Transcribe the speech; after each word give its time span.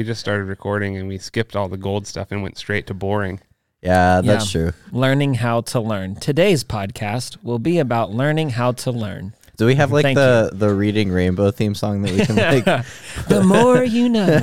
Yeah, 0.00 0.04
we 0.04 0.06
just 0.06 0.20
started 0.20 0.44
recording 0.44 0.96
and 0.96 1.08
we 1.08 1.18
skipped 1.18 1.54
all 1.54 1.68
the 1.68 1.76
gold 1.76 2.06
stuff 2.06 2.28
and 2.32 2.42
went 2.42 2.56
straight 2.56 2.86
to 2.86 2.94
boring. 2.94 3.40
Yeah, 3.82 4.22
that's 4.22 4.54
Yeah. 4.54 4.70
true. 4.70 4.72
Learning 4.92 5.34
how 5.34 5.60
to 5.60 5.80
learn. 5.80 6.14
Today's 6.14 6.64
podcast 6.64 7.36
will 7.42 7.58
be 7.58 7.78
about 7.78 8.10
learning 8.10 8.50
how 8.50 8.72
to 8.72 8.90
learn. 8.90 9.34
Do 9.58 9.66
we 9.66 9.74
have 9.74 9.92
like 9.92 10.04
Thank 10.04 10.16
the 10.16 10.52
the 10.54 10.72
reading 10.72 11.10
rainbow 11.10 11.50
theme 11.50 11.74
song 11.74 12.00
that 12.00 12.12
we 12.12 12.24
can 12.24 12.36
like, 12.66 12.86
The 13.28 13.42
more 13.44 13.84
you 13.84 14.08
know. 14.08 14.40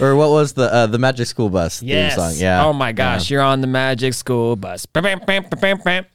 or 0.04 0.16
what 0.16 0.30
was 0.30 0.54
the 0.54 0.72
uh, 0.74 0.86
the 0.88 0.98
Magic 0.98 1.28
School 1.28 1.48
Bus 1.48 1.80
yes. 1.80 2.16
theme 2.16 2.20
song? 2.20 2.32
Yeah. 2.36 2.66
Oh 2.66 2.72
my 2.72 2.90
gosh, 2.90 3.30
you're 3.30 3.42
on 3.42 3.60
the 3.60 3.68
magic 3.68 4.14
school 4.14 4.56
bus. 4.56 4.86
Bam, 4.86 5.04
bam, 5.04 5.20
bam, 5.24 5.44
bam, 5.44 5.60
bam, 5.60 5.78
bam. 5.84 6.06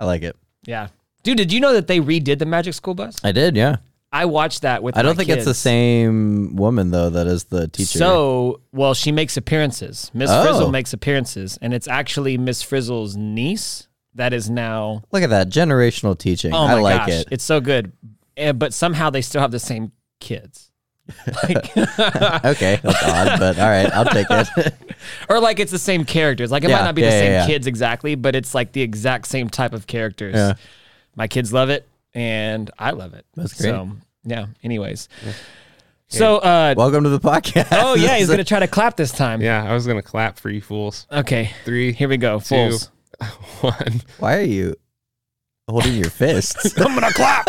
I 0.00 0.04
like 0.04 0.22
it. 0.24 0.34
Yeah. 0.66 0.88
Dude, 1.22 1.36
did 1.36 1.52
you 1.52 1.60
know 1.60 1.74
that 1.74 1.86
they 1.86 2.00
redid 2.00 2.40
the 2.40 2.46
magic 2.46 2.74
school 2.74 2.94
bus? 2.94 3.14
I 3.22 3.30
did. 3.30 3.54
Yeah. 3.54 3.76
I 4.12 4.24
watched 4.24 4.62
that 4.62 4.82
with 4.82 4.96
I 4.98 5.02
don't 5.02 5.16
think 5.16 5.28
it's 5.28 5.44
the 5.44 5.54
same 5.54 6.56
woman 6.56 6.90
though 6.90 7.10
that 7.10 7.26
is 7.28 7.44
the 7.44 7.68
teacher. 7.68 7.98
So, 7.98 8.60
well, 8.72 8.92
she 8.94 9.12
makes 9.12 9.36
appearances. 9.36 10.10
Miss 10.12 10.30
Oh. 10.30 10.42
Frizzle 10.42 10.70
makes 10.70 10.92
appearances, 10.92 11.58
and 11.62 11.72
it's 11.72 11.86
actually 11.86 12.36
Miss 12.36 12.60
Frizzle's 12.62 13.16
niece 13.16 13.86
that 14.16 14.32
is 14.32 14.50
now. 14.50 15.02
look 15.12 15.22
at 15.22 15.30
that 15.30 15.48
generational 15.48 16.18
teaching. 16.18 16.52
Oh 16.52 16.66
my 16.66 16.74
I 16.74 16.80
like 16.80 16.96
gosh, 17.06 17.08
it. 17.10 17.28
it's 17.30 17.44
so 17.44 17.60
good. 17.60 17.92
Eh, 18.36 18.50
but 18.52 18.74
somehow 18.74 19.10
they 19.10 19.22
still 19.22 19.40
have 19.40 19.52
the 19.52 19.60
same 19.60 19.92
kids, 20.18 20.70
like, 21.44 21.76
okay, 21.76 22.80
that's 22.82 23.02
odd, 23.04 23.38
but 23.38 23.58
all 23.58 23.68
right, 23.68 23.92
I'll 23.92 24.04
take 24.04 24.26
it. 24.30 24.74
or 25.28 25.38
like 25.40 25.60
it's 25.60 25.70
the 25.72 25.78
same 25.78 26.04
characters. 26.04 26.50
Like 26.50 26.64
it 26.64 26.68
might 26.68 26.84
not 26.84 26.94
be 26.96 27.02
yeah, 27.02 27.10
the 27.10 27.16
yeah, 27.16 27.20
same 27.22 27.32
yeah. 27.32 27.46
kids 27.46 27.66
exactly, 27.68 28.14
but 28.16 28.34
it's 28.34 28.54
like 28.54 28.72
the 28.72 28.82
exact 28.82 29.26
same 29.28 29.48
type 29.48 29.72
of 29.72 29.86
characters. 29.86 30.34
Yeah. 30.34 30.54
My 31.16 31.26
kids 31.28 31.52
love 31.52 31.70
it, 31.70 31.86
and 32.14 32.70
I 32.78 32.90
love 32.90 33.14
it. 33.14 33.26
That's 33.34 33.54
great. 33.54 33.70
So, 33.70 33.90
yeah. 34.24 34.46
Anyways, 34.62 35.08
so 36.08 36.38
uh, 36.38 36.74
Welcome 36.76 37.04
to 37.04 37.10
the 37.10 37.20
podcast. 37.20 37.68
oh 37.72 37.94
yeah, 37.94 38.16
he's 38.16 38.28
gonna 38.30 38.44
try 38.44 38.60
to 38.60 38.68
clap 38.68 38.96
this 38.96 39.12
time. 39.12 39.40
Yeah, 39.40 39.64
I 39.64 39.74
was 39.74 39.86
gonna 39.86 40.02
clap 40.02 40.38
for 40.38 40.50
you 40.50 40.60
fools. 40.60 41.06
Okay. 41.10 41.50
Three, 41.64 41.92
Here 41.92 42.08
we 42.08 42.16
go. 42.16 42.40
Fools. 42.40 42.90
one. 43.60 44.02
Why 44.18 44.38
are 44.38 44.42
you 44.42 44.74
holding 45.70 45.94
your 45.94 46.10
fists? 46.10 46.78
I'm 46.78 46.94
gonna 46.94 47.12
clap. 47.12 47.48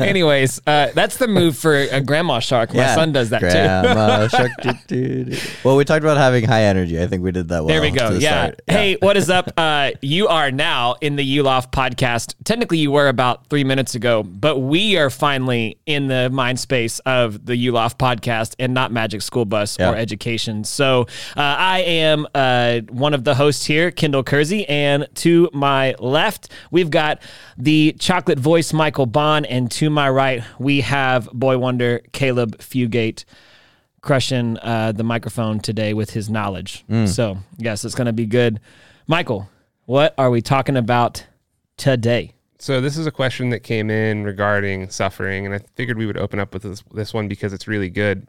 Anyways, 0.00 0.60
uh, 0.66 0.88
that's 0.94 1.16
the 1.16 1.28
move 1.28 1.56
for 1.56 1.74
a 1.76 2.00
grandma 2.00 2.38
shark. 2.40 2.74
My 2.74 2.94
son 2.94 3.12
does 3.12 3.30
that 3.30 3.40
too. 3.40 3.48
Grandma 3.48 4.28
shark. 4.28 4.50
doo, 4.62 4.72
doo, 4.86 5.24
doo. 5.24 5.36
Well, 5.64 5.76
we 5.76 5.84
talked 5.84 6.02
about 6.04 6.16
having 6.16 6.44
high 6.44 6.62
energy. 6.64 7.00
I 7.00 7.06
think 7.06 7.22
we 7.22 7.32
did 7.32 7.48
that 7.48 7.60
well. 7.64 7.68
There 7.68 7.80
we 7.80 7.90
go. 7.90 8.10
to 8.10 8.18
Yeah. 8.18 8.30
start. 8.46 8.60
Hey, 8.66 8.96
what 9.00 9.16
is 9.16 9.30
up? 9.30 9.50
Uh, 9.56 9.90
you 10.00 10.28
are 10.28 10.50
now 10.50 10.96
in 11.00 11.16
the 11.16 11.38
ULOF 11.38 11.70
podcast. 11.72 12.34
Technically, 12.44 12.78
you 12.78 12.90
were 12.90 13.08
about 13.08 13.46
three 13.48 13.64
minutes 13.64 13.94
ago, 13.94 14.22
but 14.22 14.58
we 14.58 14.96
are 14.96 15.10
finally 15.10 15.78
in 15.86 16.08
the 16.08 16.30
mind 16.30 16.58
space 16.60 16.98
of 17.00 17.44
the 17.46 17.54
ULOF 17.68 17.96
podcast 17.96 18.54
and 18.58 18.74
not 18.74 18.92
Magic 18.92 19.22
School 19.22 19.44
Bus 19.44 19.76
Yeah. 19.78 19.90
or 19.90 19.96
education. 19.96 20.64
So 20.64 21.02
uh, 21.36 21.40
I 21.40 21.80
am 21.80 22.26
uh, 22.34 22.80
one 22.90 23.14
of 23.14 23.24
the 23.24 23.34
hosts 23.34 23.64
here, 23.64 23.90
Kendall 23.90 24.22
Kersey, 24.22 24.68
and 24.68 25.06
to 25.16 25.48
my 25.52 25.94
left, 26.12 26.50
we've 26.70 26.90
got 26.90 27.20
the 27.58 27.96
chocolate 27.98 28.38
voice, 28.38 28.72
Michael 28.72 29.06
Bond, 29.06 29.46
and 29.46 29.70
to 29.72 29.90
my 29.90 30.08
right, 30.08 30.44
we 30.58 30.82
have 30.82 31.28
boy 31.32 31.58
wonder, 31.58 32.00
Caleb 32.12 32.58
Fugate 32.58 33.24
crushing 34.02 34.58
uh, 34.58 34.92
the 34.92 35.04
microphone 35.04 35.60
today 35.60 35.94
with 35.94 36.10
his 36.10 36.28
knowledge. 36.28 36.84
So, 37.06 37.38
yes, 37.56 37.84
it's 37.84 37.94
going 37.94 38.06
to 38.06 38.12
be 38.12 38.26
good. 38.26 38.60
Michael, 39.06 39.48
what 39.86 40.14
are 40.18 40.30
we 40.30 40.42
talking 40.42 40.76
about 40.76 41.24
today? 41.76 42.32
So 42.58 42.80
this 42.80 42.96
is 42.96 43.06
a 43.06 43.10
question 43.10 43.50
that 43.50 43.60
came 43.60 43.90
in 43.90 44.24
regarding 44.24 44.88
suffering, 44.90 45.46
and 45.46 45.54
I 45.54 45.58
figured 45.74 45.98
we 45.98 46.06
would 46.06 46.16
open 46.16 46.38
up 46.38 46.54
with 46.54 46.62
this, 46.62 46.84
this 46.92 47.12
one 47.12 47.26
because 47.26 47.52
it's 47.52 47.66
really 47.66 47.90
good. 47.90 48.28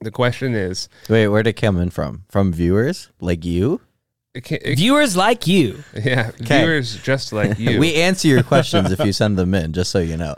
The 0.00 0.10
question 0.10 0.54
is, 0.54 0.90
Wait, 1.08 1.28
where'd 1.28 1.46
it 1.46 1.54
come 1.54 1.78
in 1.78 1.88
from? 1.88 2.24
From 2.28 2.52
viewers 2.52 3.10
like 3.18 3.44
you? 3.46 3.80
It 4.36 4.44
can, 4.44 4.58
it, 4.62 4.76
Viewers 4.76 5.16
like 5.16 5.46
you. 5.46 5.82
yeah, 5.94 6.30
viewers 6.36 6.96
just 7.02 7.32
like 7.32 7.58
you. 7.58 7.80
We 7.80 7.94
answer 7.94 8.28
your 8.28 8.42
questions 8.42 8.92
if 8.92 9.00
you 9.00 9.12
send 9.12 9.38
them 9.38 9.54
in, 9.54 9.72
just 9.72 9.90
so 9.90 9.98
you 9.98 10.16
know. 10.16 10.34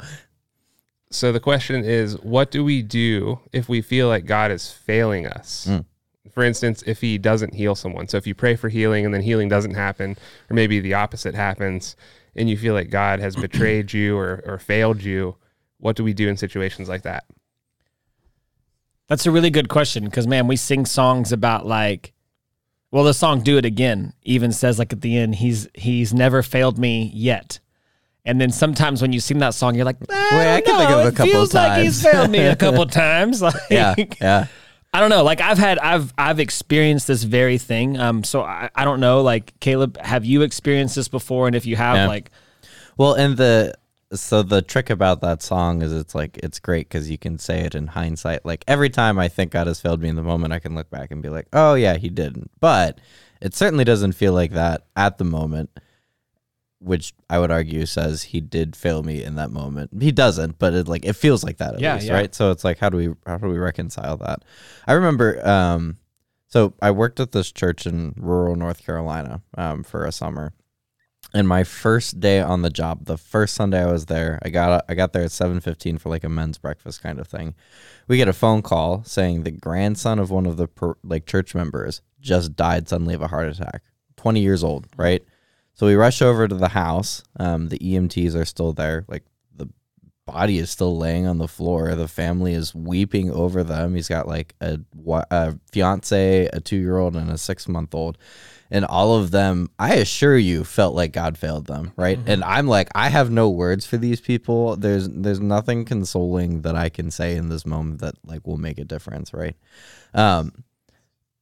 so 1.10 1.32
the 1.32 1.40
question 1.40 1.84
is, 1.84 2.14
what 2.20 2.52
do 2.52 2.62
we 2.62 2.80
do 2.80 3.40
if 3.52 3.68
we 3.68 3.80
feel 3.80 4.06
like 4.06 4.24
God 4.24 4.52
is 4.52 4.70
failing 4.70 5.26
us? 5.26 5.66
Mm. 5.68 5.84
For 6.30 6.44
instance, 6.44 6.84
if 6.86 7.00
He 7.00 7.18
doesn't 7.18 7.54
heal 7.54 7.74
someone. 7.74 8.06
So 8.06 8.16
if 8.16 8.26
you 8.26 8.36
pray 8.36 8.54
for 8.54 8.68
healing 8.68 9.04
and 9.04 9.12
then 9.12 9.22
healing 9.22 9.48
doesn't 9.48 9.74
happen, 9.74 10.16
or 10.48 10.54
maybe 10.54 10.78
the 10.78 10.94
opposite 10.94 11.34
happens, 11.34 11.96
and 12.36 12.48
you 12.48 12.56
feel 12.56 12.74
like 12.74 12.90
God 12.90 13.18
has 13.18 13.34
betrayed 13.34 13.92
you 13.92 14.16
or, 14.16 14.44
or 14.46 14.58
failed 14.58 15.02
you, 15.02 15.34
what 15.78 15.96
do 15.96 16.04
we 16.04 16.12
do 16.12 16.28
in 16.28 16.36
situations 16.36 16.88
like 16.88 17.02
that? 17.02 17.24
That's 19.08 19.26
a 19.26 19.32
really 19.32 19.50
good 19.50 19.68
question 19.68 20.04
because, 20.04 20.28
man, 20.28 20.46
we 20.46 20.54
sing 20.56 20.86
songs 20.86 21.32
about 21.32 21.66
like, 21.66 22.12
well, 22.90 23.04
the 23.04 23.14
song 23.14 23.40
"Do 23.42 23.56
It 23.58 23.64
Again" 23.64 24.12
even 24.22 24.52
says 24.52 24.78
like 24.78 24.92
at 24.92 25.00
the 25.00 25.16
end, 25.18 25.36
he's 25.36 25.68
he's 25.74 26.12
never 26.14 26.42
failed 26.42 26.78
me 26.78 27.10
yet. 27.14 27.58
And 28.24 28.38
then 28.40 28.50
sometimes 28.50 29.00
when 29.00 29.12
you 29.12 29.20
sing 29.20 29.38
that 29.38 29.54
song, 29.54 29.74
you're 29.74 29.86
like, 29.86 29.96
I, 30.10 30.36
Wait, 30.38 30.54
I 30.56 30.60
can 30.60 30.76
think 30.76 30.90
of 30.90 30.98
a 30.98 31.08
it 31.08 31.16
couple 31.16 31.32
feels 31.32 31.54
like 31.54 31.82
he's 31.82 32.02
failed 32.02 32.30
me 32.30 32.40
a 32.40 32.54
couple 32.64 32.84
times. 32.86 33.40
Like, 33.42 33.54
Yeah, 33.70 33.94
yeah. 34.20 34.46
I 34.92 35.00
don't 35.00 35.08
know. 35.08 35.22
Like 35.22 35.40
I've 35.40 35.56
had, 35.58 35.78
I've, 35.78 36.12
I've 36.18 36.38
experienced 36.40 37.06
this 37.06 37.22
very 37.22 37.56
thing. 37.58 37.98
Um, 37.98 38.24
so 38.24 38.42
I, 38.42 38.68
I 38.74 38.84
don't 38.84 39.00
know. 39.00 39.22
Like 39.22 39.58
Caleb, 39.60 39.96
have 39.98 40.24
you 40.26 40.42
experienced 40.42 40.94
this 40.96 41.08
before? 41.08 41.46
And 41.46 41.56
if 41.56 41.64
you 41.64 41.76
have, 41.76 41.96
Yeah. 41.96 42.06
like, 42.08 42.30
Well, 42.98 43.14
and 43.14 43.36
the 43.36 43.74
so 44.12 44.42
the 44.42 44.62
trick 44.62 44.88
about 44.90 45.20
that 45.20 45.42
song 45.42 45.82
is 45.82 45.92
it's 45.92 46.14
like 46.14 46.38
it's 46.38 46.58
great 46.58 46.88
because 46.88 47.10
you 47.10 47.18
can 47.18 47.38
say 47.38 47.60
it 47.60 47.74
in 47.74 47.88
hindsight. 47.88 48.44
Like 48.44 48.64
every 48.66 48.90
time 48.90 49.18
I 49.18 49.28
think 49.28 49.52
God 49.52 49.66
has 49.66 49.80
failed 49.80 50.00
me 50.00 50.08
in 50.08 50.16
the 50.16 50.22
moment, 50.22 50.52
I 50.52 50.58
can 50.58 50.74
look 50.74 50.90
back 50.90 51.10
and 51.10 51.22
be 51.22 51.28
like, 51.28 51.46
"Oh 51.52 51.74
yeah, 51.74 51.96
He 51.96 52.08
didn't." 52.08 52.50
But 52.60 53.00
it 53.40 53.54
certainly 53.54 53.84
doesn't 53.84 54.12
feel 54.12 54.32
like 54.32 54.52
that 54.52 54.86
at 54.96 55.18
the 55.18 55.24
moment, 55.24 55.70
which 56.80 57.12
I 57.28 57.38
would 57.38 57.50
argue 57.50 57.84
says 57.86 58.22
He 58.22 58.40
did 58.40 58.74
fail 58.76 59.02
me 59.02 59.22
in 59.22 59.34
that 59.34 59.50
moment. 59.50 59.90
He 60.00 60.10
doesn't, 60.12 60.58
but 60.58 60.72
it 60.74 60.88
like 60.88 61.04
it 61.04 61.14
feels 61.14 61.44
like 61.44 61.58
that 61.58 61.74
at 61.74 61.80
Yeah, 61.80 61.94
least, 61.94 62.06
yeah. 62.06 62.14
right? 62.14 62.34
So 62.34 62.50
it's 62.50 62.64
like, 62.64 62.78
how 62.78 62.88
do 62.88 62.96
we 62.96 63.14
how 63.26 63.36
do 63.38 63.48
we 63.48 63.58
reconcile 63.58 64.16
that? 64.18 64.44
I 64.86 64.92
remember. 64.94 65.46
um 65.46 65.98
so 66.50 66.72
I 66.80 66.92
worked 66.92 67.20
at 67.20 67.32
this 67.32 67.52
church 67.52 67.86
in 67.86 68.14
rural 68.16 68.56
North 68.56 68.82
Carolina 68.82 69.42
um, 69.58 69.82
for 69.84 70.06
a 70.06 70.12
summer, 70.12 70.54
and 71.34 71.46
my 71.46 71.64
first 71.64 72.20
day 72.20 72.40
on 72.40 72.62
the 72.62 72.70
job, 72.70 73.04
the 73.04 73.18
first 73.18 73.54
Sunday 73.54 73.82
I 73.82 73.92
was 73.92 74.06
there, 74.06 74.38
I 74.42 74.48
got 74.48 74.84
I 74.88 74.94
got 74.94 75.12
there 75.12 75.24
at 75.24 75.32
seven 75.32 75.60
fifteen 75.60 75.98
for 75.98 76.08
like 76.08 76.24
a 76.24 76.28
men's 76.28 76.58
breakfast 76.58 77.02
kind 77.02 77.18
of 77.18 77.26
thing. 77.26 77.54
We 78.06 78.16
get 78.16 78.28
a 78.28 78.32
phone 78.32 78.62
call 78.62 79.04
saying 79.04 79.42
the 79.42 79.50
grandson 79.50 80.18
of 80.18 80.30
one 80.30 80.46
of 80.46 80.56
the 80.56 80.68
per, 80.68 80.94
like 81.04 81.26
church 81.26 81.54
members 81.54 82.00
just 82.20 82.56
died 82.56 82.88
suddenly 82.88 83.14
of 83.14 83.22
a 83.22 83.28
heart 83.28 83.48
attack. 83.48 83.82
Twenty 84.16 84.40
years 84.40 84.64
old, 84.64 84.86
right? 84.96 85.22
So 85.74 85.86
we 85.86 85.94
rush 85.94 86.22
over 86.22 86.48
to 86.48 86.54
the 86.54 86.68
house. 86.68 87.22
Um, 87.38 87.68
the 87.68 87.78
EMTs 87.78 88.34
are 88.34 88.44
still 88.46 88.72
there. 88.72 89.04
Like 89.06 89.24
the 89.54 89.68
body 90.26 90.58
is 90.58 90.70
still 90.70 90.96
laying 90.96 91.26
on 91.26 91.38
the 91.38 91.46
floor. 91.46 91.94
The 91.94 92.08
family 92.08 92.54
is 92.54 92.74
weeping 92.74 93.30
over 93.30 93.62
them. 93.62 93.94
He's 93.94 94.08
got 94.08 94.26
like 94.26 94.54
a, 94.60 94.80
a 95.30 95.58
fiance, 95.70 96.46
a 96.46 96.60
two 96.60 96.78
year 96.78 96.96
old, 96.96 97.16
and 97.16 97.30
a 97.30 97.38
six 97.38 97.68
month 97.68 97.94
old. 97.94 98.16
And 98.70 98.84
all 98.84 99.16
of 99.16 99.30
them, 99.30 99.70
I 99.78 99.94
assure 99.94 100.36
you, 100.36 100.62
felt 100.62 100.94
like 100.94 101.12
God 101.12 101.38
failed 101.38 101.66
them, 101.66 101.92
right? 101.96 102.18
And 102.26 102.44
I'm 102.44 102.66
like, 102.66 102.88
I 102.94 103.08
have 103.08 103.30
no 103.30 103.48
words 103.48 103.86
for 103.86 103.96
these 103.96 104.20
people. 104.20 104.76
There's 104.76 105.08
there's 105.08 105.40
nothing 105.40 105.86
consoling 105.86 106.62
that 106.62 106.76
I 106.76 106.90
can 106.90 107.10
say 107.10 107.36
in 107.36 107.48
this 107.48 107.64
moment 107.64 108.00
that 108.00 108.16
like 108.24 108.46
will 108.46 108.58
make 108.58 108.78
a 108.78 108.84
difference, 108.84 109.32
right? 109.32 109.56
Um, 110.12 110.64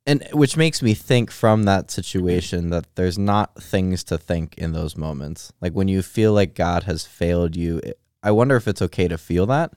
and 0.07 0.25
which 0.33 0.57
makes 0.57 0.83
me 0.83 0.95
think 0.95 1.33
from 1.33 1.65
that 1.65 1.91
situation 1.91 2.71
that 2.71 2.95
there's 2.95 3.19
not 3.19 3.61
things 3.61 4.05
to 4.05 4.17
think 4.17 4.55
in 4.57 4.73
those 4.73 4.97
moments. 4.97 5.53
Like 5.61 5.73
when 5.73 5.89
you 5.89 6.03
feel 6.03 6.33
like 6.33 6.55
God 6.55 6.85
has 6.85 7.05
failed 7.05 7.57
you, 7.57 7.79
it, 7.79 7.99
I 8.23 8.31
wonder 8.31 8.55
if 8.55 8.69
it's 8.69 8.83
okay 8.83 9.09
to 9.09 9.19
feel 9.19 9.47
that. 9.47 9.73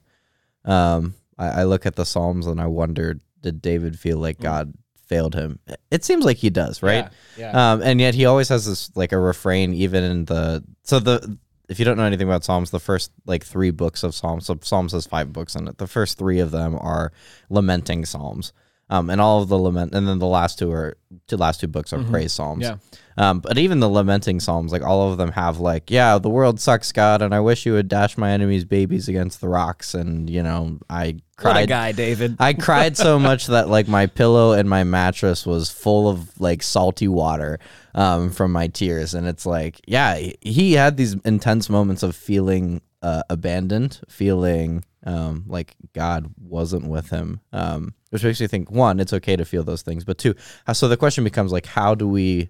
Um, 0.66 1.16
I, 1.38 1.62
I 1.62 1.64
look 1.64 1.88
at 1.88 1.96
the 1.96 2.06
Psalms 2.06 2.46
and 2.46 2.62
I 2.62 2.68
wonder, 2.68 3.18
did 3.42 3.60
David 3.60 3.98
feel 3.98 4.20
like 4.20 4.40
God 4.40 4.76
failed 5.10 5.36
him? 5.36 5.60
It 5.92 6.06
seems 6.06 6.24
like 6.24 6.38
he 6.38 6.50
does, 6.50 6.82
right? 6.82 7.10
Yeah. 7.38 7.72
Um, 7.74 7.82
and 7.82 8.00
yet 8.00 8.16
he 8.16 8.26
always 8.26 8.48
has 8.50 8.66
this 8.66 8.96
like 8.96 9.12
a 9.12 9.20
refrain, 9.20 9.74
even 9.74 10.04
in 10.04 10.26
the 10.26 10.64
so 10.84 11.00
the 11.00 11.38
if 11.68 11.78
you 11.78 11.86
don't 11.86 11.98
know 11.98 12.04
anything 12.04 12.28
about 12.28 12.44
Psalms, 12.44 12.72
the 12.72 12.80
first 12.80 13.12
like 13.26 13.44
three 13.44 13.72
books 13.72 14.04
of 14.04 14.16
Psalms, 14.16 14.46
so 14.46 14.58
Psalms 14.62 14.94
has 14.94 15.06
five 15.06 15.34
books 15.34 15.56
in 15.56 15.68
it. 15.68 15.78
The 15.78 15.88
first 15.88 16.18
three 16.18 16.40
of 16.40 16.52
them 16.52 16.76
are 16.80 17.12
lamenting 17.50 18.06
Psalms. 18.06 18.54
Um, 18.92 19.12
and 19.12 19.22
all 19.22 19.44
of 19.44 19.50
the 19.50 19.58
lament, 19.60 19.94
and 19.94 20.08
then 20.08 20.18
the 20.18 20.26
last 20.26 20.58
two 20.58 20.72
are 20.72 20.98
the 21.28 21.38
last 21.38 21.60
two 21.60 21.68
books 21.68 21.94
are 21.94 22.04
praise 22.04 22.34
psalms. 22.34 22.64
Yeah. 22.64 22.78
Um, 23.20 23.42
but 23.42 23.58
even 23.58 23.82
the 23.82 23.90
lamenting 23.90 24.40
psalms, 24.40 24.72
like 24.72 24.82
all 24.82 25.12
of 25.12 25.18
them 25.18 25.32
have 25.34 25.60
like, 25.60 25.92
yeah, 25.92 26.18
the 26.18 26.30
world 26.30 26.60
sucks, 26.60 26.92
God, 26.94 27.22
and 27.22 27.36
I 27.36 27.42
wish 27.42 27.66
you 27.66 27.74
would 27.74 27.90
dash 27.90 28.18
my 28.18 28.32
enemies' 28.32 28.64
babies 28.64 29.10
against 29.10 29.42
the 29.42 29.50
rocks, 29.50 29.94
and 29.94 30.30
you 30.30 30.42
know, 30.42 30.80
I 30.90 31.18
What 31.42 31.52
a 31.52 31.66
cried. 31.66 31.70
guy, 31.70 31.92
David. 31.92 32.38
I 32.40 32.54
cried 32.54 32.96
so 32.96 33.20
much 33.20 33.48
that 33.48 33.68
like 33.68 33.88
my 33.90 34.06
pillow 34.08 34.54
and 34.54 34.70
my 34.70 34.86
mattress 34.86 35.46
was 35.46 35.70
full 35.70 36.08
of 36.08 36.40
like 36.40 36.64
salty 36.64 37.10
water 37.10 37.60
um, 37.94 38.32
from 38.32 38.54
my 38.54 38.68
tears, 38.68 39.14
and 39.14 39.28
it's 39.28 39.46
like, 39.46 39.82
yeah, 39.86 40.16
he- 40.16 40.38
he 40.42 40.74
had 40.74 40.96
these 40.96 41.16
intense 41.26 41.70
moments 41.70 42.04
of 42.04 42.16
feeling 42.16 42.82
uh, 43.02 43.24
abandoned, 43.30 44.00
feeling 44.08 44.86
um, 45.06 45.44
like 45.48 45.76
God 45.94 46.32
wasn't 46.42 46.88
with 46.88 47.10
him, 47.10 47.42
um, 47.52 47.94
which 48.12 48.24
makes 48.24 48.40
me 48.40 48.48
think 48.48 48.72
one, 48.72 49.00
it's 49.02 49.14
okay 49.14 49.36
to 49.36 49.44
feel 49.46 49.64
those 49.64 49.82
things, 49.82 50.04
but 50.06 50.18
two, 50.18 50.36
so 50.74 50.88
the 50.88 50.98
question 50.98 51.24
becomes 51.26 51.52
like, 51.52 51.66
how 51.66 51.96
do 51.96 52.08
we 52.08 52.50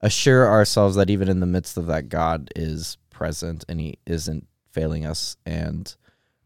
assure 0.00 0.48
ourselves 0.48 0.96
that 0.96 1.10
even 1.10 1.28
in 1.28 1.40
the 1.40 1.46
midst 1.46 1.76
of 1.76 1.86
that, 1.86 2.08
God 2.08 2.50
is 2.56 2.98
present 3.10 3.64
and 3.68 3.80
He 3.80 3.98
isn't 4.06 4.46
failing 4.72 5.06
us, 5.06 5.36
and 5.46 5.94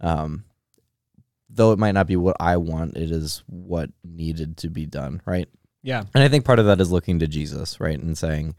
um, 0.01 0.45
though 1.49 1.73
it 1.73 1.79
might 1.79 1.93
not 1.93 2.07
be 2.07 2.17
what 2.17 2.37
I 2.39 2.57
want, 2.59 2.97
it 2.97 3.11
is 3.11 3.43
what 3.47 3.91
needed 4.05 4.57
to 4.59 4.71
be 4.71 4.87
done, 4.87 5.21
right? 5.27 5.49
Yeah. 5.83 6.05
And 6.15 6.23
I 6.23 6.29
think 6.29 6.45
part 6.45 6.59
of 6.59 6.67
that 6.67 6.81
is 6.81 6.93
looking 6.93 7.19
to 7.21 7.27
Jesus, 7.27 7.81
right, 7.81 7.99
and 7.99 8.17
saying, 8.17 8.55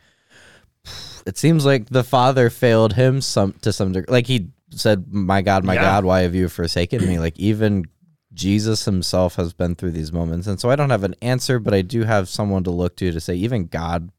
it 1.25 1.37
seems 1.37 1.65
like 1.65 1.87
the 1.89 2.03
Father 2.03 2.49
failed 2.49 2.93
him 2.93 3.21
some 3.21 3.53
to 3.61 3.71
some 3.71 3.91
degree. 3.91 4.11
Like 4.11 4.27
he 4.27 4.49
said, 4.71 5.05
"My 5.11 5.41
God, 5.41 5.63
my 5.63 5.75
Yeah. 5.75 5.81
God, 5.81 6.05
why 6.05 6.21
have 6.21 6.33
you 6.35 6.49
forsaken 6.49 7.05
me?" 7.05 7.19
Like 7.19 7.37
even 7.39 7.85
Jesus 8.33 8.85
himself 8.85 9.35
has 9.35 9.53
been 9.53 9.75
through 9.75 9.91
these 9.91 10.11
moments, 10.11 10.47
and 10.47 10.59
so 10.59 10.69
I 10.69 10.75
don't 10.75 10.89
have 10.89 11.03
an 11.03 11.15
answer, 11.21 11.59
but 11.59 11.73
I 11.73 11.81
do 11.83 12.03
have 12.03 12.27
someone 12.29 12.63
to 12.63 12.71
look 12.71 12.95
to 12.97 13.11
to 13.11 13.19
say, 13.21 13.35
even 13.35 13.67
God 13.67 14.09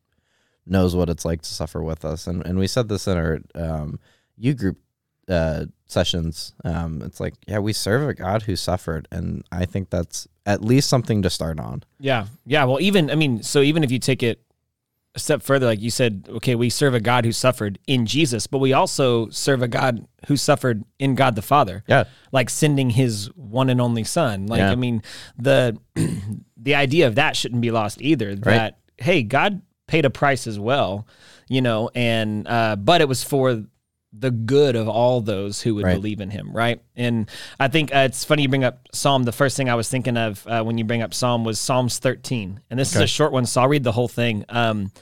knows 0.67 0.95
what 0.95 1.09
it's 1.09 1.25
like 1.25 1.43
to 1.43 1.55
suffer 1.55 1.83
with 1.83 2.05
us. 2.05 2.27
And 2.27 2.45
and 2.47 2.59
we 2.59 2.67
said 2.67 2.89
this 2.89 3.07
in 3.07 3.17
our 3.17 3.41
um, 3.55 3.99
U 4.37 4.55
group 4.55 4.79
uh, 5.29 5.67
sessions. 5.87 6.55
Um, 6.65 7.03
it's 7.03 7.21
like, 7.21 7.35
yeah, 7.47 7.59
we 7.59 7.73
serve 7.73 8.09
a 8.09 8.15
God 8.15 8.43
who 8.43 8.57
suffered, 8.57 9.09
and 9.11 9.45
I 9.53 9.65
think 9.65 9.91
that's 9.91 10.27
at 10.47 10.65
least 10.65 10.89
something 10.89 11.23
to 11.23 11.31
start 11.31 11.61
on. 11.61 11.85
Yeah. 12.01 12.27
Yeah. 12.45 12.65
Well, 12.65 12.81
even, 12.81 13.11
I 13.11 13.15
mean, 13.15 13.43
so 13.43 13.61
even 13.61 13.85
if 13.85 13.93
you 13.93 13.99
take 14.01 14.23
it 14.23 14.43
a 15.15 15.21
step 15.21 15.43
further, 15.43 15.67
like 15.67 15.81
you 15.81 15.91
said, 15.91 16.27
okay, 16.29 16.55
we 16.55 16.69
serve 16.71 16.95
a 16.95 17.01
God 17.01 17.25
who 17.25 17.33
suffered 17.33 17.79
in 17.87 18.07
Jesus, 18.07 18.47
but 18.49 18.59
we 18.59 18.73
also 18.73 19.29
serve 19.29 19.63
a 19.63 19.69
God 19.69 20.07
who 20.27 20.37
suffered 20.37 20.83
in 20.99 21.15
God 21.15 21.37
the 21.37 21.43
Father. 21.43 21.85
Yeah. 21.87 22.05
Like 22.33 22.51
sending 22.51 22.91
his 22.91 23.27
one 23.37 23.71
and 23.71 23.81
only 23.81 24.05
son. 24.05 24.47
Like, 24.47 24.59
Yeah. 24.59 24.73
I 24.73 24.75
mean, 24.75 25.03
the, 25.37 25.79
the 26.57 26.75
idea 26.75 27.07
of 27.07 27.15
that 27.15 27.37
shouldn't 27.37 27.61
be 27.61 27.71
lost 27.71 28.01
either. 28.03 28.35
That, 28.35 28.79
hey, 28.97 29.23
God 29.23 29.63
paid 29.93 30.05
a 30.07 30.11
price 30.11 30.47
as 30.47 30.59
well, 30.59 31.07
you 31.49 31.61
know, 31.61 31.91
and, 31.95 32.49
uh, 32.49 32.75
but 32.77 33.01
it 33.01 33.09
was 33.09 33.23
for 33.23 33.63
the 34.15 34.31
good 34.31 34.77
of 34.77 34.89
all 34.89 35.23
those 35.23 35.63
who 35.63 35.75
would 35.75 35.85
Right. 35.87 35.95
believe 35.95 36.21
in 36.21 36.29
him, 36.29 36.53
right? 36.53 36.83
And 36.97 37.31
I 37.59 37.69
think 37.69 37.95
uh, 37.95 38.01
it's 38.09 38.25
funny 38.27 38.43
you 38.43 38.49
bring 38.49 38.63
up 38.63 38.87
Psalm. 38.93 39.23
The 39.23 39.33
first 39.33 39.57
thing 39.57 39.71
I 39.71 39.75
was 39.75 39.89
thinking 39.89 40.19
of 40.19 40.47
uh, 40.47 40.63
when 40.63 40.77
you 40.77 40.85
bring 40.85 41.01
up 41.01 41.15
Psalm 41.15 41.45
was 41.45 41.59
Psalms 41.59 41.99
13. 41.99 42.61
And 42.71 42.79
this 42.79 42.91
is 42.95 43.01
a 43.01 43.07
short 43.07 43.33
one, 43.33 43.47
so 43.47 43.63
I'll 43.63 43.69
read 43.69 43.85
the 43.85 43.93
whole 43.93 44.09
thing. 44.09 44.45
Um, 44.51 44.93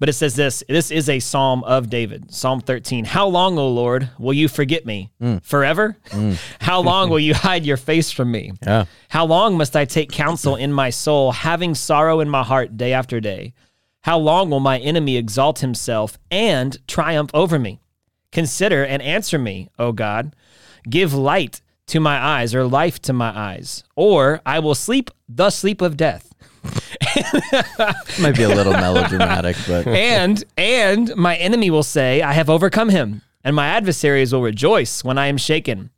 but 0.00 0.08
it 0.08 0.14
says 0.14 0.34
this 0.34 0.64
this 0.68 0.90
is 0.90 1.08
a 1.08 1.20
psalm 1.20 1.62
of 1.62 1.88
David, 1.88 2.34
Psalm 2.34 2.60
13. 2.60 3.04
How 3.04 3.28
long, 3.28 3.56
O 3.56 3.68
Lord, 3.68 4.10
will 4.18 4.34
you 4.34 4.48
forget 4.48 4.84
me? 4.84 5.10
Forever? 5.44 5.96
How 6.60 6.80
long 6.82 7.08
will 7.08 7.20
you 7.20 7.34
hide 7.48 7.64
your 7.64 7.76
face 7.78 8.10
from 8.10 8.32
me? 8.32 8.50
Yeah. 8.66 8.86
How 9.08 9.26
long 9.26 9.56
must 9.56 9.76
I 9.76 9.84
take 9.84 10.10
counsel 10.10 10.56
in 10.56 10.72
my 10.72 10.90
soul, 10.90 11.30
having 11.30 11.74
sorrow 11.76 12.18
in 12.18 12.28
my 12.28 12.42
heart 12.42 12.76
day 12.76 12.92
after 12.92 13.20
day? 13.20 13.54
How 14.06 14.18
long 14.18 14.50
will 14.50 14.60
my 14.60 14.78
enemy 14.78 15.16
exalt 15.16 15.58
himself 15.58 16.16
and 16.30 16.78
triumph 16.86 17.32
over 17.34 17.58
me? 17.58 17.80
Consider 18.30 18.84
and 18.84 19.02
answer 19.02 19.36
me, 19.36 19.68
O 19.80 19.90
God. 19.90 20.36
Give 20.88 21.12
light 21.12 21.60
to 21.88 21.98
my 21.98 22.16
eyes, 22.16 22.54
or 22.54 22.68
life 22.68 23.02
to 23.02 23.12
my 23.12 23.36
eyes, 23.36 23.82
or 23.96 24.40
I 24.46 24.60
will 24.60 24.76
sleep 24.76 25.10
the 25.28 25.50
sleep 25.50 25.82
of 25.82 25.96
death. 25.96 26.32
Might 28.20 28.36
be 28.36 28.44
a 28.44 28.48
little 28.48 28.74
melodramatic, 28.74 29.56
but 29.66 29.86
and 29.88 30.44
and 30.56 31.14
my 31.16 31.34
enemy 31.36 31.70
will 31.70 31.82
say, 31.82 32.22
I 32.22 32.32
have 32.32 32.48
overcome 32.48 32.90
him, 32.90 33.22
and 33.42 33.56
my 33.56 33.66
adversaries 33.66 34.32
will 34.32 34.42
rejoice 34.42 35.02
when 35.02 35.18
I 35.18 35.26
am 35.26 35.36
shaken. 35.36 35.90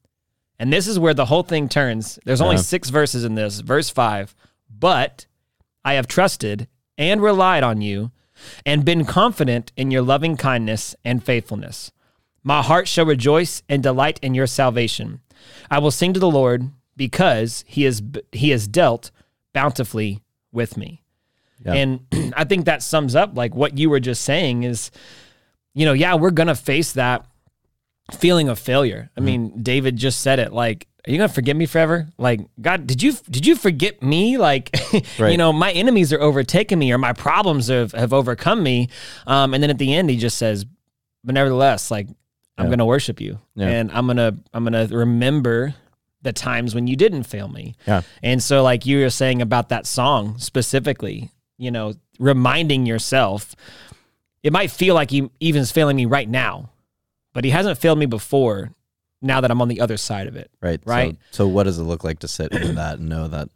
And 0.59 0.73
this 0.73 0.87
is 0.87 0.99
where 0.99 1.15
the 1.15 1.27
whole 1.27 1.43
thing 1.43 1.69
turns. 1.69 2.19
There's 2.25 2.41
only 2.41 2.57
Yeah. 2.57 2.63
six 2.63 2.89
verses 2.89 3.25
in 3.25 3.35
this. 3.35 3.61
Verse 3.61 3.91
five, 3.91 4.35
but 4.71 5.27
I 5.85 5.93
have 5.95 6.07
trusted 6.07 6.69
and 6.99 7.23
relied 7.23 7.63
on 7.63 7.81
you, 7.81 8.11
and 8.67 8.85
been 8.85 9.05
confident 9.05 9.73
in 9.77 9.91
your 9.91 10.03
loving 10.03 10.37
kindness 10.37 10.95
and 11.05 11.25
faithfulness. 11.25 11.91
My 12.43 12.63
heart 12.63 12.89
shall 12.89 13.07
rejoice 13.07 13.63
and 13.69 13.83
delight 13.83 14.19
in 14.23 14.35
your 14.35 14.47
salvation. 14.47 15.21
I 15.71 15.79
will 15.79 15.91
sing 15.91 16.13
to 16.13 16.21
the 16.21 16.31
Lord 16.31 16.71
because 16.97 17.65
he 17.67 17.85
is 17.85 18.03
he 18.33 18.51
has 18.51 18.69
dealt 18.69 19.11
bountifully 19.53 20.23
with 20.53 20.77
me. 20.77 21.03
Yeah. 21.65 21.75
And 21.75 22.01
I 22.37 22.45
think 22.45 22.67
that 22.67 22.83
sums 22.83 23.15
up 23.15 23.37
like 23.37 23.55
what 23.55 23.79
you 23.79 23.91
were 23.91 24.01
just 24.01 24.23
saying 24.23 24.65
is, 24.65 24.91
you 25.75 25.87
know, 25.87 25.93
yeah, 25.93 26.15
we're 26.15 26.31
gonna 26.31 26.55
face 26.55 26.93
that 26.93 27.27
feeling 28.13 28.49
of 28.49 28.59
failure. 28.59 29.11
I 29.17 29.21
mm-hmm. 29.21 29.27
mean, 29.27 29.63
David 29.63 29.97
just 29.97 30.21
said 30.21 30.39
it 30.39 30.53
like, 30.53 30.87
are 31.09 31.11
you 31.11 31.17
gonna 31.17 31.29
forget 31.29 31.57
me 31.57 31.65
forever? 31.67 32.07
Like, 32.19 32.41
God, 32.61 32.87
did 32.87 33.03
you 33.03 33.15
did 33.31 33.47
you 33.47 33.57
forget 33.57 34.03
me? 34.03 34.37
Like, 34.37 34.71
you 35.19 35.37
know, 35.39 35.53
my 35.53 35.73
enemies 35.73 36.13
are 36.13 36.21
overtaking 36.21 36.79
me 36.79 36.93
or 36.93 36.99
my 36.99 37.15
problems 37.15 37.69
have, 37.69 37.93
have 37.93 38.13
overcome 38.13 38.63
me. 38.63 38.89
Um, 39.27 39.55
and 39.55 39.63
then 39.63 39.71
at 39.71 39.79
the 39.79 39.95
end 39.95 40.11
he 40.11 40.17
just 40.19 40.37
says, 40.39 40.67
But 41.25 41.35
nevertheless, 41.35 41.91
like 41.91 42.09
I'm 42.59 42.67
Yeah. 42.67 42.71
gonna 42.71 42.87
worship 42.87 43.21
you. 43.21 43.39
Yeah. 43.55 43.69
And 43.69 43.91
I'm 43.93 44.07
gonna 44.07 44.37
I'm 44.53 44.65
gonna 44.65 44.87
remember 44.89 45.75
the 46.23 46.33
times 46.33 46.75
when 46.75 46.87
you 46.87 46.95
didn't 46.97 47.23
fail 47.23 47.49
me. 47.49 47.75
yeah, 47.87 48.03
And 48.23 48.43
so, 48.43 48.63
like 48.63 48.85
you 48.85 49.01
were 49.01 49.09
saying 49.11 49.41
about 49.41 49.69
that 49.71 49.87
song 49.87 50.37
specifically, 50.39 51.31
you 51.57 51.71
know, 51.71 51.95
reminding 52.19 52.87
yourself, 52.87 53.55
it 54.43 54.53
might 54.53 54.71
feel 54.73 54.95
like 54.97 55.11
he 55.11 55.31
even 55.41 55.63
is 55.63 55.71
failing 55.73 55.97
me 55.97 56.07
right 56.07 56.29
now, 56.29 56.71
but 57.33 57.45
he 57.45 57.51
hasn't 57.51 57.79
failed 57.79 57.99
me 57.99 58.07
before. 58.07 58.73
Now 59.21 59.41
that 59.41 59.51
I'm 59.51 59.61
on 59.61 59.69
the 59.69 59.81
other 59.81 59.97
side 59.97 60.27
of 60.27 60.37
it, 60.37 60.51
right, 60.61 60.81
Right. 60.85 61.17
So, 61.31 61.45
so 61.45 61.49
what 61.49 61.65
does 61.65 61.79
it 61.79 61.83
look 61.83 62.05
like 62.05 62.21
to 62.21 62.29
sit 62.29 62.53
in 62.53 62.77
that 62.77 62.99
and 62.99 63.09
know 63.09 63.29
that 63.29 63.49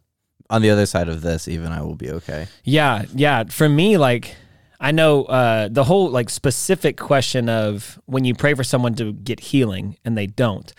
on 0.49 0.61
the 0.61 0.69
other 0.69 0.85
side 0.85 1.07
of 1.07 1.21
this, 1.21 1.47
even 1.47 1.71
I 1.71 1.81
will 1.81 1.95
be 1.95 2.11
okay? 2.11 2.47
yeah, 2.63 3.05
yeah. 3.15 3.45
For 3.45 3.69
me, 3.69 3.97
like 3.97 4.35
I 4.79 4.91
know 4.91 5.23
uh, 5.23 5.69
the 5.71 5.85
whole 5.85 6.09
like 6.09 6.29
specific 6.29 6.97
question 6.97 7.47
of 7.47 7.97
when 8.05 8.25
you 8.25 8.35
pray 8.35 8.53
for 8.53 8.63
someone 8.63 8.95
to 8.95 9.13
get 9.13 9.39
healing 9.39 9.97
and 10.03 10.17
they 10.17 10.27
don't. 10.27 10.73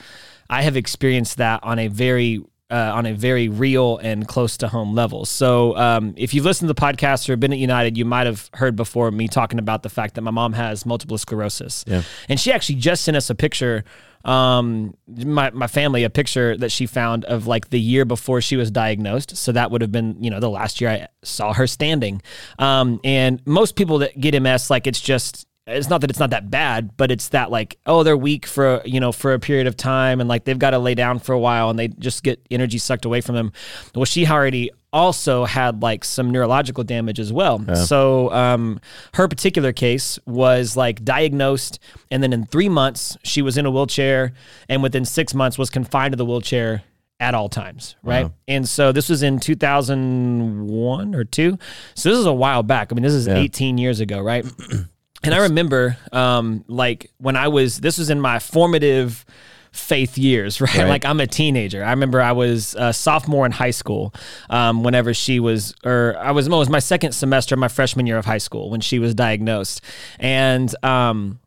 I 0.51 0.63
have 0.63 0.77
experienced 0.77 1.39
that 1.39 1.61
on 1.63 1.79
a 1.79 1.89
very 1.89 2.45
uh, 2.75 2.93
on 2.93 3.07
a 3.07 3.15
very 3.15 3.49
real 3.49 3.99
and 3.99 4.27
close 4.27 4.57
to 4.57 4.67
home 4.67 4.97
level. 4.97 5.25
So, 5.25 5.77
um, 5.77 6.13
if 6.17 6.35
you've 6.35 6.45
listened 6.45 6.69
to 6.69 6.75
the 6.75 6.81
podcast 6.81 7.29
or 7.29 7.37
been 7.37 7.53
at 7.53 7.59
United, 7.61 7.97
you 7.97 8.05
might 8.05 8.27
have 8.27 8.51
heard 8.53 8.75
before 8.75 9.13
me 9.13 9.29
talking 9.29 9.61
about 9.61 9.85
the 9.85 9.89
fact 9.89 10.17
that 10.17 10.23
my 10.23 10.33
mom 10.33 10.55
has 10.55 10.85
multiple 10.85 11.17
sclerosis. 11.17 11.85
Yeah. 11.87 12.03
And 12.29 12.41
she 12.41 12.53
actually 12.53 12.75
just 12.75 13.05
sent 13.05 13.17
us 13.17 13.31
a 13.31 13.35
picture, 13.37 13.85
um, 14.25 14.97
my, 15.07 15.51
my 15.51 15.69
family, 15.69 16.03
a 16.03 16.11
picture 16.11 16.57
that 16.57 16.73
she 16.73 16.87
found 16.87 17.25
of 17.27 17.47
like 17.47 17.71
the 17.71 17.79
year 17.79 18.05
before 18.05 18.41
she 18.41 18.57
was 18.57 18.73
diagnosed. 18.73 19.37
So 19.37 19.53
that 19.53 19.71
would 19.71 19.81
have 19.81 19.93
been, 19.93 20.17
you 20.21 20.31
know, 20.31 20.41
the 20.41 20.51
last 20.51 20.81
year 20.81 20.91
I 20.91 21.09
saw 21.23 21.53
her 21.53 21.69
standing. 21.69 22.23
Um, 22.59 22.99
and 23.05 23.41
most 23.47 23.77
people 23.77 23.99
that 23.99 24.19
get 24.19 24.37
MS, 24.43 24.69
like 24.69 24.89
it's 24.89 25.01
just, 25.01 25.47
it's 25.67 25.89
not 25.89 26.03
that 26.03 26.11
it's 26.11 26.19
not 26.19 26.31
that 26.31 26.51
bad, 26.51 26.97
but 26.97 27.11
it's 27.11 27.29
that 27.31 27.51
like, 27.51 27.79
oh, 27.87 28.03
they're 28.03 28.17
weak 28.17 28.45
for, 28.45 28.83
you 28.85 29.01
know, 29.01 29.13
for 29.13 29.33
a 29.33 29.39
period 29.41 29.67
of 29.67 29.77
time 29.77 30.21
and 30.21 30.29
like 30.29 30.45
they've 30.45 30.59
got 30.59 30.71
to 30.71 30.79
lay 30.79 30.95
down 30.95 31.19
for 31.19 31.33
a 31.33 31.39
while 31.39 31.71
and 31.71 31.79
they 31.79 31.89
just 31.89 32.23
get 32.23 32.45
energy 32.51 32.77
sucked 32.77 33.07
away 33.07 33.21
from 33.23 33.35
them. 33.35 33.53
Well, 33.95 34.05
she 34.05 34.27
already 34.27 34.71
also 34.93 35.45
had 35.45 35.83
like 35.83 36.05
some 36.05 36.31
neurological 36.31 36.85
damage 36.85 37.19
as 37.19 37.33
well. 37.33 37.65
So 37.87 38.31
um, 38.33 38.79
her 39.15 39.27
particular 39.27 39.73
case 39.73 40.19
was 40.27 40.77
like 40.77 41.03
diagnosed, 41.05 41.81
and 42.13 42.23
then 42.23 42.33
in 42.33 42.45
three 42.47 42.69
months 42.69 43.17
she 43.25 43.43
was 43.43 43.57
in 43.57 43.67
a 43.67 43.71
wheelchair, 43.71 44.35
and 44.69 44.83
within 44.83 45.05
six 45.05 45.35
months 45.35 45.59
was 45.59 45.69
confined 45.71 46.13
to 46.13 46.17
the 46.17 46.25
wheelchair 46.27 46.83
at 47.19 47.35
all 47.35 47.49
times, 47.49 47.97
right? 48.05 48.27
And 48.47 48.69
so 48.69 48.93
this 48.93 49.09
was 49.09 49.23
in 49.25 49.41
2001 49.41 51.15
or 51.15 51.25
two. 51.25 51.59
So 51.95 52.11
this 52.11 52.19
is 52.19 52.27
a 52.27 52.33
while 52.33 52.63
back. 52.63 52.93
I 52.93 52.95
mean, 52.95 53.03
this 53.03 53.13
is 53.15 53.27
18 53.39 53.79
years 53.79 54.01
ago, 54.01 54.21
right? 54.21 54.45
And 55.25 55.35
I 55.35 55.39
remember, 55.39 55.97
um, 56.13 56.65
like 56.69 57.11
when 57.19 57.37
I 57.37 57.49
was, 57.49 57.81
this 57.81 57.99
was 57.99 58.11
in 58.11 58.21
my 58.21 58.39
formative 58.39 59.25
faith 59.73 60.17
years, 60.17 60.61
right? 60.61 60.75
Right. 60.75 60.89
Like 60.89 61.05
I'm 61.05 61.21
a 61.21 61.27
teenager. 61.27 61.85
I 61.85 61.91
remember 61.91 62.21
I 62.21 62.33
was 62.33 62.75
a 62.79 62.93
sophomore 62.93 63.45
in 63.47 63.53
high 63.53 63.73
school, 63.73 64.15
um, 64.51 64.83
whenever 64.83 65.13
she 65.15 65.41
was, 65.41 65.75
or 65.85 66.17
I 66.19 66.31
was, 66.31 66.47
it 66.47 66.51
was 66.51 66.69
my 66.69 66.79
second 66.79 67.13
semester, 67.13 67.55
of 67.55 67.59
my 67.59 67.69
freshman 67.69 68.07
year 68.07 68.19
of 68.19 68.25
high 68.25 68.39
school 68.39 68.71
when 68.71 68.81
she 68.81 68.99
was 68.99 69.15
diagnosed, 69.15 69.81
and 70.19 70.75
um, 70.85 71.41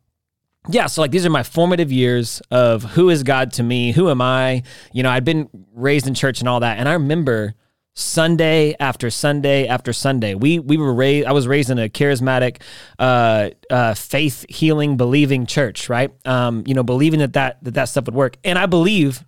yeah, 0.68 0.86
so 0.86 1.00
like 1.00 1.10
these 1.10 1.24
are 1.24 1.30
my 1.30 1.42
formative 1.42 1.90
years 1.90 2.42
of 2.50 2.82
who 2.82 3.08
is 3.08 3.22
God 3.22 3.52
to 3.54 3.62
me? 3.62 3.92
Who 3.92 4.10
am 4.10 4.20
I? 4.20 4.62
You 4.92 5.02
know, 5.02 5.10
I'd 5.10 5.24
been 5.24 5.48
raised 5.72 6.06
in 6.06 6.14
church 6.14 6.40
and 6.40 6.48
all 6.48 6.60
that. 6.60 6.78
And 6.78 6.88
I 6.88 6.92
remember 6.92 7.54
Sunday 7.98 8.76
after 8.78 9.10
Sunday 9.10 9.66
after 9.66 9.92
Sunday, 9.92 10.34
we 10.34 10.60
we 10.60 10.76
were 10.76 10.94
raised. 10.94 11.26
I 11.26 11.32
was 11.32 11.48
raised 11.48 11.68
in 11.68 11.78
a 11.80 11.88
charismatic, 11.88 12.62
uh, 12.98 13.50
uh, 13.68 13.94
faith 13.94 14.46
healing, 14.48 14.96
believing 14.96 15.46
church, 15.46 15.88
right? 15.88 16.12
Um, 16.24 16.62
you 16.64 16.74
know, 16.74 16.84
believing 16.84 17.18
that 17.18 17.32
that 17.32 17.62
that 17.64 17.74
that 17.74 17.84
stuff 17.86 18.06
would 18.06 18.14
work, 18.14 18.36
and 18.44 18.56
I 18.56 18.66
believe 18.66 19.24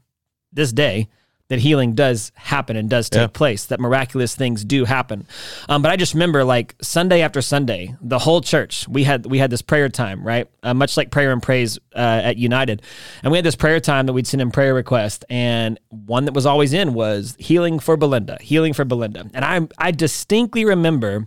this 0.52 0.72
day 0.72 1.08
that 1.50 1.58
healing 1.58 1.94
does 1.94 2.30
happen 2.36 2.76
and 2.76 2.88
does 2.88 3.10
take 3.10 3.20
Yeah. 3.20 3.26
place, 3.26 3.66
that 3.66 3.80
miraculous 3.80 4.34
things 4.34 4.64
do 4.64 4.84
happen. 4.86 5.26
Um, 5.68 5.82
but 5.82 5.90
I 5.90 5.96
just 5.96 6.14
remember 6.14 6.44
like 6.44 6.76
Sunday 6.80 7.20
after 7.22 7.42
Sunday, 7.42 7.94
the 8.00 8.20
whole 8.20 8.40
church 8.40 8.86
we 8.88 9.04
had 9.04 9.26
we 9.26 9.38
had 9.38 9.50
this 9.50 9.60
prayer 9.60 9.88
time, 9.88 10.22
right? 10.24 10.46
Uh, 10.62 10.74
much 10.74 10.96
like 10.96 11.10
prayer 11.10 11.32
and 11.32 11.42
praise 11.42 11.78
uh, 11.94 11.98
at 12.24 12.36
United, 12.36 12.82
and 13.22 13.32
we 13.32 13.36
had 13.38 13.44
this 13.44 13.56
prayer 13.56 13.80
time 13.80 14.06
that 14.06 14.12
we'd 14.12 14.26
send 14.26 14.40
in 14.40 14.50
prayer 14.50 14.72
requests, 14.74 15.24
and 15.28 15.78
one 15.90 16.24
that 16.24 16.32
was 16.34 16.46
always 16.46 16.72
in 16.72 16.94
was 16.94 17.34
healing 17.38 17.78
for 17.80 17.96
Belinda, 17.96 18.38
healing 18.40 18.72
for 18.72 18.84
Belinda, 18.84 19.28
and 19.34 19.44
I 19.44 19.66
I 19.76 19.90
distinctly 19.90 20.64
remember 20.64 21.26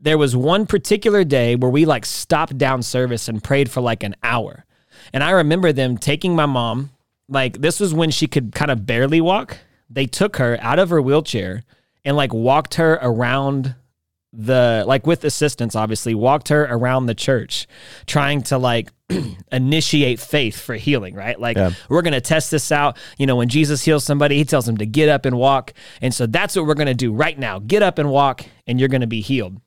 there 0.00 0.18
was 0.18 0.36
one 0.36 0.66
particular 0.66 1.24
day 1.24 1.56
where 1.56 1.70
we 1.70 1.84
like 1.86 2.04
stopped 2.04 2.58
down 2.58 2.82
service 2.82 3.28
and 3.28 3.42
prayed 3.42 3.70
for 3.70 3.80
like 3.80 4.02
an 4.02 4.14
hour. 4.22 4.64
And 5.12 5.22
I 5.22 5.30
remember 5.30 5.72
them 5.72 5.96
taking 5.98 6.34
my 6.34 6.46
mom, 6.46 6.90
like 7.28 7.60
this 7.60 7.80
was 7.80 7.94
when 7.94 8.10
she 8.10 8.26
could 8.26 8.52
kind 8.54 8.70
of 8.70 8.86
barely 8.86 9.20
walk. 9.20 9.58
They 9.90 10.06
took 10.06 10.36
her 10.36 10.58
out 10.60 10.78
of 10.78 10.90
her 10.90 11.00
wheelchair 11.00 11.62
and 12.04 12.16
like 12.16 12.32
walked 12.34 12.74
her 12.74 12.98
around 13.00 13.74
the 14.36 14.82
like 14.88 15.06
with 15.06 15.22
assistance 15.22 15.76
obviously 15.76 16.12
walked 16.12 16.48
her 16.48 16.64
around 16.64 17.06
the 17.06 17.14
church 17.14 17.68
trying 18.04 18.42
to 18.42 18.58
like 18.58 18.90
initiate 19.52 20.18
faith 20.18 20.60
for 20.60 20.74
healing 20.74 21.14
right? 21.14 21.38
Like 21.38 21.56
Yeah. 21.56 21.70
we're 21.88 22.02
going 22.02 22.14
to 22.14 22.20
test 22.20 22.50
this 22.50 22.72
out. 22.72 22.96
You 23.16 23.26
know 23.26 23.36
when 23.36 23.48
jesus 23.48 23.84
heals 23.84 24.02
somebody 24.02 24.36
he 24.36 24.44
tells 24.44 24.66
them 24.66 24.76
to 24.78 24.86
get 24.86 25.08
up 25.08 25.24
and 25.24 25.36
walk. 25.36 25.72
And 26.00 26.12
so 26.12 26.26
that's 26.26 26.56
what 26.56 26.66
we're 26.66 26.74
going 26.74 26.88
to 26.88 26.94
do 26.94 27.12
right 27.12 27.38
now. 27.38 27.60
Get 27.60 27.82
up 27.82 27.98
and 27.98 28.10
walk 28.10 28.44
and 28.66 28.80
you're 28.80 28.88
going 28.88 29.02
to 29.02 29.06
be 29.06 29.20
healed. 29.20 29.60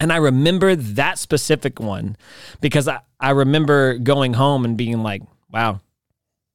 And 0.00 0.12
I 0.12 0.16
remember 0.16 0.74
that 0.74 1.18
specific 1.18 1.78
one 1.78 2.16
because 2.60 2.88
I, 2.88 3.00
I 3.20 3.30
remember 3.30 3.98
going 3.98 4.34
home 4.34 4.64
and 4.64 4.76
being 4.76 5.04
like, 5.04 5.22
wow, 5.48 5.80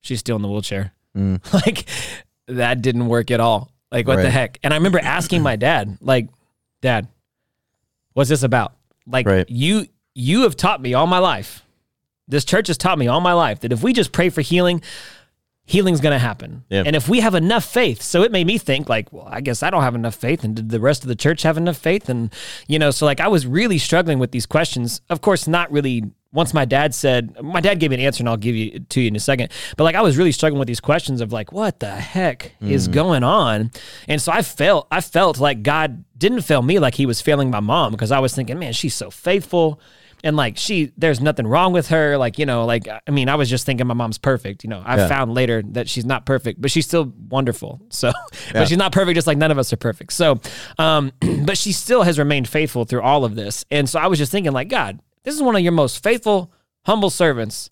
she's 0.01 0.20
still 0.20 0.36
in 0.36 0.42
the 0.42 0.48
wheelchair. 0.50 0.94
Mm. 1.16 1.42
like, 1.66 1.86
that 2.48 2.82
didn't 2.82 3.08
work 3.08 3.32
at 3.32 3.39
all. 3.39 3.72
Like, 3.92 4.08
what 4.08 4.18
the 4.18 4.30
heck? 4.30 4.60
And 4.63 4.74
I 4.74 4.77
remember 4.77 5.00
asking 5.00 5.42
my 5.42 5.56
dad, 5.56 5.98
like, 6.01 6.27
Dad, 6.82 7.08
what's 8.13 8.30
this 8.30 8.44
about? 8.44 8.74
Like, 9.06 9.25
Right. 9.25 9.50
you 9.50 9.88
you 10.13 10.42
have 10.44 10.56
taught 10.56 10.82
me 10.82 10.94
all 10.94 11.08
my 11.08 11.20
life. 11.20 11.63
This 12.27 12.44
church 12.44 12.68
has 12.68 12.77
taught 12.77 12.98
me 12.98 13.08
all 13.08 13.22
my 13.22 13.34
life 13.34 13.60
that 13.62 13.72
if 13.72 13.84
we 13.84 13.94
just 13.94 14.12
pray 14.12 14.30
for 14.30 14.42
healing, 14.42 14.82
healing's 15.63 16.01
going 16.01 16.13
to 16.13 16.20
happen. 16.20 16.63
Yeah. 16.70 16.84
And 16.86 16.96
if 16.96 17.08
we 17.08 17.20
have 17.20 17.36
enough 17.36 17.63
faith, 17.63 18.01
so 18.01 18.24
it 18.24 18.32
made 18.32 18.48
me 18.48 18.58
think 18.58 18.89
like, 18.89 19.13
well, 19.13 19.27
I 19.30 19.42
guess 19.42 19.62
I 19.62 19.70
don't 19.70 19.84
have 19.84 19.96
enough 19.96 20.16
faith 20.16 20.44
and 20.44 20.56
did 20.56 20.70
the 20.70 20.80
rest 20.80 21.04
of 21.04 21.08
the 21.08 21.16
church 21.16 21.44
have 21.44 21.56
enough 21.58 21.77
faith 21.77 22.10
and 22.10 22.34
you 22.68 22.80
know, 22.80 22.89
so 22.89 23.06
like 23.06 23.20
I 23.20 23.27
was 23.27 23.46
really 23.46 23.77
struggling 23.77 24.18
with 24.18 24.32
these 24.32 24.46
questions. 24.46 25.01
Of 25.10 25.22
course, 25.22 25.48
not 25.48 25.72
really 25.72 26.04
once 26.38 26.53
my 26.53 26.65
dad 26.65 26.94
said, 26.94 27.36
my 27.41 27.60
dad 27.60 27.79
gave 27.79 27.89
me 27.89 27.96
an 27.96 28.01
answer 28.01 28.22
and 28.22 28.29
I'll 28.29 28.38
give 28.38 28.56
you 28.56 28.79
to 28.79 29.01
you 29.01 29.08
in 29.08 29.15
a 29.15 29.20
second. 29.20 29.51
But 29.75 29.86
like 29.86 29.96
I 29.96 30.01
was 30.01 30.17
really 30.17 30.32
struggling 30.32 30.60
with 30.60 30.67
these 30.67 30.79
questions 30.79 31.20
of 31.20 31.34
like, 31.34 31.51
what 31.51 31.79
the 31.79 31.89
heck 31.89 32.53
is 32.62 32.88
going 32.88 33.24
on? 33.24 33.72
And 34.08 34.22
so 34.22 34.32
I 34.32 34.44
felt 34.44 34.88
I 34.91 35.01
felt 35.01 35.39
like 35.39 35.63
God 35.63 36.06
didn't 36.17 36.41
fail 36.41 36.62
me 36.62 36.77
like 36.79 36.94
he 36.96 37.06
was 37.08 37.22
failing 37.22 37.50
my 37.50 37.60
mom 37.60 37.91
because 37.91 38.12
I 38.12 38.20
was 38.20 38.36
thinking, 38.36 38.60
man, 38.60 38.74
she's 38.74 38.94
so 38.96 39.10
faithful. 39.10 39.82
And 40.24 40.36
like 40.36 40.58
she 40.58 40.91
there's 40.98 41.22
nothing 41.22 41.46
wrong 41.46 41.74
with 41.74 41.88
her. 41.89 42.17
Like 42.17 42.39
you 42.39 42.46
know 42.48 42.65
like 42.65 42.88
i 42.88 43.12
mean 43.12 43.29
i 43.29 43.36
was 43.36 43.50
just 43.51 43.65
thinking 43.67 43.86
my 43.86 43.94
mom's 43.94 44.17
perfect 44.17 44.63
you 44.63 44.70
know. 44.70 44.82
I 44.84 44.98
Yeah. 44.98 45.08
found 45.08 45.34
later 45.36 45.62
that 45.74 45.88
she's 45.88 46.06
not 46.06 46.25
perfect 46.25 46.60
but 46.60 46.72
she's 46.72 46.86
still 46.88 47.13
wonderful. 47.29 47.82
So 47.89 48.12
but 48.51 48.67
she's 48.67 48.77
not 48.77 48.91
perfect 48.91 49.13
just 49.15 49.27
like 49.27 49.38
none 49.38 49.51
of 49.51 49.58
us 49.60 49.72
are 49.74 49.77
perfect. 49.77 50.13
So 50.13 50.39
um 50.79 51.12
but 51.46 51.58
she 51.58 51.72
still 51.72 52.01
has 52.03 52.17
remained 52.17 52.48
faithful 52.48 52.84
through 52.86 53.01
all 53.01 53.25
of 53.25 53.36
this. 53.36 53.63
And 53.72 53.88
so 53.89 54.00
i 54.00 54.08
was 54.08 54.17
just 54.20 54.32
thinking 54.32 54.53
like 54.53 54.70
god 54.70 55.00
this 55.24 55.36
is 55.36 55.41
one 55.41 55.55
of 55.55 55.62
your 55.62 55.71
most 55.71 56.03
faithful 56.03 56.51
humble 56.86 57.09
servants 57.09 57.69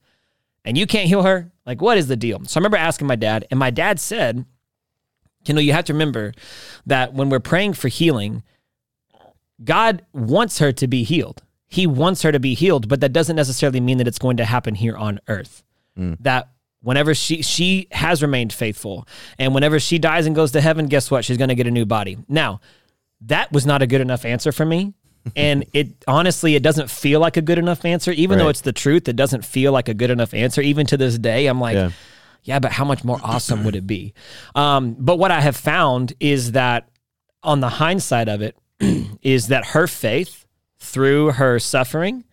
and 0.64 0.78
you 0.78 0.86
can't 0.86 1.08
heal 1.08 1.24
her 1.24 1.52
like 1.66 1.82
what 1.82 1.98
is 1.98 2.08
the 2.08 2.18
deal 2.18 2.44
so 2.46 2.58
i 2.58 2.60
remember 2.60 2.78
asking 2.78 3.08
my 3.08 3.16
dad 3.16 3.46
and 3.50 3.60
my 3.60 3.70
dad 3.70 4.00
said 4.00 4.46
you 5.46 5.54
know 5.54 5.62
you 5.62 5.74
have 5.74 5.86
to 5.86 5.94
remember 5.94 6.34
that 6.86 7.14
when 7.14 7.30
we're 7.30 7.40
praying 7.40 7.74
for 7.74 7.88
healing 7.88 8.44
God 9.64 10.06
wants 10.14 10.60
her 10.60 10.72
to 10.74 10.88
be 10.88 11.04
healed. 11.04 11.44
He 11.68 11.88
wants 11.88 12.22
her 12.22 12.32
to 12.32 12.40
be 12.40 12.54
healed, 12.54 12.88
but 12.88 13.02
that 13.02 13.14
doesn't 13.14 13.36
necessarily 13.36 13.80
mean 13.80 13.98
that 13.98 14.08
it's 14.08 14.20
going 14.20 14.38
to 14.38 14.46
happen 14.46 14.76
here 14.76 14.96
on 14.96 15.20
earth. 15.28 15.64
Hmm. 15.96 16.14
That 16.20 16.50
whenever 16.82 17.16
she 17.16 17.42
she 17.42 17.88
has 17.92 18.22
remained 18.22 18.54
faithful 18.54 19.08
and 19.40 19.54
whenever 19.54 19.80
she 19.80 19.98
dies 19.98 20.26
and 20.26 20.36
goes 20.36 20.52
to 20.52 20.62
heaven, 20.62 20.88
guess 20.88 21.10
what? 21.10 21.26
She's 21.26 21.38
going 21.38 21.50
to 21.50 21.56
get 21.56 21.68
a 21.68 21.72
new 21.72 21.86
body. 21.86 22.18
Now, 22.28 22.60
that 23.22 23.52
was 23.52 23.66
not 23.66 23.82
a 23.82 23.88
good 23.88 24.02
enough 24.02 24.26
answer 24.26 24.52
for 24.52 24.66
me. 24.66 24.94
And 25.36 25.66
it 25.74 25.90
honestly 26.08 26.56
it 26.56 26.62
doesn't 26.64 26.90
feel 26.90 27.20
like 27.20 27.36
a 27.38 27.42
good 27.42 27.58
enough 27.58 27.84
answer 27.86 28.12
even 28.12 28.38
though 28.38 28.50
it's 28.50 28.62
the 28.62 28.74
truth 28.74 29.08
it 29.08 29.16
doesn't 29.16 29.44
feel 29.44 29.72
like 29.72 29.90
a 29.90 29.94
good 29.94 30.10
enough 30.12 30.34
answer 30.34 30.62
even 30.62 30.86
to 30.86 30.98
this 30.98 31.18
day 31.18 31.48
i'm 31.48 31.60
like 31.60 31.76
Yeah. 31.76 31.90
yeah, 32.44 32.60
but 32.60 32.72
how 32.72 32.86
much 32.86 33.04
more 33.04 33.20
awesome 33.24 33.64
would 33.64 33.76
it 33.76 33.88
be? 33.88 34.14
Um, 34.54 34.96
but 35.00 35.18
what 35.18 35.32
I 35.32 35.42
have 35.42 35.58
found 35.58 36.14
is 36.20 36.52
that 36.52 36.88
on 37.42 37.60
the 37.60 37.70
hindsight 37.70 38.28
of 38.30 38.42
it, 38.44 38.56
is 39.24 39.48
that 39.48 39.66
her 39.68 39.88
faith 39.88 40.46
through 40.78 41.32
her 41.32 41.58
suffering 41.58 42.24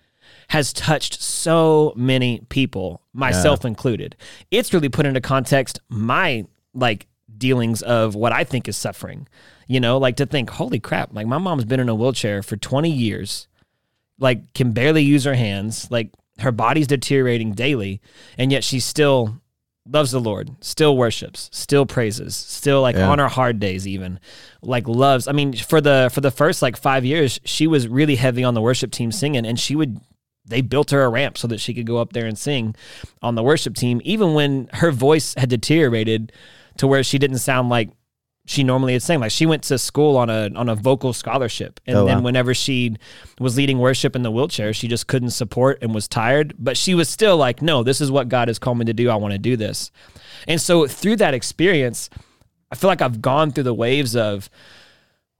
has 0.49 0.75
touched 0.75 1.23
so 1.23 1.95
many 1.97 2.41
people, 2.51 3.01
myself 3.15 3.65
included. 3.65 4.15
It's 4.51 4.75
really 4.75 4.91
put 4.91 5.07
into 5.07 5.23
context 5.23 5.81
my 5.89 6.45
like 6.75 7.07
dealings 7.43 7.83
of 7.83 8.15
what 8.15 8.33
I 8.33 8.45
think 8.45 8.69
is 8.69 8.77
suffering. 8.77 9.27
You 9.67 9.81
know, 9.81 9.99
like 9.99 10.17
to 10.17 10.27
think, 10.27 10.51
holy 10.51 10.81
crap, 10.81 11.13
like 11.13 11.27
my 11.27 11.39
mom's 11.39 11.65
been 11.65 11.81
in 11.81 11.89
a 11.89 11.95
wheelchair 11.95 12.43
for 12.43 12.57
20 12.57 12.91
years 12.91 13.49
like 14.19 14.53
can 14.55 14.73
barely 14.73 15.03
use 15.03 15.25
her 15.25 15.35
hands 15.35 15.91
like 15.91 16.11
her 16.39 16.53
body's 16.53 16.87
deteriorating 16.87 17.53
daily 17.53 18.01
and 18.39 18.53
yet 18.53 18.63
she 18.63 18.79
still 18.79 19.41
loves 19.89 20.11
the 20.13 20.21
lord 20.21 20.51
still 20.61 20.97
worships 20.97 21.49
still 21.53 21.87
praises 21.87 22.37
still 22.37 22.83
like 22.83 22.95
Yeah. 22.95 23.09
on 23.09 23.19
her 23.19 23.27
hard 23.29 23.59
days 23.59 23.89
even 23.89 24.21
like 24.61 24.87
loves 24.87 25.27
i 25.27 25.33
mean 25.33 25.55
for 25.55 25.81
the 25.81 26.09
for 26.13 26.21
the 26.21 26.31
first 26.31 26.63
like 26.63 26.77
five 26.77 27.05
years 27.05 27.41
she 27.45 27.67
was 27.67 27.89
really 27.89 28.15
heavy 28.17 28.45
on 28.45 28.55
the 28.55 28.61
worship 28.61 28.93
team 28.93 29.11
singing 29.11 29.45
and 29.47 29.59
she 29.59 29.75
would 29.75 29.99
they 30.45 30.61
built 30.61 30.91
her 30.91 31.03
a 31.03 31.09
ramp 31.09 31.37
so 31.39 31.49
that 31.49 31.59
she 31.59 31.73
could 31.75 31.87
go 31.87 31.97
up 31.97 32.13
there 32.13 32.27
and 32.27 32.39
sing 32.39 32.77
on 33.23 33.35
the 33.35 33.43
worship 33.43 33.75
team 33.75 34.01
even 34.05 34.35
when 34.35 34.69
her 34.75 34.93
voice 34.93 35.35
had 35.37 35.49
deteriorated 35.49 36.33
to 36.79 36.87
where 36.87 37.03
she 37.03 37.19
didn't 37.19 37.39
sound 37.39 37.69
like 37.69 37.91
she 38.45 38.65
normally 38.65 38.93
had 38.95 39.03
sang. 39.03 39.21
Like 39.21 39.31
she 39.31 39.47
went 39.47 39.63
to 39.65 39.79
school 39.79 40.17
on 40.17 40.29
a 40.29 40.51
on 40.57 40.69
a 40.69 40.75
vocal 40.75 41.13
scholarship, 41.13 41.79
and 41.87 41.97
Oh, 41.97 42.05
then 42.07 42.19
wow. 42.19 42.25
whenever 42.25 42.55
she 42.55 42.97
was 43.39 43.57
leading 43.57 43.79
worship 43.79 44.17
in 44.17 44.23
the 44.23 44.31
wheelchair, 44.33 44.73
she 44.73 44.89
just 44.89 45.07
couldn't 45.07 45.31
support 45.31 45.79
and 45.81 45.95
was 45.95 46.09
tired. 46.09 46.55
But 46.59 46.77
she 46.77 46.95
was 46.95 47.09
still 47.09 47.37
like, 47.37 47.63
"No, 47.63 47.83
this 47.85 48.01
is 48.01 48.11
what 48.11 48.29
God 48.29 48.49
has 48.49 48.59
called 48.59 48.79
me 48.79 48.85
to 48.87 48.93
do. 48.93 49.11
I 49.11 49.15
want 49.17 49.33
to 49.33 49.39
do 49.39 49.57
this." 49.57 49.93
And 50.49 50.61
so 50.61 50.89
through 50.89 51.17
that 51.17 51.35
experience, 51.35 52.11
I 52.73 52.75
feel 52.75 52.89
like 52.89 53.01
I've 53.03 53.23
gone 53.23 53.53
through 53.53 53.65
the 53.65 53.75
waves 53.75 54.17
of, 54.17 54.51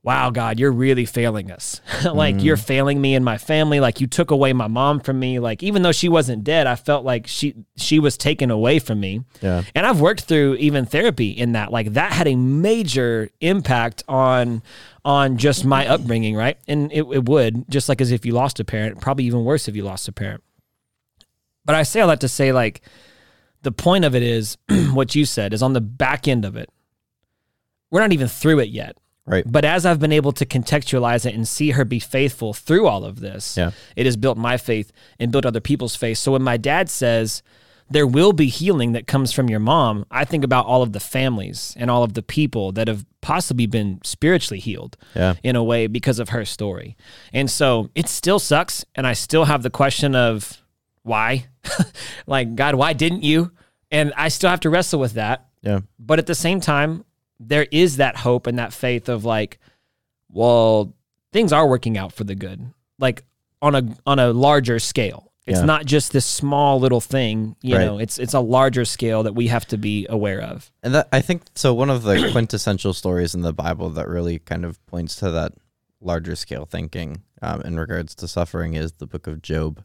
"Wow, 0.03 0.31
God, 0.31 0.59
you're 0.59 0.73
really 0.73 1.05
failing 1.05 1.51
us. 1.51 1.81
like 2.05 2.43
you're 2.43 2.57
mm. 2.57 2.65
failing 2.65 3.01
me 3.01 3.15
and 3.15 3.25
my 3.25 3.39
family. 3.39 3.81
Like 3.81 4.01
you 4.01 4.07
took 4.07 4.31
away 4.31 4.53
my 4.53 4.67
mom 4.67 5.01
from 5.01 5.19
me. 5.19 5.39
Like 5.39 5.63
even 5.63 5.83
though 5.83 5.93
she 5.93 6.09
wasn't 6.09 6.45
dead, 6.45 6.67
I 6.67 6.75
felt 6.75 7.05
like 7.05 7.27
she 7.27 7.55
she 7.77 7.99
was 7.99 8.17
taken 8.17 8.51
away 8.51 8.79
from 8.79 9.01
me." 9.01 9.23
Yeah. 9.41 9.63
And 9.75 9.87
I've 9.87 10.01
worked 10.01 10.25
through 10.25 10.57
even 10.57 10.87
therapy 10.87 11.31
in 11.31 11.53
that. 11.53 11.73
Like 11.73 11.93
that 11.95 12.13
had 12.13 12.29
a 12.29 12.37
major 12.37 13.31
impact 13.41 14.03
on 14.09 14.63
on 15.05 15.37
just 15.37 15.65
my 15.65 15.87
upbringing, 15.87 16.37
right? 16.37 16.59
And 16.69 16.93
it, 16.93 17.03
it 17.03 17.25
would, 17.25 17.69
just 17.69 17.89
like 17.89 18.01
as 18.01 18.13
if 18.13 18.25
you 18.25 18.33
lost 18.33 18.61
a 18.61 18.65
parent, 18.65 19.01
probably 19.01 19.25
even 19.25 19.45
worse 19.45 19.69
if 19.69 19.75
you 19.75 19.83
lost 19.83 20.09
a 20.09 20.13
parent. 20.13 20.43
But 21.65 21.75
I 21.75 21.83
say 21.83 22.01
all 22.01 22.09
that 22.09 22.21
to 22.21 22.29
say, 22.29 22.53
like, 22.53 22.83
the 23.63 23.73
point 23.73 24.05
of 24.05 24.15
it 24.15 24.23
is 24.23 24.59
what 24.93 25.15
you 25.15 25.25
said 25.25 25.53
is 25.53 25.63
on 25.63 25.73
the 25.73 25.81
back 25.81 26.27
end 26.27 26.45
of 26.45 26.57
it. 26.57 26.71
We're 27.91 28.01
not 28.01 28.13
even 28.13 28.29
through 28.29 28.61
it 28.61 28.69
yet. 28.71 28.97
Right. 29.27 29.45
But 29.47 29.65
as 29.65 29.87
I've 29.87 30.01
been 30.01 30.13
able 30.13 30.33
to 30.33 30.45
contextualize 30.45 31.25
it 31.27 31.35
and 31.35 31.47
see 31.47 31.71
her 31.71 31.85
be 31.85 32.01
faithful 32.01 32.53
through 32.53 32.87
all 32.89 33.05
of 33.05 33.21
this, 33.21 33.57
Yeah. 33.57 33.71
it 33.95 34.05
has 34.07 34.17
built 34.17 34.37
my 34.37 34.57
faith 34.57 34.91
and 35.21 35.31
built 35.31 35.47
other 35.47 35.61
people's 35.61 35.95
faith. 35.95 36.19
So 36.19 36.33
when 36.33 36.43
my 36.43 36.57
dad 36.57 36.91
says 36.91 37.43
there 37.91 38.07
will 38.07 38.33
be 38.33 38.47
healing 38.47 38.93
that 38.93 39.07
comes 39.07 39.33
from 39.33 39.49
your 39.51 39.61
mom, 39.61 40.07
I 40.11 40.25
think 40.25 40.43
about 40.45 40.67
all 40.67 40.83
of 40.83 40.93
the 40.93 40.99
families 41.01 41.75
and 41.79 41.91
all 41.91 42.03
of 42.03 42.15
the 42.15 42.23
people 42.23 42.73
that 42.73 42.89
have 42.89 43.05
possibly 43.21 43.67
been 43.67 44.01
spiritually 44.03 44.59
healed 44.59 44.97
Yeah. 45.15 45.35
in 45.45 45.55
a 45.57 45.63
way 45.63 45.87
because 45.87 46.19
of 46.19 46.31
her 46.31 46.45
story. 46.45 46.97
And 47.33 47.49
so 47.51 47.91
it 47.95 48.09
still 48.09 48.39
sucks. 48.41 48.85
And 48.97 49.07
I 49.07 49.13
still 49.13 49.45
have 49.45 49.63
the 49.63 49.71
question 49.71 50.17
of 50.17 50.59
why? 51.05 51.47
like, 52.27 52.55
God, 52.57 52.75
why 52.75 52.93
didn't 52.93 53.23
you? 53.23 53.53
And 53.91 54.13
I 54.17 54.29
still 54.29 54.51
have 54.51 54.61
to 54.61 54.71
wrestle 54.71 54.99
with 54.99 55.13
that. 55.15 55.47
Yeah. 55.63 55.81
But 55.99 56.19
at 56.19 56.27
the 56.27 56.35
same 56.35 56.61
time, 56.61 57.05
there 57.47 57.67
is 57.71 57.97
that 57.97 58.17
hope 58.17 58.47
and 58.47 58.59
that 58.59 58.73
faith 58.73 59.09
of 59.09 59.25
like, 59.25 59.59
well, 60.29 60.95
things 61.33 61.53
are 61.53 61.67
working 61.67 61.99
out 61.99 62.13
for 62.13 62.25
the 62.25 62.35
good, 62.35 62.73
like 62.99 63.25
on 63.61 63.75
a 63.75 63.97
on 64.07 64.19
a 64.19 64.33
larger 64.33 64.79
scale. 64.79 65.33
It's 65.45 65.59
Yeah. 65.59 65.65
not 65.65 65.87
just 65.87 66.13
this 66.13 66.25
small 66.25 66.79
little 66.79 67.01
thing, 67.01 67.57
you 67.63 67.77
Right. 67.77 67.85
know. 67.85 67.99
It's 67.99 68.19
it's 68.19 68.35
a 68.35 68.41
larger 68.41 68.85
scale 68.85 69.25
that 69.25 69.35
we 69.35 69.49
have 69.49 69.67
to 69.69 69.77
be 69.79 70.07
aware 70.09 70.41
of. 70.41 70.71
And 70.83 70.95
that 70.95 71.09
I 71.13 71.21
think 71.21 71.43
so. 71.55 71.75
One 71.75 71.91
of 71.91 72.03
the 72.05 72.29
quintessential 72.33 72.93
stories 72.93 73.35
in 73.35 73.41
the 73.41 73.53
Bible 73.53 73.91
that 73.91 74.09
really 74.09 74.39
kind 74.39 74.65
of 74.65 74.85
points 74.87 75.17
to 75.17 75.31
that 75.33 75.53
larger 76.01 76.37
scale 76.37 76.65
thinking 76.65 77.23
um, 77.43 77.61
in 77.63 77.79
regards 77.79 78.15
to 78.17 78.29
suffering 78.29 78.75
is 78.75 78.93
the 78.93 79.07
book 79.07 79.27
of 79.27 79.43
Job. 79.43 79.83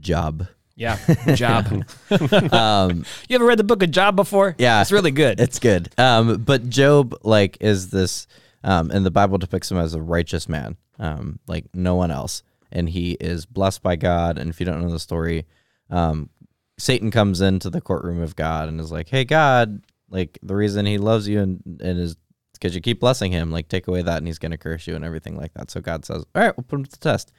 Job. 0.00 0.46
Yeah, 0.82 1.34
Job. 1.34 1.84
Um, 2.52 3.04
you 3.28 3.36
ever 3.36 3.44
read 3.44 3.58
the 3.58 3.64
book 3.64 3.82
of 3.82 3.90
Job 3.90 4.16
before? 4.16 4.54
Yeah. 4.58 4.80
it's 4.80 4.92
really 4.92 5.10
good. 5.10 5.40
it's 5.40 5.58
good. 5.58 5.88
Um, 5.96 6.42
but 6.42 6.68
Job, 6.68 7.14
like, 7.22 7.56
is 7.60 7.90
this, 7.90 8.26
um, 8.64 8.90
and 8.90 9.06
the 9.06 9.10
Bible 9.10 9.38
depicts 9.38 9.70
him 9.70 9.78
as 9.78 9.94
a 9.94 10.02
righteous 10.02 10.48
man, 10.48 10.76
um, 10.98 11.38
like 11.46 11.66
no 11.72 11.94
one 11.94 12.10
else. 12.10 12.42
And 12.72 12.88
he 12.88 13.12
is 13.12 13.46
blessed 13.46 13.82
by 13.82 13.96
God. 13.96 14.38
And 14.38 14.50
if 14.50 14.58
you 14.58 14.66
don't 14.66 14.82
know 14.82 14.90
the 14.90 14.98
story, 14.98 15.46
um, 15.90 16.30
Satan 16.78 17.10
comes 17.10 17.40
into 17.40 17.70
the 17.70 17.80
courtroom 17.80 18.20
of 18.20 18.34
God 18.34 18.68
and 18.68 18.80
is 18.80 18.90
like, 18.90 19.08
hey, 19.08 19.24
God, 19.24 19.82
like, 20.10 20.38
the 20.42 20.54
reason 20.56 20.84
he 20.84 20.98
loves 20.98 21.28
you 21.28 21.40
and, 21.40 21.62
and 21.80 21.98
is 21.98 22.16
because 22.54 22.74
you 22.74 22.80
keep 22.80 23.00
blessing 23.00 23.32
him, 23.32 23.50
like, 23.50 23.68
take 23.68 23.88
away 23.88 24.02
that 24.02 24.18
and 24.18 24.26
he's 24.26 24.38
going 24.38 24.52
to 24.52 24.58
curse 24.58 24.86
you 24.86 24.94
and 24.94 25.04
everything 25.04 25.36
like 25.36 25.52
that. 25.54 25.70
So 25.70 25.80
God 25.80 26.04
says, 26.04 26.24
all 26.34 26.42
right, 26.42 26.56
we'll 26.56 26.64
put 26.64 26.78
him 26.78 26.84
to 26.84 26.90
the 26.90 26.96
test. 26.96 27.32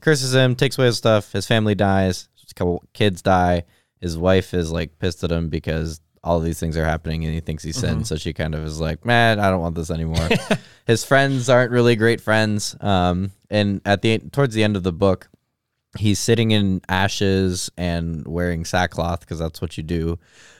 Curses 0.00 0.34
him, 0.34 0.54
takes 0.54 0.76
away 0.78 0.86
his 0.86 0.96
stuff. 0.96 1.32
His 1.32 1.46
family 1.46 1.74
dies. 1.74 2.28
Couple 2.54 2.82
kids 2.92 3.22
die. 3.22 3.64
His 4.00 4.16
wife 4.18 4.54
is 4.54 4.70
like 4.72 4.98
pissed 4.98 5.22
at 5.24 5.30
him 5.32 5.48
because 5.48 6.00
all 6.22 6.40
these 6.40 6.60
things 6.60 6.76
are 6.76 6.84
happening 6.84 7.24
and 7.24 7.32
he 7.32 7.40
thinks 7.40 7.62
he 7.62 7.72
sinned. 7.72 8.06
So 8.06 8.16
she 8.16 8.32
kind 8.32 8.54
of 8.54 8.62
is 8.64 8.78
like, 8.80 9.04
man, 9.06 9.40
I 9.40 9.50
don't 9.50 9.60
want 9.60 9.74
this 9.74 9.90
anymore. 9.90 10.28
His 10.86 11.04
friends 11.04 11.48
aren't 11.48 11.70
really 11.70 11.96
great 11.96 12.20
friends. 12.20 12.76
Um, 12.80 13.32
and 13.50 13.80
at 13.86 14.02
the 14.02 14.18
towards 14.18 14.54
the 14.54 14.62
end 14.62 14.76
of 14.76 14.82
the 14.82 14.92
book, 14.92 15.28
he's 15.98 16.18
sitting 16.18 16.50
in 16.50 16.80
ashes 16.88 17.70
and 17.76 18.26
wearing 18.26 18.64
sackcloth 18.64 19.20
because 19.20 19.38
that's 19.38 19.60
what 19.62 19.76
you 19.76 19.82
do. 19.82 20.18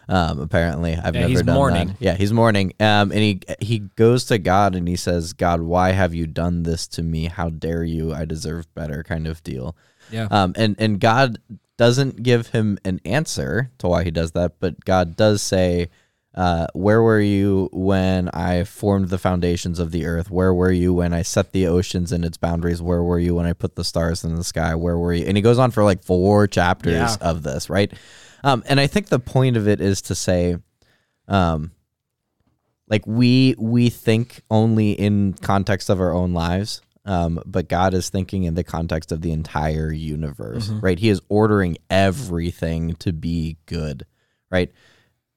Um, 0.09 0.41
apparently, 0.41 0.97
I've 0.97 1.15
Yeah, 1.15 1.21
never 1.23 1.29
he's 1.31 1.43
done 1.43 1.55
mourning. 1.55 1.89
that. 1.89 1.97
Yeah, 2.01 2.15
he's 2.15 2.33
mourning. 2.33 2.73
Um, 2.81 3.13
and 3.13 3.21
he 3.21 3.41
he 3.61 3.79
goes 3.97 4.25
to 4.27 4.39
God 4.39 4.75
and 4.75 4.89
he 4.89 4.97
says, 4.97 5.33
"God, 5.35 5.61
why 5.61 5.93
have 5.93 6.15
you 6.15 6.27
done 6.27 6.63
this 6.65 6.89
to 6.89 7.03
me? 7.03 7.27
How 7.27 7.49
dare 7.51 7.85
you? 7.85 8.13
I 8.13 8.25
deserve 8.25 8.73
better." 8.75 9.03
Kind 9.05 9.27
of 9.29 9.43
deal. 9.45 9.77
yeah. 10.11 10.27
Um, 10.31 10.53
and 10.57 10.75
and 10.81 10.99
God 10.99 11.39
doesn't 11.81 12.23
give 12.23 12.49
him 12.49 12.79
an 12.85 13.01
answer 13.07 13.71
to 13.79 13.89
why 13.89 14.05
he 14.05 14.11
does 14.11 14.33
that, 14.33 14.61
but 14.61 14.85
God 14.85 15.17
does 15.17 15.41
say, 15.41 15.89
uh, 16.35 16.67
"Where 16.75 17.01
were 17.01 17.23
you 17.23 17.71
when 17.73 18.29
I 18.35 18.65
formed 18.65 19.09
the 19.09 19.17
foundations 19.17 19.79
of 19.79 19.91
the 19.91 20.05
earth? 20.05 20.31
Where 20.31 20.53
were 20.53 20.71
you 20.71 20.93
when 20.93 21.15
I 21.15 21.23
set 21.23 21.53
the 21.53 21.67
oceans 21.67 22.13
and 22.13 22.23
its 22.23 22.37
boundaries? 22.37 22.83
Where 22.83 23.03
were 23.03 23.19
you 23.19 23.35
when 23.35 23.47
I 23.47 23.55
put 23.55 23.77
the 23.77 23.85
stars 23.85 24.25
in 24.25 24.37
the 24.37 24.45
sky? 24.45 24.75
Where 24.75 24.99
were 24.99 25.15
you?" 25.15 25.25
And 25.25 25.39
he 25.39 25.43
goes 25.43 25.59
on 25.59 25.71
for 25.71 25.83
like 25.83 26.03
four 26.05 26.47
chapters 26.47 26.93
Yeah. 26.93 27.17
of 27.23 27.43
this, 27.43 27.71
right? 27.71 27.91
Um, 28.45 28.63
and 28.67 28.79
I 28.79 28.87
think 28.87 29.07
the 29.09 29.19
point 29.19 29.57
of 29.57 29.67
it 29.67 29.81
is 29.81 30.03
to 30.03 30.15
say, 30.15 30.59
um, 31.29 31.71
like 32.89 33.07
we 33.07 33.55
we 33.59 33.89
think 33.89 34.43
only 34.51 34.93
in 34.93 35.33
context 35.33 35.89
of 35.89 35.99
our 35.99 36.13
own 36.13 36.35
lives 36.35 36.83
um, 37.05 37.43
but 37.47 37.69
god 37.69 37.95
is 37.95 38.11
thinking 38.11 38.45
in 38.45 38.55
the 38.55 38.65
context 38.65 39.11
of 39.13 39.21
the 39.23 39.33
entire 39.33 39.91
universe 39.93 40.69
right? 40.83 40.99
He 40.99 41.09
is 41.09 41.21
ordering 41.29 41.79
everything 41.89 42.95
to 42.97 43.13
be 43.13 43.57
good 43.67 44.05
right? 44.51 44.71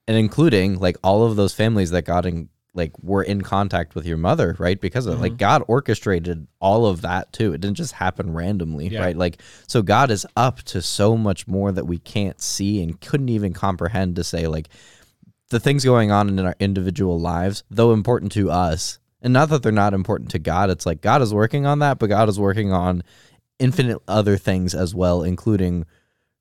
And 0.08 0.18
including 0.18 0.80
like 0.80 0.98
all 1.04 1.24
of 1.24 1.36
those 1.36 1.54
families 1.54 1.92
that 1.92 2.04
got 2.04 2.26
in 2.26 2.50
like 2.76 2.92
were 3.04 3.22
in 3.22 3.42
contact 3.42 3.94
with 3.96 4.06
your 4.06 4.18
mother 4.18 4.56
right? 4.60 4.82
Because 4.82 5.06
of 5.06 5.22
like 5.22 5.38
god 5.38 5.64
orchestrated 5.68 6.48
all 6.60 6.86
of 6.88 7.02
that 7.02 7.32
too. 7.32 7.54
It 7.54 7.62
didn't 7.62 7.78
just 7.78 7.94
happen 7.94 8.34
randomly 8.34 8.88
Yeah. 8.88 9.02
right? 9.02 9.16
Like 9.16 9.42
so 9.68 9.82
god 9.82 10.12
is 10.12 10.26
up 10.36 10.58
to 10.64 10.82
so 10.82 11.16
much 11.16 11.48
more 11.48 11.72
that 11.72 11.86
we 11.86 12.00
can't 12.00 12.42
see 12.42 12.82
and 12.84 13.00
couldn't 13.00 13.30
even 13.30 13.54
comprehend 13.54 14.16
to 14.18 14.24
say 14.24 14.48
like 14.48 14.68
the 15.50 15.60
things 15.60 15.86
going 15.86 16.10
on 16.12 16.30
in 16.30 16.40
our 16.40 16.56
individual 16.60 17.20
lives, 17.20 17.64
though 17.70 17.94
important 17.94 18.32
to 18.32 18.50
us, 18.50 18.98
and 19.24 19.34
not 19.34 19.50
that 19.50 19.64
they're 19.64 19.72
not 19.72 19.94
important 19.94 20.30
to 20.32 20.40
God, 20.40 20.70
it's 20.70 20.86
like 20.86 21.02
God 21.02 21.22
is 21.22 21.34
working 21.34 21.66
on 21.66 21.80
that, 21.80 21.98
but 21.98 22.08
God 22.10 22.30
is 22.30 22.40
working 22.40 22.72
on 22.72 23.02
infinite 23.60 24.00
other 24.08 24.38
things 24.38 24.76
as 24.76 24.94
well, 24.94 25.24
including 25.24 25.86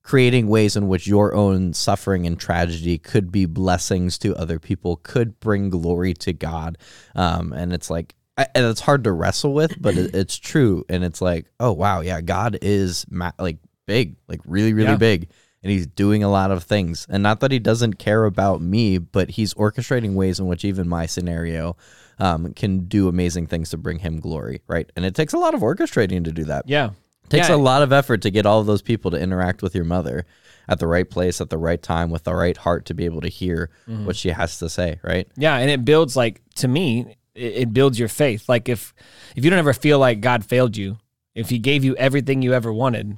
creating 0.03 0.47
ways 0.49 0.75
in 0.75 0.87
which 0.89 1.07
your 1.07 1.33
own 1.33 1.73
suffering 1.73 2.27
and 2.27 2.37
tragedy 2.37 2.97
could 2.97 3.31
be 3.31 3.45
blessings 3.45 4.17
to 4.17 4.35
other 4.35 4.59
people, 4.59 4.97
could 4.97 5.39
bring 5.39 5.69
glory 5.69 6.13
to 6.13 6.33
God. 6.33 6.77
Um, 7.15 7.53
and 7.53 7.71
it's 7.71 7.89
like, 7.89 8.13
I- 8.37 8.47
and 8.53 8.65
it's 8.65 8.81
hard 8.81 9.05
to 9.05 9.13
wrestle 9.13 9.53
with, 9.53 9.81
but 9.81 9.95
it, 9.95 10.13
it's 10.13 10.37
true. 10.37 10.83
And 10.89 11.03
it's 11.05 11.21
like, 11.21 11.45
oh, 11.59 11.71
wow, 11.71 12.01
yeah, 12.01 12.19
God 12.19 12.57
is 12.61 13.05
ma- 13.09 13.31
like 13.39 13.59
big, 13.85 14.17
like 14.27 14.41
really, 14.45 14.73
really 14.73 14.89
Yeah. 14.91 14.97
big 14.97 15.29
and 15.61 15.71
he's 15.71 15.87
doing 15.87 16.21
a 16.23 16.29
lot 16.29 16.51
of 16.51 16.63
things. 16.65 17.07
And 17.09 17.23
not 17.23 17.39
that 17.39 17.51
he 17.51 17.59
doesn't 17.59 17.93
care 17.93 18.25
about 18.25 18.61
me, 18.61 18.97
but 18.97 19.29
he's 19.29 19.53
orchestrating 19.53 20.15
ways 20.15 20.37
in 20.37 20.47
which 20.47 20.65
even 20.65 20.89
my 20.89 21.05
scenario 21.05 21.77
um, 22.23 22.53
can 22.53 22.85
do 22.85 23.07
amazing 23.09 23.47
things 23.47 23.69
to 23.71 23.77
bring 23.77 23.99
him 23.99 24.19
glory, 24.19 24.61
right? 24.67 24.89
And 24.95 25.03
it 25.05 25.13
takes 25.15 25.33
a 25.33 25.37
lot 25.37 25.53
of 25.53 25.61
orchestrating 25.61 26.23
to 26.25 26.31
do 26.31 26.45
that. 26.45 26.67
yeah. 26.67 26.91
It 27.25 27.29
takes 27.29 27.49
Yeah. 27.49 27.55
a 27.55 27.57
lot 27.71 27.81
of 27.81 27.91
effort 27.93 28.21
to 28.23 28.29
get 28.31 28.45
all 28.45 28.59
of 28.59 28.65
those 28.67 28.81
people 28.81 29.09
to 29.11 29.17
interact 29.19 29.61
with 29.61 29.73
your 29.75 29.85
mother 29.85 30.25
at 30.67 30.79
the 30.79 30.87
right 30.87 31.09
place, 31.09 31.39
at 31.41 31.49
the 31.49 31.57
right 31.57 31.81
time, 31.81 32.09
with 32.11 32.23
the 32.25 32.33
right 32.35 32.55
heart 32.57 32.85
to 32.85 32.93
be 32.93 33.05
able 33.05 33.21
to 33.21 33.29
hear 33.29 33.69
Mm-hmm. 33.87 34.05
what 34.05 34.15
she 34.15 34.29
has 34.29 34.57
to 34.59 34.69
say, 34.69 34.99
right? 35.03 35.27
Yeah, 35.35 35.57
and 35.57 35.69
it 35.69 35.83
builds 35.85 36.15
like 36.15 36.41
to 36.55 36.67
me, 36.67 37.17
it, 37.33 37.53
it 37.63 37.73
builds 37.73 37.97
your 37.97 38.09
faith. 38.09 38.47
Like 38.49 38.69
if 38.69 38.93
if 39.35 39.43
you 39.43 39.49
don't 39.49 39.59
ever 39.59 39.73
feel 39.73 39.99
like 39.99 40.19
God 40.21 40.45
failed 40.45 40.75
you, 40.77 40.97
if 41.33 41.49
He 41.49 41.59
gave 41.59 41.83
you 41.83 41.95
everything 41.97 42.41
you 42.41 42.53
ever 42.53 42.71
wanted, 42.71 43.17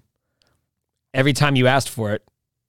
every 1.13 1.33
time 1.33 1.55
you 1.55 1.67
asked 1.67 1.89
for 1.89 2.13
it, 2.13 2.23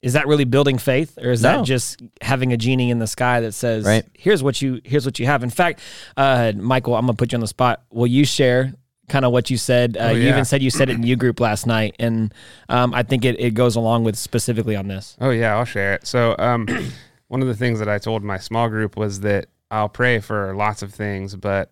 is 0.07 0.13
that 0.13 0.27
really 0.29 0.45
building 0.45 0.79
faith, 0.79 1.19
or 1.21 1.31
is 1.33 1.43
No. 1.43 1.57
that 1.59 1.65
just 1.65 2.01
having 2.23 2.53
a 2.53 2.57
genie 2.57 2.91
in 2.91 2.99
the 3.01 3.07
sky 3.09 3.41
that 3.41 3.53
says, 3.53 3.85
Right. 3.85 4.05
"Here's 4.15 4.43
what 4.43 4.63
you 4.63 4.81
here's 4.85 5.05
what 5.05 5.19
you 5.19 5.27
have"? 5.27 5.43
In 5.43 5.51
fact, 5.51 5.81
uh, 6.17 6.53
Michael, 6.57 6.95
I'm 6.95 7.03
gonna 7.07 7.15
put 7.17 7.33
you 7.33 7.37
on 7.37 7.41
the 7.41 7.49
spot. 7.49 7.83
Will 7.91 8.07
you 8.07 8.25
share? 8.25 8.73
Kind 9.09 9.25
of 9.25 9.31
what 9.33 9.51
you 9.51 9.57
said. 9.57 9.97
Uh, 9.97 10.07
Oh, 10.07 10.11
You 10.13 10.29
even 10.29 10.45
said 10.45 10.63
you 10.63 10.71
said 10.71 10.89
it 10.91 10.95
in 10.97 11.03
U 11.05 11.17
group 11.17 11.39
last 11.41 11.67
night, 11.67 11.95
and 11.99 12.33
um, 12.69 12.93
I 12.95 13.03
think 13.03 13.25
it, 13.25 13.39
it 13.41 13.55
goes 13.55 13.77
along 13.77 14.05
with 14.05 14.17
specifically 14.17 14.75
on 14.77 14.89
this. 14.89 15.17
Oh 15.21 15.31
yeah, 15.31 15.57
I'll 15.57 15.65
share 15.65 15.95
it. 15.95 16.07
So 16.07 16.35
um, 16.39 16.67
one 17.29 17.41
of 17.43 17.49
the 17.49 17.55
things 17.55 17.79
that 17.81 17.89
I 17.89 17.99
told 17.99 18.23
my 18.25 18.39
small 18.39 18.69
group 18.69 18.97
was 18.97 19.21
that 19.21 19.47
I'll 19.71 19.89
pray 19.89 20.19
for 20.21 20.55
lots 20.55 20.83
of 20.83 20.93
things, 20.95 21.35
but 21.37 21.71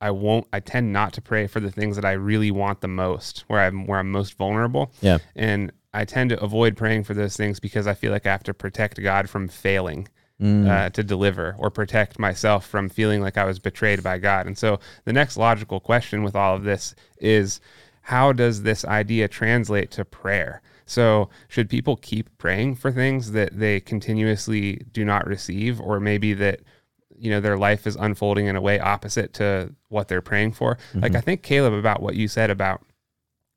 I 0.00 0.10
won't. 0.10 0.46
I 0.52 0.60
tend 0.60 0.92
not 0.92 1.14
to 1.14 1.22
pray 1.22 1.46
for 1.46 1.60
the 1.60 1.70
things 1.70 1.96
that 1.96 2.04
I 2.04 2.12
really 2.12 2.50
want 2.50 2.80
the 2.82 2.88
most, 2.88 3.44
where 3.48 3.60
I'm 3.60 3.86
where 3.86 3.98
I'm 3.98 4.10
most 4.10 4.36
vulnerable. 4.36 4.90
Yeah. 5.00 5.18
And 5.36 5.72
I 5.94 6.04
tend 6.04 6.30
to 6.30 6.42
avoid 6.42 6.76
praying 6.76 7.04
for 7.04 7.14
those 7.14 7.36
things 7.36 7.60
because 7.60 7.86
I 7.86 7.94
feel 7.94 8.12
like 8.12 8.26
I 8.26 8.32
have 8.32 8.42
to 8.44 8.54
protect 8.54 9.02
God 9.02 9.30
from 9.30 9.48
failing. 9.48 10.08
Mm. 10.40 10.68
Uh, 10.68 10.90
to 10.90 11.04
deliver 11.04 11.54
or 11.58 11.70
protect 11.70 12.18
myself 12.18 12.66
from 12.66 12.88
feeling 12.88 13.20
like 13.20 13.38
I 13.38 13.44
was 13.44 13.60
betrayed 13.60 14.02
by 14.02 14.18
God. 14.18 14.48
And 14.48 14.58
so 14.58 14.80
the 15.04 15.12
next 15.12 15.36
logical 15.36 15.78
question 15.78 16.24
with 16.24 16.34
all 16.34 16.56
of 16.56 16.64
this 16.64 16.96
is 17.20 17.60
how 18.04 18.32
does 18.32 18.64
this 18.64 18.84
idea 18.84 19.28
translate 19.28 19.92
to 19.92 20.04
prayer? 20.04 20.60
So, 20.86 21.30
should 21.48 21.70
people 21.70 21.96
keep 21.96 22.36
praying 22.38 22.76
for 22.76 22.92
things 22.92 23.32
that 23.32 23.58
they 23.58 23.80
continuously 23.80 24.84
do 24.92 25.04
not 25.04 25.26
receive, 25.26 25.80
or 25.80 26.00
maybe 26.00 26.34
that 26.34 26.60
you 27.16 27.30
know 27.30 27.40
their 27.40 27.56
life 27.56 27.86
is 27.86 27.96
unfolding 27.96 28.46
in 28.46 28.56
a 28.56 28.60
way 28.60 28.78
opposite 28.78 29.32
to 29.34 29.74
what 29.88 30.08
they're 30.08 30.20
praying 30.20 30.52
for? 30.52 30.76
Like 30.94 31.14
I 31.14 31.20
think 31.20 31.42
Caleb 31.42 31.72
about 31.72 32.02
what 32.02 32.14
you 32.14 32.28
said 32.28 32.50
about 32.50 32.82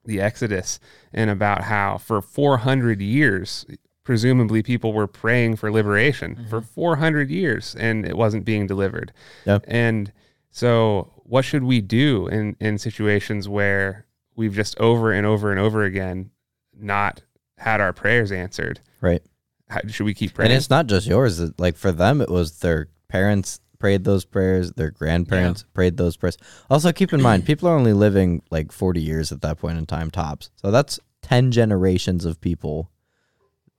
the 0.08 0.20
Exodus 0.20 0.80
and 1.14 1.30
about 1.30 1.66
how 1.66 1.98
for 1.98 2.22
400 2.22 3.02
years, 3.02 3.66
presumably 4.04 4.64
people 4.64 4.94
were 4.94 5.06
praying 5.06 5.58
for 5.58 5.72
liberation 5.72 6.36
mm-hmm. 6.36 6.48
for 6.48 6.62
400 6.62 7.30
years 7.30 7.76
and 7.76 8.06
it 8.06 8.18
wasn't 8.18 8.46
being 8.46 8.66
delivered. 8.66 9.14
Yep. 9.46 9.66
And 9.68 10.12
so, 10.50 11.12
what 11.18 11.44
should 11.44 11.64
we 11.64 11.82
do 11.82 12.28
in, 12.28 12.56
in 12.60 12.78
situations 12.78 13.48
where 13.50 14.06
we've 14.36 14.56
just 14.56 14.80
over 14.80 15.12
and 15.12 15.28
over 15.28 15.52
and 15.52 15.60
over 15.60 15.84
again 15.84 16.32
not 16.74 17.22
had 17.58 17.82
our 17.82 17.94
prayers 17.94 18.32
answered? 18.32 18.80
Right. 19.02 19.22
How, 19.70 19.82
should 19.88 20.06
we 20.06 20.14
keep 20.14 20.34
praying? 20.34 20.52
And 20.52 20.58
it's 20.58 20.70
not 20.70 20.88
just 20.88 21.06
yours. 21.06 21.42
Like 21.60 21.76
for 21.76 21.92
them, 21.92 22.22
it 22.22 22.30
was 22.30 22.60
their 22.60 22.88
parents 23.10 23.60
prayed 23.80 24.04
those 24.04 24.26
prayers, 24.26 24.72
their 24.74 24.92
grandparents 24.92 25.64
prayed 25.74 25.98
those 25.98 26.18
prayers. 26.18 26.38
Also, 26.70 26.92
keep 26.92 27.14
in 27.14 27.22
mind, 27.22 27.46
people 27.46 27.68
are 27.70 27.76
only 27.78 27.94
living 27.94 28.42
like 28.52 28.72
40 28.72 29.02
years 29.02 29.32
at 29.32 29.42
that 29.42 29.58
point 29.60 29.78
in 29.78 29.86
time, 29.86 30.10
tops. 30.12 30.50
So 30.56 30.72
that's 30.72 31.00
10 31.24 31.52
generations 31.52 32.26
of 32.26 32.40
people 32.42 32.90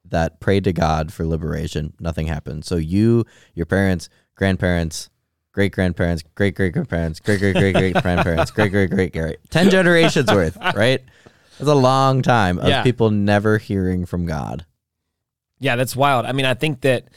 that 0.04 0.40
prayed 0.40 0.64
to 0.64 0.72
God 0.72 1.12
for 1.12 1.26
liberation. 1.26 1.92
Nothing 2.00 2.26
happened. 2.26 2.64
So 2.64 2.76
you, 2.76 3.24
your 3.54 3.66
parents, 3.66 4.08
grandparents, 4.37 5.11
great 5.52 5.72
grandparents, 5.72 6.22
great 6.34 6.54
great 6.54 6.72
grandparents, 6.72 7.20
great 7.20 7.40
great 7.40 7.56
great 7.56 7.74
great 7.74 7.94
grandparents, 8.02 8.50
great 8.52 8.70
great 8.70 8.90
great 8.90 9.12
great 9.12 9.38
10 9.50 9.70
generations 9.70 10.30
worth, 10.32 10.56
right? 10.74 11.02
That's 11.58 11.68
a 11.70 11.74
long 11.74 12.22
time 12.22 12.58
of 12.58 12.68
Yeah. 12.68 12.82
people 12.82 13.11
never 13.11 13.58
hearing 13.58 14.06
from 14.06 14.24
God. 14.26 14.64
Yeah, 15.58 15.74
that's 15.76 15.96
wild. 15.96 16.24
I 16.24 16.32
mean, 16.32 16.46
I 16.46 16.54
think 16.54 16.82
that 16.82 17.08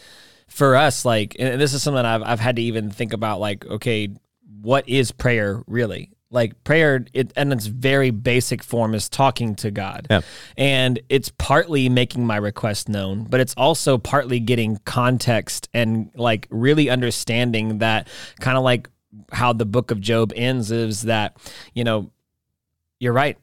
for 0.52 0.76
us, 0.76 1.06
like, 1.06 1.36
and 1.40 1.60
this 1.60 1.74
is 1.74 1.82
something 1.82 2.06
I've 2.06 2.22
I've 2.22 2.40
had 2.40 2.58
to 2.58 2.62
even 2.62 2.92
think 2.92 3.14
about. 3.14 3.40
Like, 3.40 3.66
okay, 3.66 4.10
what 4.62 4.88
is 4.88 5.12
prayer 5.12 5.64
really? 5.66 6.12
Like 6.34 6.64
prayer, 6.64 7.06
it, 7.14 7.34
and 7.36 7.52
its 7.52 7.66
very 7.66 8.10
basic 8.10 8.64
form 8.64 8.94
is 8.96 9.10
talking 9.10 9.56
to 9.56 9.70
God, 9.72 10.08
Yeah. 10.10 10.22
and 10.58 10.98
it's 11.10 11.30
partly 11.38 11.90
making 11.90 12.26
my 12.26 12.38
request 12.38 12.88
known, 12.88 13.26
but 13.26 13.42
it's 13.42 13.54
also 13.58 13.98
partly 13.98 14.40
getting 14.40 14.78
context 14.86 15.68
and 15.74 16.10
like 16.16 16.48
really 16.50 16.90
understanding 16.90 17.80
that 17.80 18.08
kind 18.40 18.58
of 18.58 18.64
like 18.64 18.90
how 19.34 19.52
the 19.52 19.66
book 19.66 19.92
of 19.92 20.00
Job 20.00 20.32
ends 20.36 20.72
is 20.72 21.02
that 21.02 21.36
you 21.74 21.84
know 21.84 22.12
you're 23.00 23.12
right. 23.14 23.38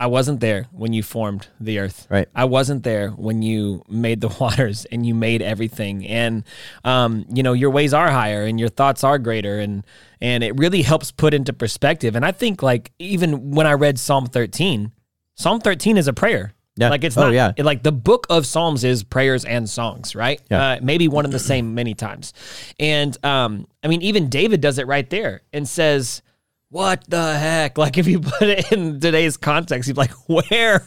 I 0.00 0.06
wasn't 0.06 0.40
there 0.40 0.66
when 0.72 0.94
you 0.94 1.02
formed 1.02 1.48
the 1.60 1.78
earth. 1.78 2.06
Right. 2.10 2.26
I 2.34 2.46
wasn't 2.46 2.82
there 2.84 3.10
when 3.10 3.42
you 3.42 3.84
made 3.86 4.22
the 4.22 4.28
waters 4.40 4.86
and 4.86 5.06
you 5.06 5.14
made 5.14 5.42
everything. 5.42 6.06
And 6.06 6.42
um, 6.84 7.26
you 7.32 7.42
know, 7.42 7.52
your 7.52 7.68
ways 7.70 7.92
are 7.92 8.10
higher 8.10 8.44
and 8.44 8.58
your 8.58 8.70
thoughts 8.70 9.04
are 9.04 9.18
greater 9.18 9.58
and 9.60 9.84
and 10.20 10.42
it 10.42 10.58
really 10.58 10.82
helps 10.82 11.12
put 11.12 11.34
into 11.34 11.52
perspective. 11.52 12.16
And 12.16 12.24
I 12.24 12.32
think 12.32 12.62
like 12.62 12.92
even 12.98 13.50
when 13.52 13.66
I 13.66 13.74
read 13.74 13.98
Psalm 13.98 14.26
13, 14.26 14.90
Psalm 15.36 15.60
13 15.60 15.98
is 15.98 16.08
a 16.08 16.12
prayer. 16.14 16.54
Yeah. 16.76 16.88
Like 16.88 17.04
it's 17.04 17.16
Oh, 17.18 17.24
not 17.24 17.34
yeah. 17.34 17.52
like 17.58 17.82
the 17.82 17.92
book 17.92 18.26
of 18.30 18.46
Psalms 18.46 18.84
is 18.84 19.02
prayers 19.02 19.44
and 19.44 19.68
songs, 19.68 20.14
right? 20.14 20.40
Yeah. 20.50 20.62
Uh, 20.64 20.78
maybe 20.82 21.08
one 21.08 21.26
and 21.26 21.34
the 21.34 21.38
same 21.38 21.74
many 21.74 21.92
times. 21.92 22.32
And 22.78 23.22
um, 23.24 23.66
I 23.84 23.88
mean, 23.88 24.00
even 24.00 24.30
David 24.30 24.62
does 24.62 24.78
it 24.78 24.86
right 24.86 25.08
there 25.10 25.42
and 25.52 25.68
says, 25.68 26.22
What 26.70 27.04
the 27.08 27.34
heck? 27.36 27.76
Like 27.78 27.98
if 27.98 28.06
you 28.06 28.20
put 28.20 28.42
it 28.42 28.72
in 28.72 29.00
today's 29.00 29.36
context, 29.36 29.88
he's 29.88 29.96
like, 29.96 30.12
Where 30.28 30.86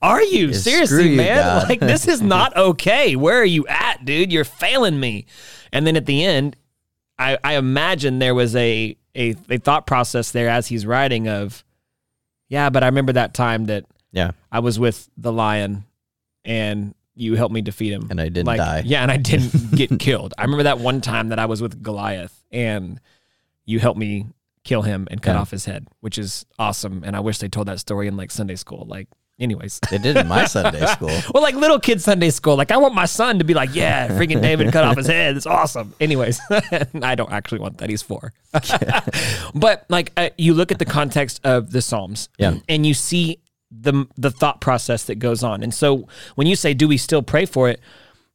are 0.00 0.22
you? 0.22 0.48
Yeah, 0.48 0.52
Seriously, 0.58 1.10
you, 1.10 1.16
man. 1.16 1.36
God. 1.36 1.68
Like 1.68 1.80
this 1.80 2.08
is 2.08 2.20
not 2.20 2.56
okay. 2.56 3.14
Where 3.16 3.40
are 3.40 3.44
you 3.44 3.66
at, 3.68 4.04
dude? 4.04 4.32
You're 4.32 4.44
failing 4.44 4.98
me. 4.98 5.26
And 5.72 5.86
then 5.86 5.96
at 5.96 6.06
the 6.06 6.24
end, 6.24 6.56
I, 7.18 7.38
I 7.44 7.54
imagine 7.54 8.18
there 8.18 8.34
was 8.34 8.56
a, 8.56 8.96
a 9.14 9.36
a 9.48 9.58
thought 9.58 9.86
process 9.86 10.32
there 10.32 10.48
as 10.48 10.66
he's 10.66 10.84
writing 10.84 11.28
of, 11.28 11.62
yeah, 12.48 12.68
but 12.70 12.82
I 12.82 12.86
remember 12.86 13.12
that 13.12 13.32
time 13.32 13.66
that 13.66 13.84
Yeah. 14.10 14.32
I 14.50 14.58
was 14.58 14.78
with 14.80 15.08
the 15.16 15.32
lion 15.32 15.84
and 16.44 16.94
you 17.14 17.36
helped 17.36 17.54
me 17.54 17.60
defeat 17.60 17.92
him. 17.92 18.08
And 18.10 18.20
I 18.20 18.24
didn't 18.24 18.46
like, 18.46 18.58
die. 18.58 18.82
Yeah, 18.84 19.02
and 19.02 19.10
I 19.12 19.18
didn't 19.18 19.70
get 19.76 20.00
killed. 20.00 20.34
I 20.36 20.42
remember 20.42 20.64
that 20.64 20.80
one 20.80 21.00
time 21.00 21.28
that 21.28 21.38
I 21.38 21.46
was 21.46 21.62
with 21.62 21.80
Goliath 21.80 22.42
and 22.50 22.98
you 23.66 23.78
helped 23.78 24.00
me 24.00 24.26
kill 24.64 24.82
him 24.82 25.08
and 25.10 25.20
cut 25.22 25.32
Yeah. 25.34 25.40
off 25.40 25.50
his 25.50 25.64
head, 25.64 25.86
which 26.00 26.18
is 26.18 26.46
awesome. 26.58 27.02
And 27.04 27.16
I 27.16 27.20
wish 27.20 27.38
they 27.38 27.48
told 27.48 27.68
that 27.68 27.80
story 27.80 28.06
in 28.08 28.16
like 28.16 28.30
Sunday 28.30 28.54
school. 28.56 28.86
Like, 28.88 29.08
anyways. 29.40 29.80
They 29.90 29.98
did 29.98 30.16
in 30.16 30.28
my 30.28 30.44
Sunday 30.56 30.86
school. 30.86 31.10
Well, 31.34 31.42
like 31.42 31.54
little 31.56 31.80
kid 31.80 32.00
Sunday 32.00 32.30
school. 32.30 32.54
Like, 32.56 32.70
I 32.70 32.76
want 32.76 32.94
my 32.94 33.06
son 33.06 33.38
to 33.40 33.44
be 33.44 33.54
like, 33.54 33.74
yeah, 33.74 34.06
freaking 34.08 34.40
David 34.40 34.72
cut 34.72 34.84
off 34.84 34.96
his 34.96 35.08
head. 35.08 35.36
It's 35.36 35.46
awesome. 35.46 35.94
Anyways, 36.00 36.40
I 37.02 37.14
don't 37.16 37.32
actually 37.32 37.58
want 37.60 37.78
that. 37.78 37.90
He's 37.90 38.02
four. 38.02 38.32
but 39.54 39.84
like, 39.88 40.12
uh, 40.16 40.30
you 40.38 40.54
look 40.54 40.72
at 40.72 40.78
the 40.78 40.84
context 40.84 41.40
of 41.44 41.72
the 41.72 41.82
Psalms, 41.82 42.28
Yeah. 42.38 42.58
and 42.68 42.86
you 42.86 42.94
see 42.94 43.38
the 43.70 44.06
the 44.16 44.30
thought 44.30 44.60
process 44.60 45.04
that 45.04 45.16
goes 45.18 45.42
on. 45.42 45.62
And 45.62 45.72
so, 45.72 46.06
when 46.34 46.46
you 46.46 46.56
say, 46.56 46.74
"Do 46.74 46.86
we 46.88 46.96
still 46.98 47.22
pray 47.22 47.46
for 47.46 47.68
it?" 47.68 47.80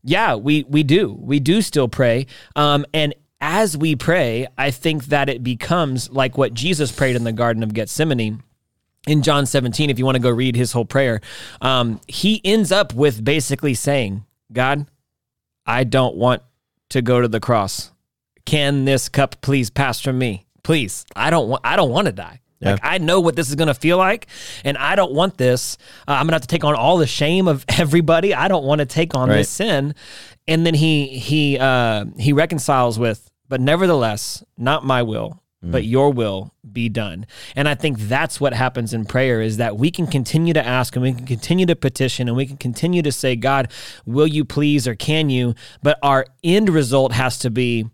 Yeah, 0.04 0.36
we 0.36 0.64
we 0.68 0.84
do. 0.84 1.16
We 1.20 1.40
do 1.40 1.62
still 1.62 1.88
pray. 1.88 2.26
Um, 2.56 2.86
and 2.94 3.14
as 3.40 3.78
we 3.78 3.96
pray, 3.96 4.48
I 4.58 4.72
think 4.72 5.06
that 5.06 5.30
it 5.30 5.44
becomes 5.44 6.10
like 6.10 6.38
what 6.38 6.54
Jesus 6.54 6.92
prayed 6.92 7.16
in 7.16 7.24
the 7.24 7.32
Garden 7.32 7.64
of 7.64 7.74
Gethsemane 7.74 8.44
in 9.08 9.24
John 9.24 9.46
17, 9.46 9.90
if 9.90 9.98
you 9.98 10.06
want 10.06 10.16
to 10.16 10.22
go 10.22 10.30
read 10.30 10.56
his 10.56 10.74
whole 10.74 10.86
prayer, 10.86 11.22
um, 11.62 12.00
he 12.08 12.42
ends 12.44 12.72
up 12.72 12.94
with 12.94 13.24
basically 13.24 13.74
saying, 13.74 14.26
God, 14.52 14.86
I 15.66 15.86
don't 15.86 16.16
want 16.16 16.44
to 16.90 17.02
go 17.02 17.22
to 17.22 17.28
the 17.28 17.40
cross. 17.40 17.92
Can 18.46 18.86
this 18.86 19.10
cup 19.10 19.42
please 19.42 19.70
pass 19.70 20.02
from 20.02 20.18
me? 20.18 20.46
Please. 20.64 21.06
I 21.16 21.30
don't 21.30 21.48
want 21.48 21.62
I 21.66 21.76
don't 21.76 21.90
want 21.90 22.08
to 22.08 22.12
die. 22.12 22.42
Like 22.62 22.80
I 22.84 22.98
know 22.98 23.20
what 23.20 23.36
this 23.36 23.50
is 23.50 23.56
going 23.56 23.68
to 23.68 23.74
feel 23.76 23.98
like 23.98 24.28
and 24.64 24.78
I 24.78 24.96
don't 24.96 25.14
want 25.14 25.38
this. 25.38 25.78
Uh, 26.08 26.12
I'm 26.14 26.22
going 26.24 26.30
to 26.30 26.36
have 26.36 26.42
to 26.42 26.48
take 26.48 26.64
on 26.64 26.74
all 26.76 26.98
the 26.98 27.06
shame 27.08 27.48
of 27.48 27.64
everybody. 27.80 28.34
I 28.34 28.48
don't 28.48 28.64
want 28.66 28.80
to 28.80 28.86
take 28.86 29.16
on 29.16 29.30
Right. 29.30 29.38
this 29.38 29.50
sin. 29.50 29.94
And 30.48 30.66
then 30.66 30.74
he 30.74 31.08
he 31.20 31.58
uh 31.60 32.06
he 32.18 32.34
reconciles 32.34 32.98
with 32.98 33.30
but 33.50 33.62
nevertheless, 33.62 34.44
not 34.58 34.84
my 34.86 35.04
will, 35.04 35.42
but 35.62 35.86
your 35.86 36.12
will 36.12 36.54
be 36.72 36.90
done. 36.90 37.26
And 37.56 37.68
I 37.68 37.76
think 37.76 37.98
that's 38.00 38.42
what 38.42 38.54
happens 38.54 38.94
in 38.94 39.06
prayer 39.06 39.42
is 39.42 39.58
that 39.58 39.78
we 39.78 39.90
can 39.92 40.06
continue 40.08 40.54
to 40.54 40.66
ask 40.66 40.96
and 40.96 41.04
we 41.04 41.14
can 41.14 41.26
continue 41.26 41.66
to 41.66 41.76
petition 41.76 42.28
and 42.28 42.36
we 42.36 42.46
can 42.46 42.58
continue 42.58 43.02
to 43.02 43.12
say, 43.12 43.36
God, 43.36 43.72
will 44.06 44.28
you 44.28 44.44
please 44.46 44.88
or 44.88 44.96
can 44.96 45.30
you? 45.30 45.56
But 45.84 45.98
our 46.02 46.26
end 46.44 46.70
result 46.70 47.12
has 47.14 47.38
to 47.40 47.50
be, 47.50 47.86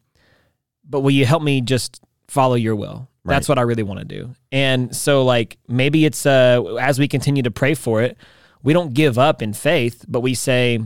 but 0.88 1.02
will 1.02 1.12
you 1.12 1.26
help 1.26 1.44
me 1.44 1.62
just 1.62 2.02
follow 2.28 2.56
your 2.56 2.76
will? 2.76 3.08
That's 3.26 3.48
what 3.48 3.58
I 3.58 3.62
really 3.62 3.84
want 3.84 4.00
to 4.00 4.06
do. 4.06 4.36
And 4.52 4.96
so 4.96 5.24
like 5.24 5.58
maybe 5.68 6.06
it's 6.06 6.26
uh 6.26 6.76
as 6.80 7.00
we 7.00 7.08
continue 7.08 7.44
to 7.44 7.52
pray 7.52 7.74
for 7.74 8.02
it, 8.02 8.18
we 8.64 8.74
don't 8.74 8.94
give 8.94 9.18
up 9.18 9.42
in 9.42 9.54
faith, 9.54 10.06
but 10.08 10.20
we 10.22 10.34
say, 10.34 10.80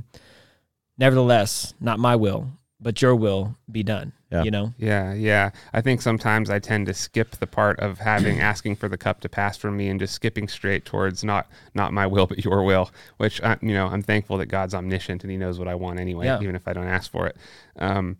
nevertheless, 0.97 1.73
not 1.79 1.99
my 1.99 2.15
will, 2.15 2.47
but 2.79 3.01
your 3.01 3.15
will 3.15 3.55
be 3.71 3.83
done. 3.83 4.13
Yeah. 4.31 4.43
You 4.43 4.51
know? 4.51 4.73
Yeah, 4.77 5.13
yeah. 5.13 5.51
I 5.73 5.79
think 5.79 6.01
sometimes 6.01 6.49
I 6.49 6.59
tend 6.59 6.87
to 6.87 6.93
skip 6.93 7.37
the 7.37 7.47
part 7.47 7.79
of 7.79 7.97
having 7.99 8.39
asking 8.51 8.75
for 8.75 8.89
the 8.89 8.97
cup 8.97 9.21
to 9.21 9.29
pass 9.29 9.57
from 9.57 9.77
me 9.77 9.87
and 9.87 9.99
just 9.99 10.13
skipping 10.13 10.47
straight 10.49 10.83
towards 10.83 11.23
not 11.23 11.47
not 11.73 11.93
my 11.93 12.05
will 12.05 12.27
but 12.27 12.43
your 12.43 12.63
will, 12.63 12.91
which 13.17 13.41
I, 13.41 13.57
you 13.61 13.73
know 13.73 13.87
I'm 13.87 14.01
thankful 14.01 14.37
that 14.39 14.47
God's 14.47 14.73
omniscient 14.75 15.23
and 15.23 15.31
He 15.31 15.37
knows 15.37 15.59
what 15.59 15.67
I 15.67 15.75
want 15.75 15.99
anyway, 15.99 16.25
Yeah. 16.25 16.41
even 16.41 16.55
if 16.55 16.67
I 16.67 16.73
don't 16.73 16.87
ask 16.87 17.09
for 17.09 17.25
it. 17.27 17.37
Um, 17.77 18.17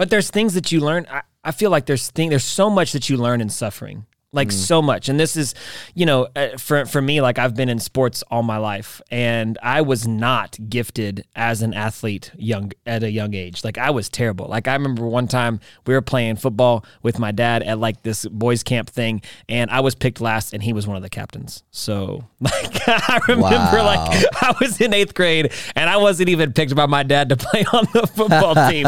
But 0.00 0.08
there's 0.08 0.30
things 0.30 0.54
that 0.54 0.72
you 0.72 0.80
learn. 0.80 1.06
I, 1.10 1.20
I 1.44 1.52
feel 1.52 1.70
like 1.70 1.84
there's 1.84 2.08
thing 2.10 2.30
there's 2.30 2.42
so 2.42 2.70
much 2.70 2.92
that 2.92 3.10
you 3.10 3.18
learn 3.18 3.42
in 3.42 3.50
suffering. 3.50 4.06
Like 4.32 4.52
so 4.52 4.80
much. 4.80 5.08
And 5.08 5.18
this 5.18 5.36
is, 5.36 5.56
you 5.94 6.06
know, 6.06 6.28
uh, 6.36 6.56
for 6.56 6.86
for 6.86 7.02
me 7.02 7.20
like 7.20 7.36
I've 7.36 7.56
been 7.56 7.68
in 7.68 7.80
sports 7.80 8.22
all 8.30 8.44
my 8.44 8.58
life 8.58 9.00
and 9.10 9.58
I 9.60 9.80
was 9.80 10.06
not 10.06 10.56
gifted 10.68 11.24
as 11.34 11.62
an 11.62 11.74
athlete 11.74 12.30
young 12.36 12.70
at 12.86 13.02
a 13.02 13.10
young 13.10 13.34
age. 13.34 13.64
Like 13.64 13.76
I 13.76 13.90
was 13.90 14.08
terrible. 14.08 14.46
Like 14.46 14.68
I 14.68 14.74
remember 14.74 15.04
one 15.04 15.26
time 15.26 15.58
we 15.84 15.94
were 15.94 16.00
playing 16.00 16.36
football 16.36 16.84
with 17.02 17.18
my 17.18 17.32
dad 17.32 17.64
at 17.64 17.80
like 17.80 18.04
this 18.04 18.24
boys 18.26 18.62
camp 18.62 18.88
thing 18.88 19.20
and 19.48 19.68
I 19.68 19.80
was 19.80 19.96
picked 19.96 20.20
last 20.20 20.54
and 20.54 20.62
he 20.62 20.72
was 20.72 20.86
one 20.86 20.96
of 20.96 21.02
the 21.02 21.10
captains. 21.10 21.64
So 21.72 22.24
like 22.40 22.88
I 22.88 23.20
remember 23.26 23.78
Wow. 23.78 23.84
like 23.84 24.24
I 24.42 24.54
was 24.60 24.80
in 24.80 24.92
8th 24.92 25.12
grade 25.14 25.52
and 25.74 25.90
I 25.90 25.96
wasn't 25.96 26.28
even 26.28 26.52
picked 26.52 26.76
by 26.76 26.86
my 26.86 27.02
dad 27.02 27.30
to 27.30 27.36
play 27.50 27.64
on 27.72 27.84
the 27.92 28.06
football 28.06 28.54
team. 28.70 28.86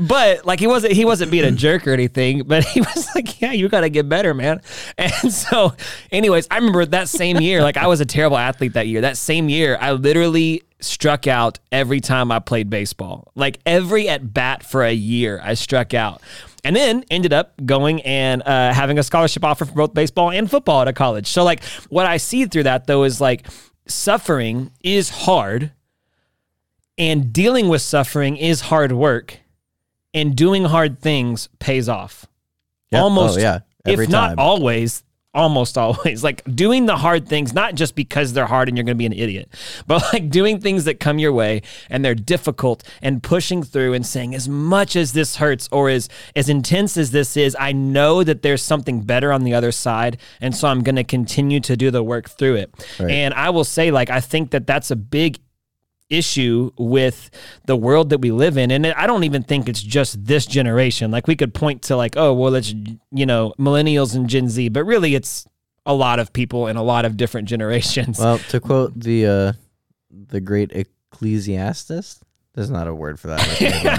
but 0.00 0.44
like 0.44 0.58
he 0.58 0.66
wasn't 0.66 0.94
he 0.94 1.04
wasn't 1.04 1.30
being 1.30 1.44
a 1.44 1.52
jerk 1.52 1.86
or 1.86 1.92
anything, 1.92 2.42
but 2.42 2.64
he 2.64 2.80
was 2.80 3.06
like, 3.14 3.40
"Yeah, 3.40 3.52
you 3.52 3.68
got 3.68 3.82
to 3.82 3.88
get 3.88 4.08
better, 4.08 4.34
man." 4.34 4.60
And 4.98 5.32
so 5.32 5.74
anyways, 6.12 6.46
I 6.50 6.56
remember 6.56 6.84
that 6.86 7.08
same 7.08 7.38
year, 7.40 7.62
like 7.62 7.76
I 7.76 7.86
was 7.86 8.00
a 8.00 8.06
terrible 8.06 8.36
athlete 8.36 8.74
that 8.74 8.86
year. 8.86 9.00
That 9.00 9.16
same 9.16 9.48
year, 9.48 9.78
I 9.80 9.92
literally 9.92 10.62
struck 10.80 11.26
out 11.26 11.58
every 11.72 12.00
time 12.00 12.30
I 12.32 12.38
played 12.38 12.70
baseball. 12.70 13.30
Like 13.34 13.58
every 13.66 14.08
at 14.08 14.32
bat 14.32 14.62
for 14.64 14.82
a 14.82 14.92
year, 14.92 15.40
I 15.42 15.54
struck 15.54 15.94
out. 15.94 16.22
And 16.62 16.76
then 16.76 17.04
ended 17.10 17.32
up 17.32 17.54
going 17.64 18.02
and 18.02 18.42
uh, 18.42 18.72
having 18.74 18.98
a 18.98 19.02
scholarship 19.02 19.44
offer 19.44 19.64
for 19.64 19.72
both 19.72 19.94
baseball 19.94 20.30
and 20.30 20.50
football 20.50 20.82
at 20.82 20.88
a 20.88 20.92
college. 20.92 21.26
So, 21.26 21.42
like, 21.42 21.64
what 21.88 22.04
I 22.04 22.18
see 22.18 22.44
through 22.44 22.64
that 22.64 22.86
though 22.86 23.04
is 23.04 23.18
like 23.20 23.46
suffering 23.86 24.70
is 24.82 25.08
hard, 25.08 25.72
and 26.98 27.32
dealing 27.32 27.68
with 27.68 27.80
suffering 27.80 28.36
is 28.36 28.60
hard 28.60 28.92
work, 28.92 29.38
and 30.12 30.36
doing 30.36 30.64
hard 30.64 31.00
things 31.00 31.48
pays 31.60 31.88
off. 31.88 32.26
Yeah. 32.90 33.02
Almost, 33.02 33.38
Oh, 33.38 33.40
yeah. 33.40 33.60
Every 33.92 34.04
if 34.04 34.10
not 34.10 34.38
always, 34.38 35.04
almost 35.34 35.78
always. 35.78 36.24
Like 36.30 36.42
doing 36.54 36.86
the 36.86 36.96
hard 36.96 37.28
things, 37.28 37.54
not 37.54 37.74
just 37.74 37.94
because 37.94 38.32
they're 38.32 38.46
hard 38.46 38.68
and 38.68 38.76
you're 38.76 38.84
going 38.84 38.96
to 38.96 38.98
be 38.98 39.06
an 39.06 39.12
idiot, 39.12 39.48
but 39.86 40.02
like 40.12 40.28
doing 40.30 40.60
things 40.60 40.84
that 40.84 41.00
come 41.00 41.18
your 41.18 41.32
way 41.32 41.62
and 41.88 42.04
they're 42.04 42.14
difficult 42.14 42.82
and 43.00 43.22
pushing 43.22 43.62
through 43.62 43.94
and 43.94 44.06
saying, 44.06 44.34
as 44.34 44.48
much 44.48 44.96
as 44.96 45.12
this 45.12 45.36
hurts 45.36 45.68
or 45.72 45.88
as 45.88 46.08
as 46.36 46.48
intense 46.48 46.96
as 46.96 47.10
this 47.10 47.36
is, 47.36 47.56
I 47.58 47.72
know 47.72 48.22
that 48.22 48.42
there's 48.42 48.62
something 48.62 49.02
better 49.02 49.32
on 49.32 49.44
the 49.44 49.54
other 49.54 49.72
side, 49.72 50.18
and 50.40 50.54
so 50.54 50.68
I'm 50.68 50.82
going 50.82 50.96
to 50.96 51.04
continue 51.04 51.60
to 51.60 51.76
do 51.76 51.90
the 51.90 52.02
work 52.02 52.28
through 52.28 52.56
it. 52.56 52.86
Right. 52.98 53.10
And 53.10 53.34
I 53.34 53.50
will 53.50 53.64
say, 53.64 53.90
like, 53.90 54.10
I 54.10 54.20
think 54.20 54.50
that 54.50 54.66
that's 54.66 54.90
a 54.90 54.96
big 54.96 55.38
issue 56.10 56.70
with 56.76 57.30
the 57.66 57.76
world 57.76 58.10
that 58.10 58.18
we 58.18 58.30
live 58.32 58.58
in 58.58 58.70
and 58.72 58.84
i 58.86 59.06
don't 59.06 59.22
even 59.24 59.42
think 59.42 59.68
it's 59.68 59.80
just 59.82 60.22
this 60.24 60.44
generation 60.44 61.10
like 61.12 61.26
we 61.28 61.36
could 61.36 61.54
point 61.54 61.82
to 61.82 61.96
like 61.96 62.16
oh 62.16 62.34
well 62.34 62.54
it's 62.56 62.74
you 63.12 63.24
know 63.24 63.54
millennials 63.58 64.14
and 64.16 64.28
gen 64.28 64.48
z 64.48 64.68
but 64.68 64.84
really 64.84 65.14
it's 65.14 65.46
a 65.86 65.94
lot 65.94 66.18
of 66.18 66.32
people 66.32 66.66
in 66.66 66.76
a 66.76 66.82
lot 66.82 67.04
of 67.04 67.16
different 67.16 67.48
generations 67.48 68.18
Well, 68.18 68.38
to 68.50 68.60
quote 68.60 68.98
the 68.98 69.26
uh, 69.26 69.52
the 70.10 70.40
great 70.40 70.72
Ecclesiastes, 70.72 72.20
there's 72.54 72.70
not 72.70 72.88
a 72.88 72.94
word 72.94 73.18
for 73.20 73.28
that. 73.28 73.40
I 73.40 73.54
can't 73.54 73.84
even 73.84 73.96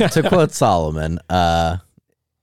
know. 0.00 0.08
to 0.08 0.28
quote 0.28 0.52
Solomon, 0.52 1.18
uh, 1.28 1.76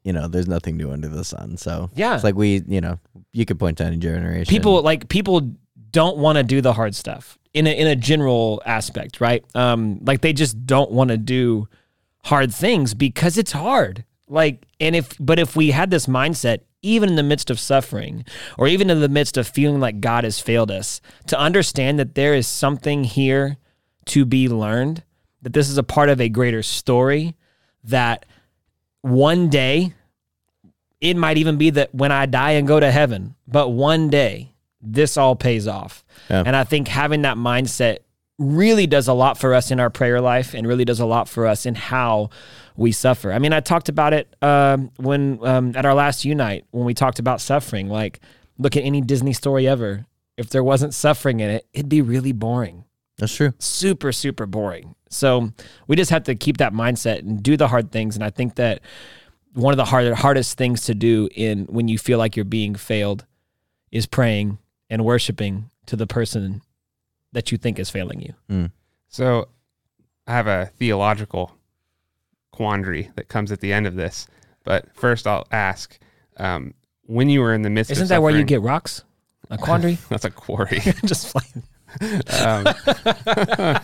you 0.04 0.14
know, 0.14 0.28
there's 0.28 0.48
nothing 0.48 0.78
new 0.78 0.92
under 0.92 1.08
the 1.10 1.24
sun. 1.24 1.58
So 1.58 1.90
Yeah. 1.96 2.16
it's 2.16 2.24
like 2.24 2.36
we, 2.36 2.64
you 2.68 2.82
know, 2.82 3.00
you 3.32 3.46
could 3.46 3.60
point 3.60 3.78
to 3.80 3.86
any 3.86 3.98
generation. 3.98 4.50
people 4.50 4.82
like 4.82 5.10
people 5.10 5.52
don't 5.92 6.18
want 6.18 6.38
to 6.38 6.44
do 6.44 6.62
the 6.62 6.74
hard 6.74 6.96
stuff 6.96 7.38
in 7.54 7.68
a, 7.68 7.72
in 7.72 7.88
a 7.88 7.96
general 7.96 8.62
aspect 8.66 9.22
right? 9.22 9.44
Um 9.56 10.00
like 10.02 10.22
they 10.22 10.34
just 10.34 10.66
don't 10.66 10.92
want 10.92 11.10
to 11.10 11.18
do 11.18 11.68
hard 12.26 12.54
things 12.54 12.94
because 12.94 13.38
it's 13.38 13.52
hard. 13.52 14.06
Like 14.28 14.66
and 14.80 14.96
if 14.96 15.16
but 15.20 15.40
if 15.40 15.56
we 15.56 15.72
had 15.72 15.92
this 15.92 16.08
mindset 16.08 16.60
even 16.82 17.08
in 17.08 17.16
the 17.16 17.24
midst 17.24 17.50
of 17.50 17.60
suffering 17.60 18.26
or 18.58 18.68
even 18.68 18.90
in 18.90 19.00
the 19.00 19.08
midst 19.08 19.38
of 19.38 19.48
feeling 19.48 19.80
like 19.80 20.02
god 20.02 20.26
has 20.26 20.38
failed 20.38 20.70
us 20.70 21.00
to 21.28 21.40
understand 21.40 21.98
that 21.98 22.14
there 22.14 22.34
is 22.34 22.46
something 22.46 23.06
here 23.06 23.56
to 24.06 24.26
be 24.26 24.50
learned 24.50 25.02
that 25.42 25.54
this 25.54 25.70
is 25.70 25.78
a 25.78 25.84
part 25.84 26.10
of 26.10 26.20
a 26.20 26.28
greater 26.28 26.62
story 26.62 27.36
that 27.84 28.26
one 29.02 29.50
day 29.50 29.94
it 31.02 31.18
might 31.18 31.38
even 31.38 31.58
be 31.58 31.70
that 31.70 31.94
when 31.94 32.14
I 32.14 32.26
die 32.26 32.52
and 32.52 32.66
go 32.66 32.80
to 32.80 32.90
heaven, 32.90 33.36
but 33.46 33.70
one 33.70 34.10
day 34.10 34.53
this 34.84 35.18
all 35.18 35.36
pays 35.36 35.68
off. 35.68 36.04
Yeah. 36.30 36.44
And 36.46 36.56
I 36.56 36.64
think 36.64 36.88
having 36.88 37.24
that 37.24 37.38
mindset 37.38 38.00
really 38.38 38.88
does 38.88 39.08
a 39.08 39.14
lot 39.14 39.38
for 39.38 39.54
us 39.54 39.72
in 39.72 39.80
our 39.80 39.90
prayer 39.90 40.20
life 40.20 40.54
and 40.54 40.68
really 40.68 40.86
does 40.86 41.00
a 41.00 41.06
lot 41.06 41.30
for 41.30 41.46
us 41.46 41.66
in 41.66 41.76
how 41.76 42.30
we 42.76 42.92
suffer. 42.92 43.32
I 43.32 43.40
mean, 43.40 43.54
I 43.54 43.60
talked 43.60 43.90
about 43.90 44.14
it 44.14 44.36
um, 44.42 44.92
when 44.98 45.40
um, 45.46 45.74
at 45.76 45.86
our 45.86 45.94
last 45.94 46.26
Unite 46.26 46.66
when 46.72 46.86
we 46.86 46.94
talked 46.94 47.20
about 47.20 47.42
suffering. 47.42 47.90
Like, 47.90 48.20
look 48.58 48.76
at 48.76 48.84
any 48.84 49.02
Disney 49.02 49.34
story 49.34 49.68
ever. 49.68 50.06
If 50.36 50.50
there 50.50 50.64
wasn't 50.64 50.94
suffering 50.94 51.40
in 51.40 51.50
it, 51.50 51.68
it'd 51.74 51.90
be 51.90 52.02
really 52.02 52.32
boring 52.32 52.86
That's 53.20 53.36
true. 53.36 53.54
super 53.60 54.12
super 54.12 54.48
boring 54.48 54.96
so 55.10 55.52
we 55.88 55.96
just 55.96 56.10
have 56.10 56.24
to 56.24 56.34
keep 56.34 56.58
that 56.58 56.74
mindset 56.74 57.20
and 57.20 57.44
do 57.44 57.56
the 57.56 57.68
hard 57.68 57.92
things 57.92 58.16
and 58.16 58.24
i 58.24 58.32
think 58.32 58.56
that 58.56 58.82
one 59.54 59.72
of 59.72 59.78
the 59.78 59.86
hard, 59.86 60.12
hardest 60.14 60.58
things 60.58 60.82
to 60.86 60.96
do 60.96 61.30
in 61.36 61.66
when 61.66 61.88
you 61.88 61.98
feel 62.00 62.18
like 62.18 62.36
you're 62.36 62.46
being 62.46 62.74
failed 62.74 63.26
is 63.92 64.08
praying 64.08 64.58
and 64.90 65.04
worshiping 65.06 65.70
to 65.86 65.96
the 65.96 66.08
person 66.08 66.62
that 67.32 67.52
you 67.52 67.58
think 67.58 67.80
is 67.80 67.90
failing 67.90 68.22
you 68.22 68.70
So 69.08 69.48
I 70.28 70.32
have 70.32 70.48
a 70.48 70.72
theological 70.78 71.56
quandary 72.52 73.12
that 73.16 73.28
comes 73.28 73.52
at 73.52 73.60
the 73.60 73.74
end 73.74 73.88
of 73.88 73.96
this. 73.96 74.28
But 74.64 74.86
first, 74.96 75.28
I'll 75.28 75.48
ask 75.52 76.00
um, 76.38 76.74
when 77.06 77.30
you 77.30 77.42
were 77.42 77.54
in 77.54 77.64
the 77.64 77.70
midst 77.70 77.92
isn't 77.92 78.04
of 78.04 78.10
that 78.10 78.22
where 78.22 78.36
you 78.36 78.44
get 78.44 78.62
rocks 78.62 79.04
a 79.50 79.58
quandary 79.58 79.98
That's 80.10 80.26
a 80.26 80.32
quarry. 80.32 80.80
just 81.06 81.36
like 81.36 81.50
um, 82.02 82.66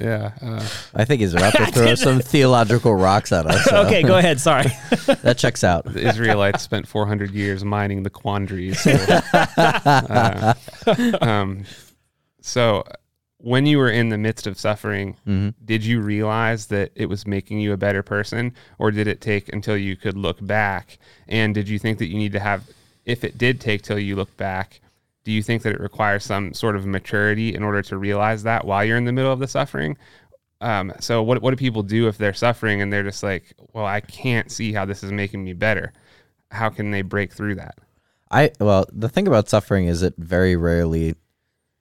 yeah. 0.00 0.30
Uh, 0.40 0.66
I 0.94 1.04
think 1.04 1.20
he's 1.20 1.34
about 1.34 1.52
to 1.54 1.66
throw 1.72 1.94
some 1.94 2.20
theological 2.20 2.94
rocks 2.94 3.32
at 3.32 3.46
us. 3.46 3.64
so 3.64 3.82
okay 3.86 4.02
go 4.02 4.16
ahead 4.16 4.40
sorry 4.40 4.64
That 5.22 5.36
checks 5.38 5.64
out. 5.64 5.84
the 5.84 6.06
Israelites 6.08 6.62
spent 6.62 6.86
400 6.86 7.30
years 7.32 7.64
mining 7.64 8.02
the 8.02 8.10
quandaries. 8.10 8.80
So, 8.80 8.92
uh, 8.92 10.54
um, 11.20 11.64
so 12.40 12.84
when 13.38 13.66
you 13.66 13.78
were 13.78 13.90
in 13.90 14.10
the 14.10 14.18
midst 14.18 14.46
of 14.46 14.58
suffering, 14.58 15.16
Mhm. 15.26 15.54
did 15.64 15.84
you 15.84 16.00
realize 16.00 16.66
that 16.66 16.92
it 16.94 17.06
was 17.06 17.26
making 17.26 17.58
you 17.60 17.72
a 17.72 17.76
better 17.76 18.02
person, 18.02 18.52
or 18.78 18.90
did 18.90 19.06
it 19.08 19.20
take 19.20 19.52
until 19.52 19.76
you 19.76 19.96
could 19.96 20.16
look 20.16 20.44
back? 20.46 20.98
And 21.28 21.54
did 21.54 21.68
you 21.68 21.78
think 21.78 21.98
that 21.98 22.06
you 22.08 22.18
need 22.18 22.32
to 22.32 22.40
have, 22.40 22.64
if 23.06 23.24
it 23.24 23.38
did 23.38 23.60
take 23.60 23.82
till 23.82 23.98
you 23.98 24.14
look 24.14 24.36
back, 24.36 24.80
do 25.24 25.32
you 25.32 25.42
think 25.42 25.62
that 25.62 25.74
it 25.74 25.80
requires 25.80 26.24
some 26.24 26.54
sort 26.54 26.76
of 26.76 26.86
maturity 26.86 27.54
in 27.54 27.62
order 27.62 27.82
to 27.82 27.96
realize 27.96 28.42
that 28.44 28.64
while 28.64 28.84
you're 28.84 28.96
in 28.96 29.04
the 29.04 29.12
middle 29.12 29.32
of 29.32 29.38
the 29.38 29.48
suffering? 29.48 29.96
Um, 30.60 30.92
so 31.00 31.22
what 31.22 31.42
what 31.42 31.50
do 31.50 31.56
people 31.56 31.82
do 31.82 32.08
if 32.08 32.18
they're 32.18 32.34
suffering 32.34 32.82
and 32.82 32.92
they're 32.92 33.02
just 33.02 33.22
like, 33.22 33.54
well, 33.72 33.86
I 33.86 34.00
can't 34.00 34.50
see 34.50 34.72
how 34.72 34.84
this 34.84 35.02
is 35.02 35.12
making 35.12 35.44
me 35.44 35.52
better? 35.52 35.92
How 36.50 36.68
can 36.68 36.90
they 36.90 37.02
break 37.02 37.32
through 37.32 37.56
that? 37.56 37.78
I 38.30 38.52
well, 38.60 38.86
the 38.92 39.08
thing 39.08 39.26
about 39.26 39.48
suffering 39.48 39.86
is 39.86 40.02
it 40.02 40.14
very 40.18 40.56
rarely. 40.56 41.14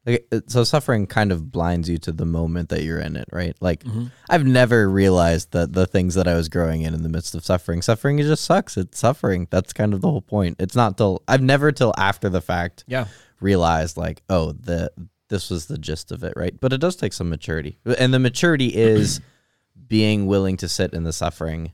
Like, 0.06 0.28
uh, 0.32 0.42
so 0.48 0.64
suffering 0.64 1.08
kind 1.08 1.32
of 1.32 1.52
blinds 1.52 1.90
you 1.90 1.98
to 2.00 2.12
the 2.12 2.26
moment 2.26 2.70
that 2.70 2.84
you're 2.84 3.00
in 3.00 3.16
it, 3.16 3.28
right? 3.32 3.56
Like 3.60 3.84
mm-hmm. 3.84 4.06
I've 4.30 4.46
never 4.46 4.90
realized 4.90 5.52
that 5.52 5.74
the 5.74 5.86
things 5.86 6.16
that 6.16 6.28
I 6.28 6.36
was 6.36 6.50
growing 6.50 6.84
in 6.84 6.94
in 6.94 7.04
the 7.04 7.10
midst 7.10 7.36
of 7.36 7.46
suffering, 7.46 7.82
suffering 7.82 8.18
it 8.20 8.24
just 8.24 8.46
sucks. 8.46 8.78
It's 8.78 8.98
suffering. 8.98 9.48
That's 9.52 9.74
kind 9.74 9.94
of 9.94 10.02
the 10.02 10.10
whole 10.10 10.22
point. 10.22 10.56
It's 10.60 10.76
not 10.76 10.98
till 10.98 11.22
I've 11.28 11.42
never 11.42 11.72
till 11.72 11.94
after 11.98 12.30
the 12.30 12.42
fact 12.42 12.86
yeah 12.88 13.08
realized 13.42 13.98
like, 13.98 14.22
oh, 14.30 14.54
the 14.54 14.92
this 15.30 15.50
was 15.50 15.68
the 15.68 15.78
gist 15.78 16.12
of 16.12 16.24
it, 16.24 16.34
right? 16.36 16.60
But 16.60 16.74
it 16.74 16.80
does 16.80 16.96
take 16.96 17.14
some 17.14 17.30
maturity, 17.30 17.78
and 17.98 18.14
the 18.14 18.20
maturity 18.20 18.68
is 18.68 19.22
being 19.88 20.28
willing 20.28 20.58
to 20.58 20.70
sit 20.70 20.94
in 20.94 21.04
the 21.04 21.14
suffering 21.14 21.72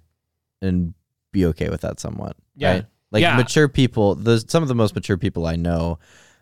and 0.62 0.94
be 1.32 1.46
okay 1.46 1.70
with 1.70 1.82
that 1.82 2.00
somewhat. 2.00 2.36
Yeah. 2.56 2.72
Right? 2.72 2.86
Like 3.12 3.22
Yeah. 3.22 3.38
mature 3.38 3.68
people, 3.68 4.16
the 4.16 4.44
some 4.48 4.64
of 4.64 4.70
the 4.70 4.76
most 4.76 4.96
mature 4.96 5.18
people 5.18 5.46
I 5.46 5.56
know 5.56 6.00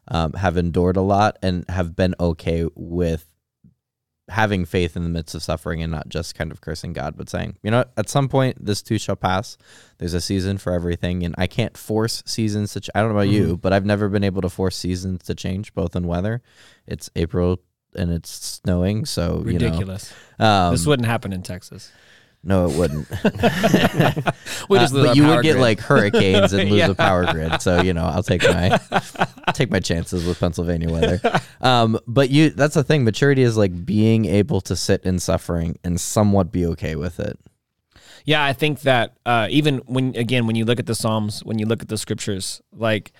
um, 0.07 0.33
have 0.33 0.57
endured 0.57 0.97
a 0.97 1.01
lot 1.01 1.37
and 1.41 1.65
have 1.69 1.95
been 1.95 2.15
okay 2.19 2.67
with 2.75 3.25
having 4.29 4.63
faith 4.65 4.95
in 4.95 5.03
the 5.03 5.09
midst 5.09 5.35
of 5.35 5.43
suffering 5.43 5.81
and 5.83 5.91
not 5.91 6.07
just 6.07 6.33
kind 6.33 6.51
of 6.51 6.61
cursing 6.61 6.93
God, 6.93 7.15
but 7.17 7.29
saying, 7.29 7.57
you 7.61 7.69
know, 7.69 7.79
what, 7.79 7.91
at 7.97 8.09
some 8.09 8.29
point 8.29 8.63
this 8.63 8.81
too 8.81 8.97
shall 8.97 9.15
pass. 9.17 9.57
There's 9.97 10.13
a 10.13 10.21
season 10.21 10.57
for 10.57 10.73
everything, 10.73 11.23
and 11.23 11.35
I 11.37 11.47
can't 11.47 11.77
force 11.77 12.23
seasons 12.25 12.73
to. 12.73 12.81
Ch- 12.81 12.89
I 12.95 13.01
don't 13.01 13.09
know 13.09 13.15
about 13.15 13.29
you, 13.29 13.57
but 13.57 13.73
I've 13.73 13.85
never 13.85 14.09
been 14.09 14.23
able 14.23 14.41
to 14.41 14.49
force 14.49 14.77
seasons 14.77 15.23
to 15.23 15.35
change, 15.35 15.73
both 15.73 15.95
in 15.95 16.07
weather. 16.07 16.41
It's 16.87 17.09
April 17.15 17.59
and 17.95 18.11
it's 18.11 18.29
snowing, 18.29 19.05
so 19.05 19.41
ridiculous 19.45 20.11
You 20.39 20.45
know, 20.45 20.51
um, 20.51 20.73
this 20.73 20.85
wouldn't 20.85 21.07
happen 21.07 21.31
in 21.31 21.43
texas 21.43 21.91
no, 22.43 22.67
it 22.69 22.77
wouldn't. 22.77 23.09
we 24.69 24.77
Uh, 24.77 24.81
just 24.81 24.93
lose 24.93 25.05
but 25.07 25.15
you 25.15 25.23
power 25.23 25.35
would 25.37 25.43
get 25.43 25.51
grid. 25.53 25.61
like 25.61 25.79
hurricanes 25.79 26.53
and 26.53 26.69
lose 26.69 26.79
Yeah. 26.79 26.87
the 26.87 26.95
power 26.95 27.25
grid. 27.31 27.61
So 27.61 27.81
you 27.81 27.93
know, 27.93 28.03
I'll 28.05 28.23
take 28.23 28.43
my 28.43 28.77
take 29.53 29.71
my 29.71 29.79
chances 29.79 30.25
with 30.25 30.39
Pennsylvania 30.39 30.89
weather. 30.91 31.21
Um, 31.61 31.97
but 32.07 32.29
you, 32.29 32.49
that's 32.49 32.75
the 32.75 32.83
thing. 32.83 33.03
Maturity 33.03 33.41
is 33.43 33.55
like 33.57 33.85
being 33.85 34.25
able 34.25 34.61
to 34.61 34.75
sit 34.75 35.03
in 35.03 35.19
suffering 35.19 35.77
and 35.83 35.99
somewhat 35.99 36.51
be 36.51 36.65
okay 36.67 36.95
with 36.95 37.19
it. 37.19 37.39
Yeah, 38.25 38.43
I 38.43 38.53
think 38.53 38.81
that 38.81 39.17
uh, 39.25 39.47
even 39.49 39.77
when 39.85 40.15
again 40.15 40.47
when 40.47 40.55
you 40.55 40.65
look 40.65 40.79
at 40.79 40.85
the 40.85 40.95
Psalms, 40.95 41.43
when 41.43 41.59
you 41.59 41.65
look 41.65 41.81
at 41.81 41.87
the 41.89 41.97
scriptures, 41.97 42.61
like 42.71 43.11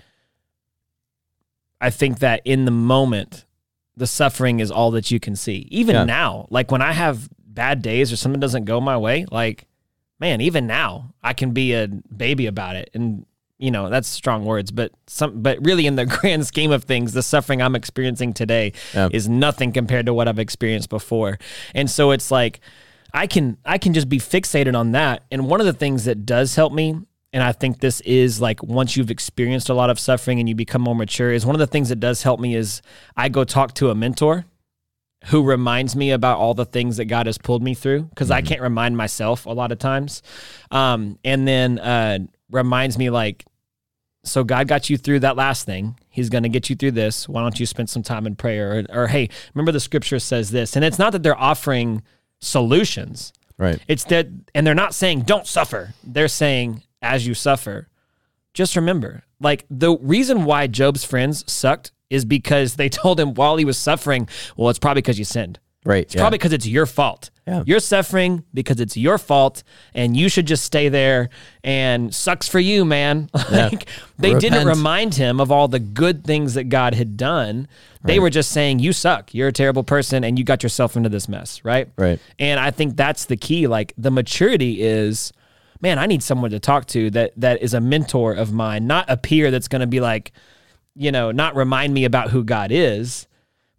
I 1.81 1.89
think 1.89 2.19
that 2.19 2.41
in 2.45 2.65
the 2.65 2.71
moment, 2.71 3.45
the 3.97 4.07
suffering 4.07 4.59
is 4.59 4.71
all 4.71 4.91
that 4.91 5.11
you 5.11 5.19
can 5.19 5.35
see. 5.35 5.67
Even 5.69 5.95
Yeah. 5.95 6.03
now, 6.05 6.47
like 6.49 6.71
when 6.71 6.81
I 6.81 6.93
have 6.93 7.27
bad 7.53 7.81
days 7.81 8.11
or 8.11 8.15
something 8.15 8.39
doesn't 8.39 8.65
go 8.65 8.79
my 8.81 8.97
way, 8.97 9.25
like 9.31 9.65
man, 10.19 10.39
even 10.41 10.65
now 10.67 11.13
I 11.21 11.33
can 11.33 11.51
be 11.51 11.73
a 11.73 11.87
baby 11.87 12.45
about 12.45 12.75
it, 12.75 12.89
and 12.93 13.25
you 13.59 13.71
know 13.71 13.89
that's 13.89 14.07
strong 14.07 14.45
words, 14.45 14.71
but 14.71 14.91
some, 15.07 15.41
but 15.41 15.57
really 15.65 15.85
in 15.85 15.95
the 15.95 16.05
grand 16.17 16.45
scheme 16.47 16.71
of 16.71 16.83
things, 16.85 17.13
the 17.13 17.23
suffering 17.23 17.61
I'm 17.61 17.75
experiencing 17.75 18.33
today 18.33 18.73
Yeah. 18.93 19.09
is 19.11 19.27
nothing 19.29 19.71
compared 19.71 20.05
to 20.07 20.13
what 20.13 20.27
I've 20.27 20.39
experienced 20.39 20.89
before, 20.89 21.39
and 21.75 21.89
so 21.89 22.11
it's 22.11 22.31
like. 22.31 22.59
I 23.15 23.27
can 23.27 23.57
I 23.63 23.77
can 23.77 23.93
just 23.93 24.09
be 24.09 24.17
fixated 24.17 24.75
on 24.75 24.93
that. 24.93 25.21
And 25.29 25.47
one 25.47 25.59
of 25.59 25.67
the 25.67 25.73
things 25.73 26.05
that 26.05 26.25
does 26.25 26.55
help 26.55 26.73
me, 26.73 26.95
and 27.31 27.43
I 27.43 27.51
think 27.51 27.79
this 27.79 28.01
is 28.01 28.41
like 28.41 28.63
once 28.63 28.97
you've 28.97 29.11
experienced 29.11 29.69
a 29.69 29.75
lot 29.75 29.91
of 29.91 29.99
suffering 29.99 30.39
and 30.39 30.49
you 30.49 30.55
become 30.55 30.81
more 30.81 30.95
mature, 30.95 31.31
is 31.31 31.45
one 31.45 31.53
of 31.53 31.59
the 31.59 31.67
things 31.67 31.89
that 31.89 31.99
does 31.99 32.23
help 32.23 32.39
me 32.39 32.55
is 32.55 32.81
I 33.15 33.29
go 33.29 33.43
talk 33.43 33.75
to 33.75 33.91
a 33.91 33.95
mentor 33.95 34.45
who 35.25 35.43
reminds 35.43 35.95
me 35.95 36.11
about 36.11 36.37
all 36.37 36.53
the 36.53 36.65
things 36.65 36.97
that 36.97 37.05
God 37.05 37.25
has 37.27 37.37
pulled 37.37 37.63
me 37.63 37.73
through 37.73 38.03
because 38.03 38.29
I 38.29 38.41
can't 38.41 38.61
remind 38.61 38.97
myself 38.97 39.45
a 39.45 39.51
lot 39.51 39.71
of 39.71 39.79
times. 39.79 40.21
Um, 40.69 41.17
and 41.23 41.47
then 41.47 41.79
uh, 41.79 42.19
reminds 42.51 42.97
me 42.97 43.09
like, 43.09 43.45
so 44.25 44.43
God 44.43 44.67
got 44.67 44.89
you 44.89 44.97
through 44.97 45.19
that 45.21 45.35
last 45.35 45.65
thing. 45.65 45.99
He's 46.09 46.29
going 46.29 46.43
to 46.43 46.49
get 46.49 46.69
you 46.69 46.75
through 46.75 46.91
this. 46.91 47.27
Why 47.27 47.41
don't 47.41 47.59
you 47.59 47.65
spend 47.65 47.89
some 47.89 48.03
time 48.03 48.25
in 48.25 48.35
prayer? 48.35 48.85
Or, 48.89 49.03
or 49.03 49.07
hey, 49.07 49.29
remember 49.53 49.71
the 49.71 49.79
scripture 49.79 50.19
says 50.19 50.51
this, 50.51 50.75
and 50.75 50.85
it's 50.85 50.99
not 50.99 51.11
that 51.11 51.23
they're 51.23 51.39
offering 51.39 52.03
solutions. 52.39 53.33
Right. 53.57 53.79
It's 53.87 54.05
that, 54.05 54.27
and 54.55 54.65
they're 54.65 54.75
not 54.75 54.93
saying 54.93 55.21
don't 55.21 55.47
suffer. 55.47 55.93
They're 56.03 56.27
saying 56.27 56.83
as 57.01 57.27
you 57.27 57.33
suffer, 57.33 57.89
just 58.53 58.75
remember, 58.75 59.23
like 59.39 59.65
the 59.69 59.97
reason 59.97 60.45
why 60.45 60.67
Job's 60.67 61.03
friends 61.03 61.49
sucked 61.51 61.91
is 62.13 62.25
because 62.25 62.75
they 62.75 62.89
told 63.01 63.19
him 63.19 63.33
while 63.33 63.57
he 63.57 63.65
was 63.65 63.77
suffering, 63.77 64.29
well, 64.55 64.69
it's 64.69 64.79
probably 64.79 65.01
because 65.01 65.19
you 65.19 65.25
sinned. 65.25 65.59
Right. 65.85 66.03
It's 66.03 66.15
probably 66.15 66.37
because 66.37 66.53
it's 66.53 66.67
your 66.67 66.85
fault. 66.85 67.29
Yeah. 67.45 67.63
You're 67.65 67.81
suffering 67.81 68.45
because 68.53 68.79
it's 68.79 68.95
your 68.95 69.17
fault, 69.17 69.63
and 69.93 70.15
you 70.15 70.29
should 70.29 70.45
just 70.45 70.63
stay 70.63 70.87
there. 70.87 71.29
And 71.61 72.15
sucks 72.15 72.47
for 72.47 72.59
you, 72.59 72.85
man. 72.85 73.29
like 73.51 73.89
they 74.17 74.33
didn't 74.33 74.65
remind 74.65 75.15
him 75.15 75.41
of 75.41 75.51
all 75.51 75.67
the 75.67 75.79
good 75.79 76.23
things 76.23 76.53
that 76.53 76.65
God 76.65 76.93
had 76.93 77.17
done. 77.17 77.67
They 78.05 78.19
were 78.19 78.29
just 78.29 78.51
saying, 78.51 78.79
"You 78.79 78.93
suck. 78.93 79.33
You're 79.33 79.49
a 79.49 79.53
terrible 79.53 79.83
person, 79.83 80.23
and 80.23 80.39
you 80.39 80.45
got 80.45 80.63
yourself 80.63 80.95
into 80.95 81.09
this 81.09 81.27
mess." 81.27 81.63
Right. 81.65 81.89
Right. 81.97 82.19
And 82.39 82.59
I 82.59 82.71
think 82.71 82.95
that's 82.95 83.25
the 83.25 83.37
key. 83.37 83.67
Like 83.67 83.93
the 83.97 84.11
maturity 84.11 84.81
is, 84.81 85.33
man, 85.81 85.99
I 85.99 86.05
need 86.05 86.23
someone 86.23 86.51
to 86.51 86.59
talk 86.59 86.85
to 86.87 87.09
that 87.11 87.33
that 87.37 87.61
is 87.61 87.73
a 87.73 87.81
mentor 87.81 88.33
of 88.33 88.53
mine, 88.53 88.87
not 88.87 89.09
a 89.09 89.17
peer 89.17 89.51
that's 89.51 89.67
going 89.67 89.81
to 89.81 89.87
be 89.87 89.99
like, 89.99 90.31
you 90.95 91.11
know, 91.11 91.31
not 91.31 91.55
remind 91.55 91.93
me 91.93 92.05
about 92.05 92.29
who 92.29 92.43
God 92.43 92.71
is, 92.71 93.27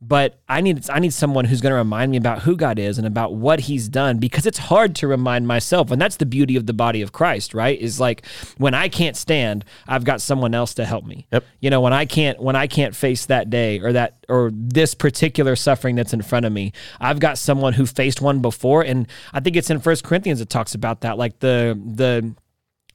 but 0.06 0.38
I 0.48 0.60
need 0.60 0.88
I 0.90 0.98
need 0.98 1.14
someone 1.14 1.46
who's 1.46 1.60
going 1.60 1.70
to 1.70 1.76
remind 1.76 2.10
me 2.10 2.18
about 2.18 2.42
who 2.42 2.56
God 2.56 2.78
is 2.78 2.98
and 2.98 3.06
about 3.06 3.34
what 3.34 3.60
he's 3.60 3.88
done 3.88 4.18
because 4.18 4.44
it's 4.44 4.58
hard 4.58 4.94
to 4.96 5.06
remind 5.06 5.46
myself. 5.46 5.90
And 5.90 6.00
that's 6.00 6.16
the 6.16 6.26
beauty 6.26 6.56
of 6.56 6.66
the 6.66 6.74
body 6.74 7.00
of 7.00 7.12
Christ, 7.12 7.54
right? 7.54 7.80
Is 7.80 7.98
like 7.98 8.26
when 8.58 8.74
I 8.74 8.88
can't 8.88 9.16
stand, 9.16 9.64
I've 9.86 10.04
got 10.04 10.20
someone 10.20 10.54
else 10.54 10.74
to 10.74 10.84
help 10.84 11.06
me. 11.06 11.26
Yep. 11.32 11.44
You 11.60 11.70
know, 11.70 11.80
when 11.80 11.94
I 11.94 12.04
can't 12.04 12.38
when 12.40 12.56
I 12.56 12.66
can't 12.66 12.94
face 12.94 13.26
that 13.26 13.48
day 13.48 13.80
or 13.80 13.92
that 13.92 14.24
or 14.28 14.50
this 14.52 14.94
particular 14.94 15.56
suffering 15.56 15.96
that's 15.96 16.12
in 16.12 16.22
front 16.22 16.44
of 16.44 16.52
me, 16.52 16.72
I've 17.00 17.20
got 17.20 17.38
someone 17.38 17.72
who 17.72 17.86
faced 17.86 18.20
one 18.20 18.40
before 18.40 18.82
and 18.82 19.06
I 19.32 19.40
think 19.40 19.56
it's 19.56 19.70
in 19.70 19.80
First 19.80 20.04
Corinthians 20.04 20.40
it 20.40 20.50
talks 20.50 20.74
about 20.74 21.00
that 21.00 21.16
like 21.16 21.38
the 21.38 21.80
the 21.94 22.34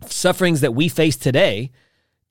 sufferings 0.06 0.62
that 0.62 0.76
we 0.76 0.90
face 0.90 1.16
today 1.16 1.72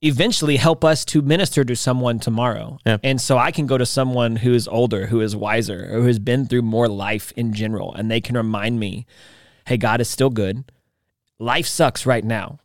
eventually 0.01 0.57
help 0.57 0.85
us 0.85 1.05
to 1.07 1.23
minister 1.23 1.65
to 1.65 1.75
someone 1.75 2.19
tomorrow. 2.21 2.79
Yeah. 2.87 2.99
And 3.03 3.21
so 3.21 3.37
I 3.39 3.51
can 3.51 3.67
go 3.67 3.77
to 3.79 3.87
someone 3.87 4.37
who 4.37 4.55
is 4.55 4.69
older, 4.69 5.07
who 5.07 5.21
is 5.21 5.35
wiser, 5.35 5.89
or 5.91 6.01
who 6.01 6.07
has 6.07 6.19
been 6.19 6.47
through 6.47 6.63
more 6.63 6.89
life 6.89 7.33
in 7.37 7.53
general, 7.53 7.95
and 7.95 8.11
they 8.11 8.21
can 8.21 8.37
remind 8.37 8.79
me, 8.79 9.07
hey, 9.67 9.77
God 9.77 10.01
is 10.01 10.09
still 10.09 10.31
good. 10.31 10.71
Life 11.39 11.67
sucks 11.67 12.07
right 12.07 12.25
now. 12.25 12.59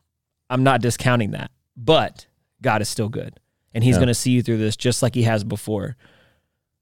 I'm 0.49 0.63
not 0.63 0.81
discounting 0.81 1.31
that, 1.31 1.49
but 1.75 2.27
God 2.61 2.81
is 2.81 2.89
still 2.89 3.09
good. 3.09 3.39
and 3.75 3.83
he's 3.83 3.95
Yeah. 3.95 3.99
going 4.01 4.07
to 4.07 4.13
see 4.13 4.29
you 4.29 4.43
through 4.43 4.59
this 4.59 4.75
just 4.75 5.01
like 5.01 5.15
he 5.15 5.23
has 5.23 5.43
before. 5.43 5.95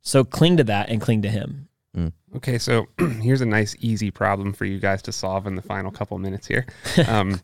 So 0.02 0.26
cling 0.26 0.58
to 0.58 0.64
that 0.66 0.90
and 0.90 1.00
cling 1.00 1.22
to 1.22 1.30
him. 1.30 1.70
Okay, 2.36 2.58
so 2.58 2.88
here's 3.22 3.40
a 3.42 3.46
nice, 3.46 3.76
easy 3.80 4.12
problem 4.12 4.52
for 4.52 4.66
you 4.66 4.78
guys 4.80 5.02
to 5.04 5.12
solve 5.14 5.48
in 5.48 5.56
the 5.56 5.62
final 5.62 5.90
couple 5.92 6.18
minutes 6.18 6.48
here. 6.48 6.66
Um, 7.08 7.40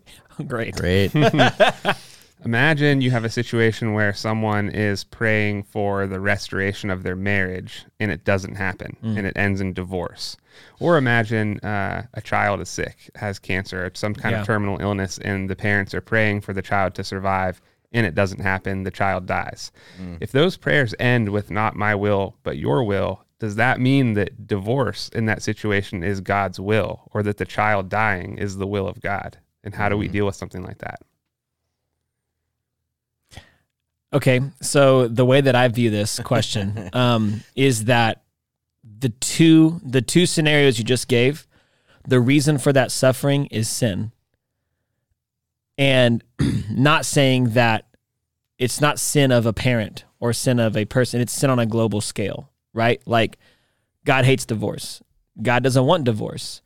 Great. 0.48 0.76
Great. 0.76 1.12
imagine 2.45 3.02
you 3.02 3.12
have 3.12 3.26
a 3.26 3.30
situation 3.30 3.93
where 3.93 4.13
someone 4.13 4.69
is 4.69 5.04
praying 5.04 5.63
for 5.63 6.08
the 6.08 6.19
restoration 6.19 6.89
of 6.89 7.04
their 7.04 7.15
marriage 7.15 7.86
and 8.00 8.12
it 8.12 8.23
doesn't 8.23 8.56
happen 8.56 8.95
mm. 9.04 9.17
and 9.17 9.28
it 9.28 9.38
ends 9.38 9.62
in 9.62 9.73
divorce. 9.73 10.38
Or 10.80 10.97
imagine 10.97 11.60
uh, 11.60 12.08
a 12.13 12.21
child 12.21 12.62
is 12.62 12.69
sick, 12.69 13.10
has 13.15 13.39
cancer, 13.39 13.86
or 13.86 13.91
some 13.93 14.13
kind 14.13 14.34
Yeah. 14.34 14.41
of 14.41 14.47
terminal 14.47 14.80
illness, 14.82 15.19
and 15.19 15.50
the 15.50 15.56
parents 15.56 15.93
are 15.93 16.02
praying 16.02 16.41
for 16.41 16.54
the 16.54 16.62
child 16.62 16.95
to 16.95 17.04
survive 17.04 17.62
and 17.93 18.06
it 18.06 18.15
doesn't 18.15 18.41
happen, 18.41 18.84
the 18.84 18.91
child 18.91 19.26
dies. 19.26 19.71
Mm. 20.02 20.17
If 20.19 20.32
those 20.32 20.58
prayers 20.58 20.93
end 21.00 21.30
with 21.30 21.50
not 21.50 21.76
my 21.76 21.95
will, 21.95 22.36
but 22.43 22.58
your 22.58 22.84
will, 22.84 23.23
does 23.39 23.56
that 23.56 23.80
mean 23.80 24.13
that 24.13 24.47
divorce 24.47 25.10
in 25.10 25.26
that 25.26 25.41
situation 25.41 26.04
is 26.04 26.19
God's 26.21 26.60
will 26.60 27.10
or 27.13 27.23
that 27.23 27.38
the 27.38 27.45
child 27.45 27.88
dying 27.89 28.38
is 28.38 28.58
the 28.58 28.67
will 28.67 28.88
of 28.88 29.02
God? 29.02 29.38
And 29.63 29.73
how 29.73 29.89
do 29.89 29.97
we 29.97 30.10
mm. 30.10 30.12
deal 30.12 30.26
with 30.26 30.36
something 30.36 30.63
like 30.63 30.80
that? 30.80 31.02
Okay, 34.13 34.39
so 34.62 35.08
the 35.08 35.26
way 35.26 35.41
that 35.41 35.56
I 35.56 35.67
view 35.67 35.89
this 35.89 36.20
question 36.20 36.89
um, 36.93 37.41
is 37.56 37.86
that 37.86 38.24
the 39.00 39.10
two 39.10 39.80
the 39.84 40.02
two 40.02 40.26
scenarios 40.26 40.80
you 40.80 40.86
just 40.86 41.08
gave, 41.08 41.48
the 42.08 42.20
reason 42.20 42.58
for 42.58 42.72
that 42.74 42.91
suffering 42.91 43.48
is 43.48 43.70
sin, 43.70 44.12
and 45.78 46.24
not 46.72 47.06
saying 47.06 47.52
that 47.52 47.86
it's 48.58 48.80
not 48.82 48.98
sin 48.98 49.32
of 49.32 49.46
a 49.46 49.54
parent 49.54 50.06
or 50.20 50.32
sin 50.32 50.60
of 50.60 50.78
a 50.78 50.86
person; 50.86 51.20
it's 51.20 51.34
sin 51.34 51.50
on 51.50 51.60
a 51.60 51.65
global 51.65 52.00
scale, 52.00 52.50
right? 52.74 53.02
Like 53.06 53.38
God 54.06 54.24
hates 54.24 54.46
divorce. 54.46 55.04
God 55.41 55.63
doesn't 55.63 55.86
want 55.86 56.06
divorce. 56.06 56.62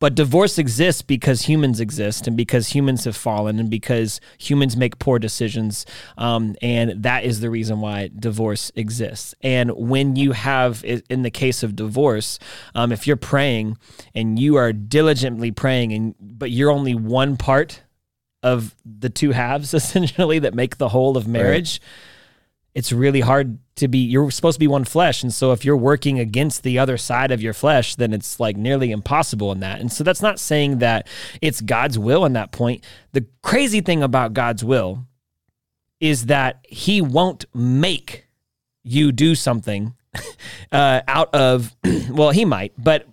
But 0.00 0.14
divorce 0.14 0.58
exists 0.58 1.02
because 1.02 1.42
humans 1.42 1.80
exist 1.80 2.28
and 2.28 2.36
because 2.36 2.68
humans 2.68 3.04
have 3.04 3.16
fallen 3.16 3.58
and 3.58 3.68
because 3.68 4.20
humans 4.38 4.76
make 4.76 4.98
poor 5.00 5.18
decisions. 5.18 5.84
Um, 6.16 6.54
and 6.62 7.02
that 7.02 7.24
is 7.24 7.40
the 7.40 7.50
reason 7.50 7.80
why 7.80 8.10
divorce 8.16 8.70
exists. 8.76 9.34
And 9.42 9.72
when 9.72 10.14
you 10.14 10.32
have, 10.32 10.84
in 10.84 11.22
the 11.22 11.30
case 11.30 11.64
of 11.64 11.74
divorce, 11.74 12.38
um, 12.76 12.92
if 12.92 13.06
you're 13.08 13.16
praying 13.16 13.76
and 14.14 14.38
you 14.38 14.54
are 14.54 14.72
diligently 14.72 15.50
praying, 15.50 15.92
and 15.92 16.14
but 16.20 16.52
you're 16.52 16.70
only 16.70 16.94
one 16.94 17.36
part 17.36 17.82
of 18.42 18.76
the 18.84 19.10
two 19.10 19.32
halves 19.32 19.74
essentially 19.78 20.38
that 20.38 20.54
make 20.54 20.76
the 20.76 20.90
whole 20.90 21.16
of 21.16 21.26
marriage, 21.26 21.80
it's 22.78 22.92
really 22.92 23.20
hard 23.22 23.58
to 23.74 23.88
be 23.88 23.98
you're 23.98 24.30
supposed 24.30 24.54
to 24.54 24.60
be 24.60 24.68
one 24.68 24.84
flesh. 24.84 25.24
And 25.24 25.34
so 25.34 25.50
if 25.50 25.64
you're 25.64 25.76
working 25.76 26.20
against 26.20 26.62
the 26.62 26.78
other 26.78 26.96
side 26.96 27.32
of 27.32 27.42
your 27.42 27.52
flesh 27.52 27.96
then 27.96 28.12
it's 28.12 28.38
like 28.38 28.56
nearly 28.56 28.92
impossible 28.92 29.50
in 29.50 29.58
that. 29.60 29.80
And 29.80 29.90
so 29.92 30.04
that's 30.04 30.22
not 30.22 30.38
saying 30.38 30.78
that 30.78 31.08
it's 31.42 31.60
god's 31.60 31.98
will 31.98 32.24
in 32.24 32.34
that 32.34 32.52
point. 32.52 32.84
The 33.12 33.26
crazy 33.42 33.80
thing 33.80 34.00
about 34.04 34.32
god's 34.32 34.62
will 34.64 35.06
is 35.98 36.26
that 36.26 36.64
he 36.68 37.00
won't 37.00 37.46
make 37.52 38.28
you 38.84 39.10
do 39.10 39.34
something 39.34 39.94
uh, 40.72 41.00
out 41.08 41.34
of 41.34 41.74
well 42.10 42.30
he 42.30 42.44
might 42.44 42.72
but 42.78 43.06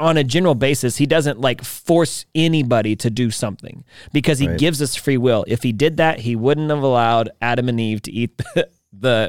on 0.00 0.16
a 0.16 0.24
general 0.24 0.56
basis 0.56 0.96
he 0.96 1.06
doesn't 1.06 1.40
like 1.40 1.62
force 1.62 2.26
anybody 2.34 2.96
to 2.96 3.08
do 3.08 3.30
something 3.30 3.84
because 4.12 4.40
he 4.40 4.48
Right. 4.48 4.58
gives 4.58 4.82
us 4.82 4.96
free 4.96 5.16
will. 5.16 5.44
If 5.46 5.62
he 5.62 5.72
did 5.72 5.96
that 5.98 6.20
he 6.20 6.34
wouldn't 6.34 6.70
have 6.70 6.82
allowed 6.82 7.30
adam 7.40 7.68
and 7.68 7.78
eve 7.80 8.02
to 8.02 8.12
eat 8.12 8.36
the 8.54 8.68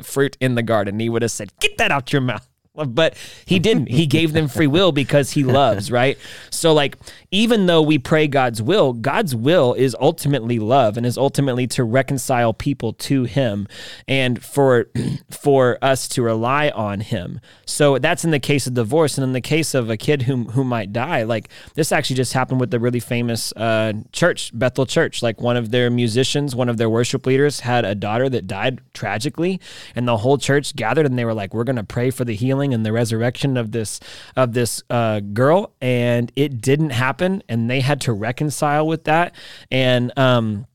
fruit 0.04 0.38
in 0.40 0.56
the 0.56 0.64
garden. 0.64 1.00
He 1.00 1.10
would 1.10 1.22
have 1.22 1.32
said 1.32 1.52
get 1.60 1.78
that 1.78 1.92
out 1.92 2.14
your 2.14 2.22
mouth 2.22 2.48
but 2.74 3.16
he 3.46 3.60
didn't. 3.60 3.88
He 3.88 4.08
gave 4.08 4.34
them 4.34 4.48
free 4.48 4.66
will 4.66 4.92
because 4.92 5.32
he 5.32 5.44
loves 5.44 5.92
right? 5.92 6.18
So 6.50 6.74
like 6.74 6.98
even 7.30 7.68
though 7.68 7.82
we 7.82 8.00
pray 8.00 8.28
god's 8.28 8.62
will 8.62 8.94
god's 8.94 9.36
will 9.36 9.74
is 9.74 9.96
ultimately 10.00 10.60
love 10.60 10.98
and 10.98 11.06
is 11.06 11.18
ultimately 11.18 11.68
to 11.68 11.84
reconcile 11.84 12.54
people 12.54 12.94
to 12.94 13.24
him 13.24 13.68
and 14.08 14.44
for 14.44 14.88
for 15.30 15.78
us 15.84 16.08
to 16.10 16.24
rely 16.24 16.70
on 16.70 17.02
him. 17.02 17.40
So 17.66 18.00
that's 18.00 18.26
in 18.26 18.32
the 18.32 18.40
case 18.40 18.66
of 18.66 18.74
divorce 18.74 19.18
and 19.18 19.24
in 19.24 19.34
the 19.34 19.42
case 19.42 19.76
of 19.76 19.92
a 19.92 19.98
kid 19.98 20.24
who 20.24 20.46
who 20.46 20.64
might 20.64 20.92
die. 20.92 21.24
Like 21.24 21.50
this 21.76 21.92
actually 21.92 22.16
just 22.16 22.34
happened 22.34 22.60
with 22.60 22.72
the 22.72 22.80
really 22.80 23.00
famous 23.00 23.54
uh, 23.54 23.94
church 24.12 24.52
bethel 24.58 24.88
church. 24.88 25.22
Like 25.22 25.40
one 25.40 25.58
of 25.58 25.70
their 25.70 25.92
musicians 25.92 26.56
one 26.56 26.70
of 26.70 26.78
their 26.78 26.90
worship 26.90 27.28
leaders 27.28 27.60
had 27.60 27.86
a 27.86 27.94
daughter 27.94 28.30
that 28.30 28.48
died 28.48 28.82
tragically 28.96 29.62
and 29.96 30.08
the 30.08 30.18
whole 30.18 30.40
church 30.40 30.76
gathered 30.76 31.06
and 31.06 31.20
they 31.20 31.26
were 31.26 31.36
like 31.36 31.54
we're 31.54 31.64
going 31.64 31.76
to 31.76 31.84
pray 31.84 32.10
for 32.10 32.26
the 32.26 32.34
healing 32.34 32.63
and 32.72 32.86
the 32.86 32.92
resurrection 32.92 33.58
of 33.58 33.72
this 33.72 34.00
of 34.36 34.54
this 34.54 34.84
uh, 34.92 35.20
girl 35.20 35.74
and 35.82 36.32
it 36.36 36.62
didn't 36.62 36.92
happen 36.92 37.42
and 37.50 37.68
they 37.68 37.80
had 37.80 38.00
to 38.02 38.14
reconcile 38.14 38.86
with 38.86 39.06
that 39.06 39.34
and 39.72 40.16
um 40.20 40.68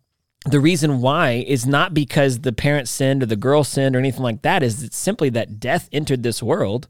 the 0.45 0.61
reason 0.61 1.01
why 1.01 1.45
is 1.47 1.67
not 1.67 1.95
because 1.95 2.41
the 2.41 2.53
parents 2.53 2.91
sinned 2.91 3.23
or 3.23 3.27
the 3.27 3.37
girl 3.37 3.63
sinned 3.63 3.95
or 3.95 3.99
anything 3.99 4.23
like 4.23 4.43
that 4.43 4.63
is 4.63 4.83
it's 4.83 4.97
simply 4.97 5.31
that 5.31 5.61
death 5.61 5.89
entered 5.93 6.23
this 6.23 6.43
world 6.43 6.89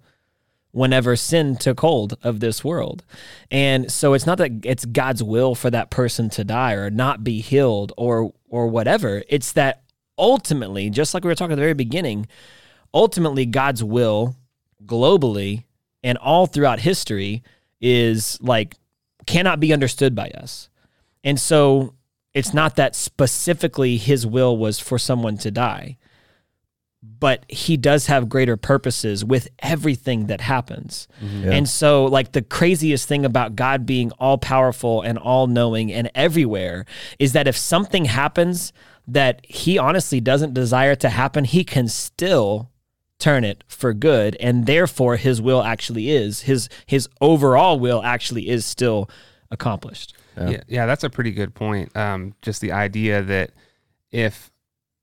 whenever 0.71 1.17
sin 1.17 1.57
took 1.57 1.81
hold 1.81 2.17
of 2.23 2.41
this 2.41 2.63
world. 2.63 3.05
And 3.51 3.91
so 3.91 4.13
it's 4.15 4.27
not 4.27 4.39
that 4.39 4.65
it's 4.65 4.85
God's 4.85 5.23
will 5.23 5.55
for 5.55 5.71
that 5.71 5.91
person 5.91 6.31
to 6.31 6.45
die 6.45 6.75
or 6.75 6.91
not 6.91 7.25
be 7.25 7.41
healed 7.41 7.93
or 7.97 8.33
or 8.49 8.69
whatever. 8.69 9.23
It's 9.29 9.53
that 9.53 9.83
ultimately, 10.17 10.91
just 10.91 11.15
like 11.15 11.25
we 11.25 11.29
were 11.29 11.35
talking 11.35 11.53
at 11.53 11.57
the 11.57 11.63
very 11.63 11.75
beginning, 11.75 12.27
ultimately 12.93 13.47
God's 13.47 13.83
will 13.83 14.37
globally 14.85 15.65
and 16.03 16.19
all 16.19 16.47
throughout 16.47 16.81
history 16.81 17.43
is 17.81 18.39
like 18.41 18.77
cannot 19.27 19.61
be 19.61 19.73
understood 19.73 20.15
by 20.15 20.29
us. 20.31 20.69
And 21.25 21.39
so 21.39 21.95
it's 22.35 22.55
not 22.55 22.77
that 22.77 22.95
specifically 22.95 23.97
his 23.97 24.27
will 24.27 24.57
was 24.57 24.79
for 24.79 24.99
someone 24.99 25.37
to 25.39 25.51
die 25.51 25.99
but 27.21 27.45
he 27.49 27.77
does 27.77 28.07
have 28.07 28.29
greater 28.29 28.57
purposes 28.57 29.25
with 29.25 29.49
everything 29.61 30.27
that 30.27 30.41
happens. 30.41 31.07
Mm-hmm. 31.23 31.45
Yeah. 31.45 31.53
And 31.53 31.69
so, 31.69 32.07
like, 32.07 32.33
the 32.33 32.43
craziest 32.43 33.07
thing 33.07 33.25
about 33.25 33.57
God 33.57 33.87
being 33.87 34.11
all 34.13 34.39
powerful 34.39 35.03
and 35.03 35.17
all 35.19 35.47
knowing 35.47 35.93
and 35.93 36.11
everywhere 36.15 36.87
is 37.19 37.33
that 37.33 37.47
if 37.47 37.57
something 37.57 38.07
happens 38.07 38.73
that 39.07 39.41
he 39.45 39.79
honestly 39.79 40.21
doesn't 40.21 40.55
desire 40.55 40.95
to 40.97 41.09
happen, 41.09 41.45
he 41.45 41.65
can 41.65 41.89
still 41.89 42.71
turn 43.19 43.45
it 43.45 43.65
for 43.67 43.93
good 43.93 44.37
and 44.39 44.67
therefore 44.67 45.17
his 45.17 45.41
will 45.43 45.63
actually 45.63 46.11
is 46.11 46.43
his 46.43 46.69
his 46.87 47.09
overall 47.21 47.79
will 47.81 48.03
actually 48.03 48.49
is 48.49 48.65
still 48.65 49.11
accomplished 49.51 50.15
Yeah. 50.37 50.51
Yeah, 50.51 50.61
yeah, 50.69 50.87
that's 50.87 51.03
a 51.03 51.11
pretty 51.11 51.33
good 51.33 51.53
point. 51.55 51.97
Um, 51.97 52.35
just 52.43 52.61
the 52.61 52.71
idea 52.73 53.23
that 53.23 53.51
if 54.13 54.53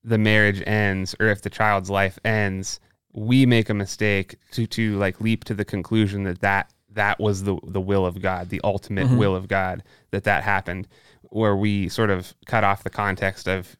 the 0.02 0.16
marriage 0.16 0.62
ends 0.66 1.14
or 1.20 1.26
if 1.26 1.42
the 1.42 1.50
child's 1.50 1.90
life 1.90 2.18
ends, 2.24 2.80
we 3.12 3.44
make 3.44 3.68
a 3.68 3.74
mistake 3.74 4.36
to 4.52 4.66
to 4.68 4.96
like 4.96 5.20
leap 5.20 5.44
to 5.44 5.54
the 5.54 5.64
conclusion 5.64 6.22
that 6.24 6.40
that 6.40 6.72
that 6.92 7.18
was 7.20 7.42
the 7.42 7.58
the 7.64 7.80
will 7.82 8.06
of 8.06 8.22
God, 8.22 8.48
the 8.48 8.62
ultimate 8.64 9.08
Mhm. 9.08 9.18
will 9.18 9.36
of 9.36 9.46
God 9.48 9.82
that 10.10 10.24
that 10.24 10.42
happened, 10.42 10.88
where 11.24 11.54
we 11.56 11.90
sort 11.90 12.08
of 12.08 12.34
cut 12.46 12.64
off 12.64 12.82
the 12.82 12.88
context 12.88 13.46
of 13.46 13.76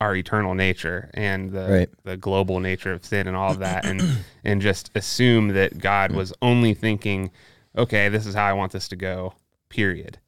our 0.00 0.16
eternal 0.16 0.54
nature 0.54 1.10
and 1.14 1.50
the 1.50 1.66
Right. 1.68 1.88
the 2.04 2.16
global 2.16 2.58
nature 2.60 2.92
of 2.92 3.04
sin 3.04 3.26
and 3.28 3.36
all 3.36 3.52
of 3.52 3.58
that 3.58 3.84
and 3.84 4.02
and 4.44 4.62
just 4.62 4.90
assume 4.94 5.48
that 5.48 5.78
God 5.78 6.12
was 6.12 6.32
only 6.40 6.72
thinking, 6.74 7.30
okay, 7.76 8.08
this 8.08 8.26
is 8.26 8.34
how 8.34 8.46
I 8.46 8.52
want 8.54 8.72
this 8.72 8.88
to 8.88 8.96
go, 8.96 9.34
period. 9.68 10.18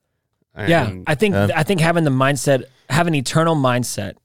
yeah 0.56 0.92
i 1.06 1.14
think 1.14 1.34
Yeah. 1.34 1.48
i 1.56 1.62
think 1.62 1.80
having 1.80 2.04
the 2.04 2.10
mindset 2.10 2.64
have 2.90 3.06
an 3.06 3.14
eternal 3.14 3.56
mindset 3.56 4.16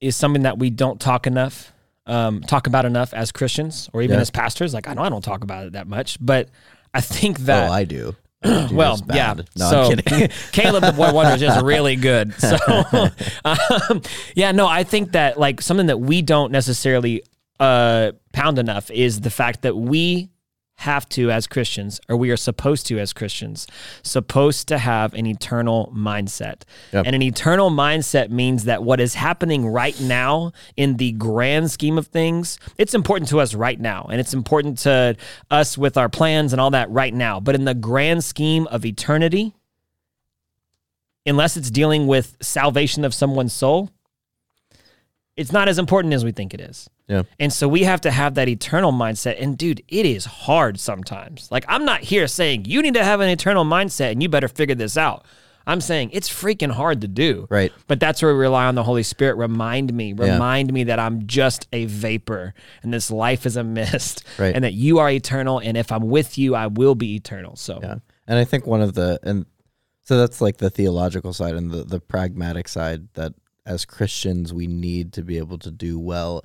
is 0.00 0.16
something 0.16 0.42
that 0.42 0.58
we 0.58 0.70
don't 0.70 0.98
talk 0.98 1.26
enough 1.26 1.70
um, 2.06 2.40
talk 2.40 2.66
about 2.66 2.84
enough 2.86 3.12
as 3.12 3.30
christians 3.30 3.90
or 3.92 4.00
even 4.00 4.14
Yeah. 4.16 4.22
as 4.22 4.30
pastors 4.30 4.72
like 4.72 4.88
i 4.88 4.94
know 4.94 5.02
i 5.02 5.10
don't 5.10 5.22
talk 5.22 5.44
about 5.44 5.66
it 5.66 5.72
that 5.74 5.86
much 5.86 6.16
but 6.18 6.48
i 6.94 7.00
think 7.02 7.40
that 7.40 7.68
oh, 7.68 7.72
I 7.72 7.84
do. 7.84 8.16
Do. 8.44 8.68
well, 8.76 9.00
yeah. 9.12 9.34
No, 9.56 9.70
so 9.70 9.82
I'm 9.82 9.96
kidding. 9.96 10.28
Caleb 10.52 10.84
the 10.84 10.92
boy 10.92 11.12
wonder 11.12 11.34
is 11.34 11.40
just 11.40 11.64
really 11.64 11.96
good. 11.96 12.34
So, 12.44 12.56
um, 13.44 14.02
yeah, 14.34 14.52
no, 14.52 14.66
I 14.66 14.84
think 14.84 15.12
that 15.12 15.38
like 15.38 15.60
something 15.60 15.86
that 15.86 15.98
we 15.98 16.22
don't 16.22 16.52
necessarily 16.52 17.22
uh, 17.58 18.12
pound 18.32 18.58
enough 18.58 18.90
is 18.90 19.20
the 19.20 19.30
fact 19.30 19.62
that 19.62 19.76
we 19.76 20.30
have 20.78 21.08
to 21.08 21.30
as 21.30 21.46
Christians, 21.46 22.00
or 22.08 22.16
we 22.16 22.30
are 22.30 22.36
supposed 22.36 22.86
to 22.88 22.98
as 22.98 23.12
Christians, 23.12 23.66
supposed 24.02 24.68
to 24.68 24.78
have 24.78 25.14
an 25.14 25.26
eternal 25.26 25.92
mindset. 25.94 26.62
Yep. 26.92 27.06
And 27.06 27.14
an 27.14 27.22
eternal 27.22 27.70
mindset 27.70 28.30
means 28.30 28.64
that 28.64 28.82
what 28.82 29.00
is 29.00 29.14
happening 29.14 29.66
right 29.66 29.98
now 30.00 30.52
in 30.76 30.96
the 30.96 31.12
grand 31.12 31.70
scheme 31.70 31.96
of 31.96 32.08
things, 32.08 32.58
it's 32.76 32.94
important 32.94 33.28
to 33.30 33.40
us 33.40 33.54
right 33.54 33.78
now. 33.78 34.06
And 34.10 34.20
it's 34.20 34.34
important 34.34 34.78
to 34.78 35.16
us 35.50 35.78
with 35.78 35.96
our 35.96 36.08
plans 36.08 36.52
and 36.52 36.60
all 36.60 36.70
that 36.70 36.90
right 36.90 37.14
now. 37.14 37.40
But 37.40 37.54
in 37.54 37.64
the 37.64 37.74
grand 37.74 38.24
scheme 38.24 38.66
of 38.66 38.84
eternity, 38.84 39.54
unless 41.24 41.56
it's 41.56 41.70
dealing 41.70 42.06
with 42.06 42.36
salvation 42.42 43.04
of 43.04 43.14
someone's 43.14 43.52
soul, 43.52 43.90
it's 45.36 45.52
not 45.52 45.68
as 45.68 45.78
important 45.78 46.14
as 46.14 46.24
we 46.24 46.32
think 46.32 46.54
it 46.54 46.60
is. 46.60 46.88
Yeah. 47.08 47.24
And 47.38 47.52
so 47.52 47.68
we 47.68 47.82
have 47.82 48.00
to 48.02 48.10
have 48.10 48.34
that 48.34 48.48
eternal 48.48 48.92
mindset. 48.92 49.40
And 49.40 49.58
dude, 49.58 49.82
it 49.88 50.06
is 50.06 50.24
hard 50.24 50.78
sometimes. 50.80 51.48
Like, 51.50 51.64
I'm 51.68 51.84
not 51.84 52.00
here 52.00 52.26
saying 52.26 52.64
you 52.66 52.80
need 52.82 52.94
to 52.94 53.04
have 53.04 53.20
an 53.20 53.28
eternal 53.28 53.64
mindset 53.64 54.12
and 54.12 54.22
you 54.22 54.28
better 54.28 54.48
figure 54.48 54.74
this 54.74 54.96
out. 54.96 55.26
I'm 55.66 55.80
saying 55.80 56.10
it's 56.12 56.28
freaking 56.28 56.70
hard 56.70 57.00
to 57.00 57.08
do. 57.08 57.46
Right. 57.50 57.72
But 57.86 57.98
that's 57.98 58.22
where 58.22 58.32
we 58.34 58.38
rely 58.40 58.66
on 58.66 58.74
the 58.74 58.82
Holy 58.82 59.02
Spirit. 59.02 59.36
Remind 59.36 59.92
me, 59.92 60.12
remind 60.12 60.72
me 60.72 60.84
that 60.84 60.98
I'm 60.98 61.26
just 61.26 61.66
a 61.72 61.86
vapor 61.86 62.52
and 62.82 62.92
this 62.92 63.10
life 63.10 63.46
is 63.46 63.56
a 63.56 63.64
mist 63.64 64.24
Right. 64.38 64.54
and 64.54 64.62
that 64.64 64.74
you 64.74 64.98
are 64.98 65.10
eternal. 65.10 65.58
And 65.58 65.76
if 65.76 65.90
I'm 65.90 66.08
with 66.10 66.36
you, 66.38 66.54
I 66.54 66.66
will 66.66 66.94
be 66.94 67.14
eternal. 67.16 67.56
So, 67.56 67.80
Yeah. 67.82 67.96
And 68.26 68.38
I 68.38 68.44
think 68.44 68.66
one 68.66 68.80
of 68.82 68.94
the 68.94 69.18
and 69.22 69.46
so 70.02 70.18
that's 70.18 70.40
like 70.40 70.58
the 70.58 70.70
theological 70.70 71.32
side 71.32 71.54
and 71.54 71.70
the 71.70 71.84
the 71.84 72.00
pragmatic 72.00 72.68
side 72.68 73.08
that 73.14 73.32
as 73.66 73.84
Christians 73.84 74.52
we 74.52 74.66
need 74.66 75.12
to 75.14 75.22
be 75.22 75.38
able 75.38 75.58
to 75.58 75.70
do 75.70 75.98
well 75.98 76.44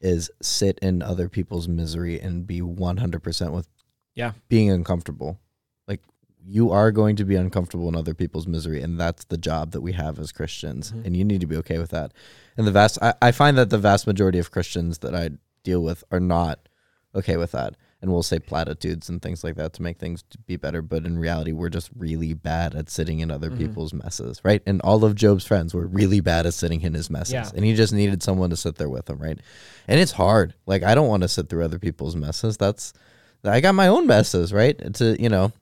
is 0.00 0.30
sit 0.40 0.78
in 0.80 1.02
other 1.02 1.28
people's 1.28 1.68
misery 1.68 2.18
and 2.20 2.46
be 2.46 2.60
100% 2.60 3.52
with 3.52 3.68
yeah. 4.14 4.32
being 4.48 4.70
uncomfortable. 4.70 5.38
Like 5.86 6.00
you 6.44 6.70
are 6.70 6.90
going 6.90 7.16
to 7.16 7.24
be 7.24 7.36
uncomfortable 7.36 7.88
in 7.88 7.94
other 7.94 8.14
people's 8.14 8.46
misery 8.46 8.82
and 8.82 8.98
that's 8.98 9.24
the 9.24 9.36
job 9.38 9.72
that 9.72 9.80
we 9.80 9.92
have 9.92 10.18
as 10.18 10.32
Christians 10.32 10.90
mm-hmm. 10.90 11.06
and 11.06 11.16
you 11.16 11.24
need 11.24 11.40
to 11.40 11.46
be 11.46 11.56
okay 11.56 11.78
with 11.78 11.90
that. 11.90 12.12
And 12.56 12.66
the 12.66 12.72
vast 12.72 12.98
I, 13.02 13.14
I 13.20 13.32
find 13.32 13.58
that 13.58 13.70
the 13.70 13.78
vast 13.78 14.06
majority 14.06 14.38
of 14.38 14.50
Christians 14.50 14.98
that 14.98 15.14
I 15.14 15.30
deal 15.62 15.82
with 15.82 16.02
are 16.10 16.20
not 16.20 16.68
okay 17.14 17.36
with 17.36 17.52
that 17.52 17.76
and 18.02 18.10
we'll 18.10 18.22
say 18.22 18.38
platitudes 18.38 19.08
and 19.08 19.20
things 19.20 19.44
like 19.44 19.56
that 19.56 19.72
to 19.74 19.82
make 19.82 19.98
things 19.98 20.22
be 20.46 20.56
better 20.56 20.82
but 20.82 21.04
in 21.04 21.18
reality 21.18 21.52
we're 21.52 21.68
just 21.68 21.90
really 21.96 22.32
bad 22.32 22.74
at 22.74 22.88
sitting 22.88 23.20
in 23.20 23.30
other 23.30 23.48
mm-hmm. 23.48 23.58
people's 23.58 23.92
messes 23.92 24.40
right? 24.44 24.62
And 24.66 24.80
all 24.82 25.04
of 25.04 25.14
job's 25.14 25.46
friends 25.46 25.74
were 25.74 25.86
really 25.86 26.20
bad 26.20 26.46
at 26.46 26.54
sitting 26.54 26.80
in 26.82 26.94
his 26.94 27.10
messes 27.10 27.34
Yeah. 27.34 27.50
and 27.54 27.64
he 27.64 27.74
just 27.74 27.92
needed 27.92 28.22
someone 28.22 28.50
to 28.50 28.56
sit 28.56 28.76
there 28.76 28.88
with 28.88 29.08
him 29.08 29.18
right? 29.18 29.38
And 29.88 30.00
it's 30.00 30.12
hard. 30.12 30.54
Like 30.66 30.82
i 30.82 30.94
don't 30.94 31.08
want 31.08 31.22
to 31.22 31.28
sit 31.28 31.48
through 31.48 31.64
other 31.64 31.78
people's 31.78 32.16
messes. 32.16 32.56
That's 32.56 32.92
i 33.44 33.60
got 33.60 33.74
my 33.74 33.88
own 33.88 34.06
messes 34.06 34.52
right? 34.52 34.94
To 34.94 35.20
you 35.20 35.28
know 35.28 35.52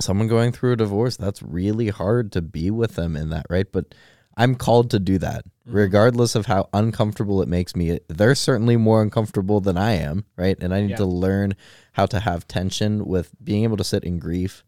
someone 0.00 0.26
going 0.26 0.52
through 0.52 0.72
a 0.72 0.76
divorce 0.76 1.16
that's 1.16 1.42
really 1.42 1.88
hard 1.88 2.32
to 2.32 2.42
be 2.42 2.70
with 2.70 2.96
them 2.96 3.16
in 3.16 3.30
that 3.30 3.46
right? 3.50 3.70
But 3.70 3.94
i'm 4.36 4.56
called 4.56 4.90
to 4.90 4.98
do 4.98 5.16
that 5.18 5.44
regardless 5.66 6.34
of 6.34 6.46
how 6.46 6.68
uncomfortable 6.74 7.40
it 7.40 7.48
makes 7.48 7.74
me 7.74 7.98
they're 8.08 8.34
certainly 8.34 8.76
more 8.76 9.00
uncomfortable 9.00 9.60
than 9.60 9.76
i 9.78 9.92
am 9.92 10.24
right? 10.36 10.56
And 10.60 10.74
i 10.74 10.80
need 10.82 10.90
Yeah. 10.90 10.96
to 10.96 11.06
learn 11.06 11.54
how 11.92 12.06
to 12.06 12.20
have 12.20 12.46
tension 12.46 13.04
with 13.06 13.30
being 13.42 13.64
able 13.64 13.76
to 13.78 13.84
sit 13.84 14.04
in 14.04 14.18
grief 14.18 14.62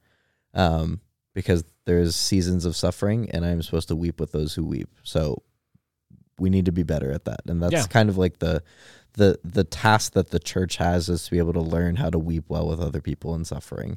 um, 0.55 1.01
because 1.35 1.65
there's 1.85 2.17
seasons 2.17 2.65
of 2.65 2.75
suffering 2.77 3.31
and 3.31 3.45
i'm 3.45 3.63
supposed 3.63 3.89
to 3.89 3.97
weep 3.97 4.19
with 4.21 4.33
those 4.33 4.55
who 4.55 4.65
weep. 4.65 4.89
So 5.03 5.43
we 6.39 6.51
need 6.51 6.65
to 6.67 6.73
be 6.73 6.83
better 6.83 7.13
at 7.13 7.25
that. 7.25 7.41
And 7.47 7.63
that's 7.63 7.73
Yeah. 7.73 7.87
kind 7.87 8.09
of 8.09 8.17
like 8.19 8.39
the 8.39 8.63
the 9.15 9.39
the 9.45 9.65
task 9.65 10.13
that 10.13 10.31
the 10.31 10.39
church 10.39 10.77
has 10.77 11.09
is 11.09 11.25
to 11.25 11.31
be 11.31 11.39
able 11.39 11.55
to 11.55 11.61
learn 11.63 11.97
how 11.97 12.11
to 12.11 12.19
weep 12.19 12.45
well 12.49 12.69
with 12.69 12.81
other 12.81 13.01
people 13.01 13.35
in 13.35 13.45
suffering 13.45 13.97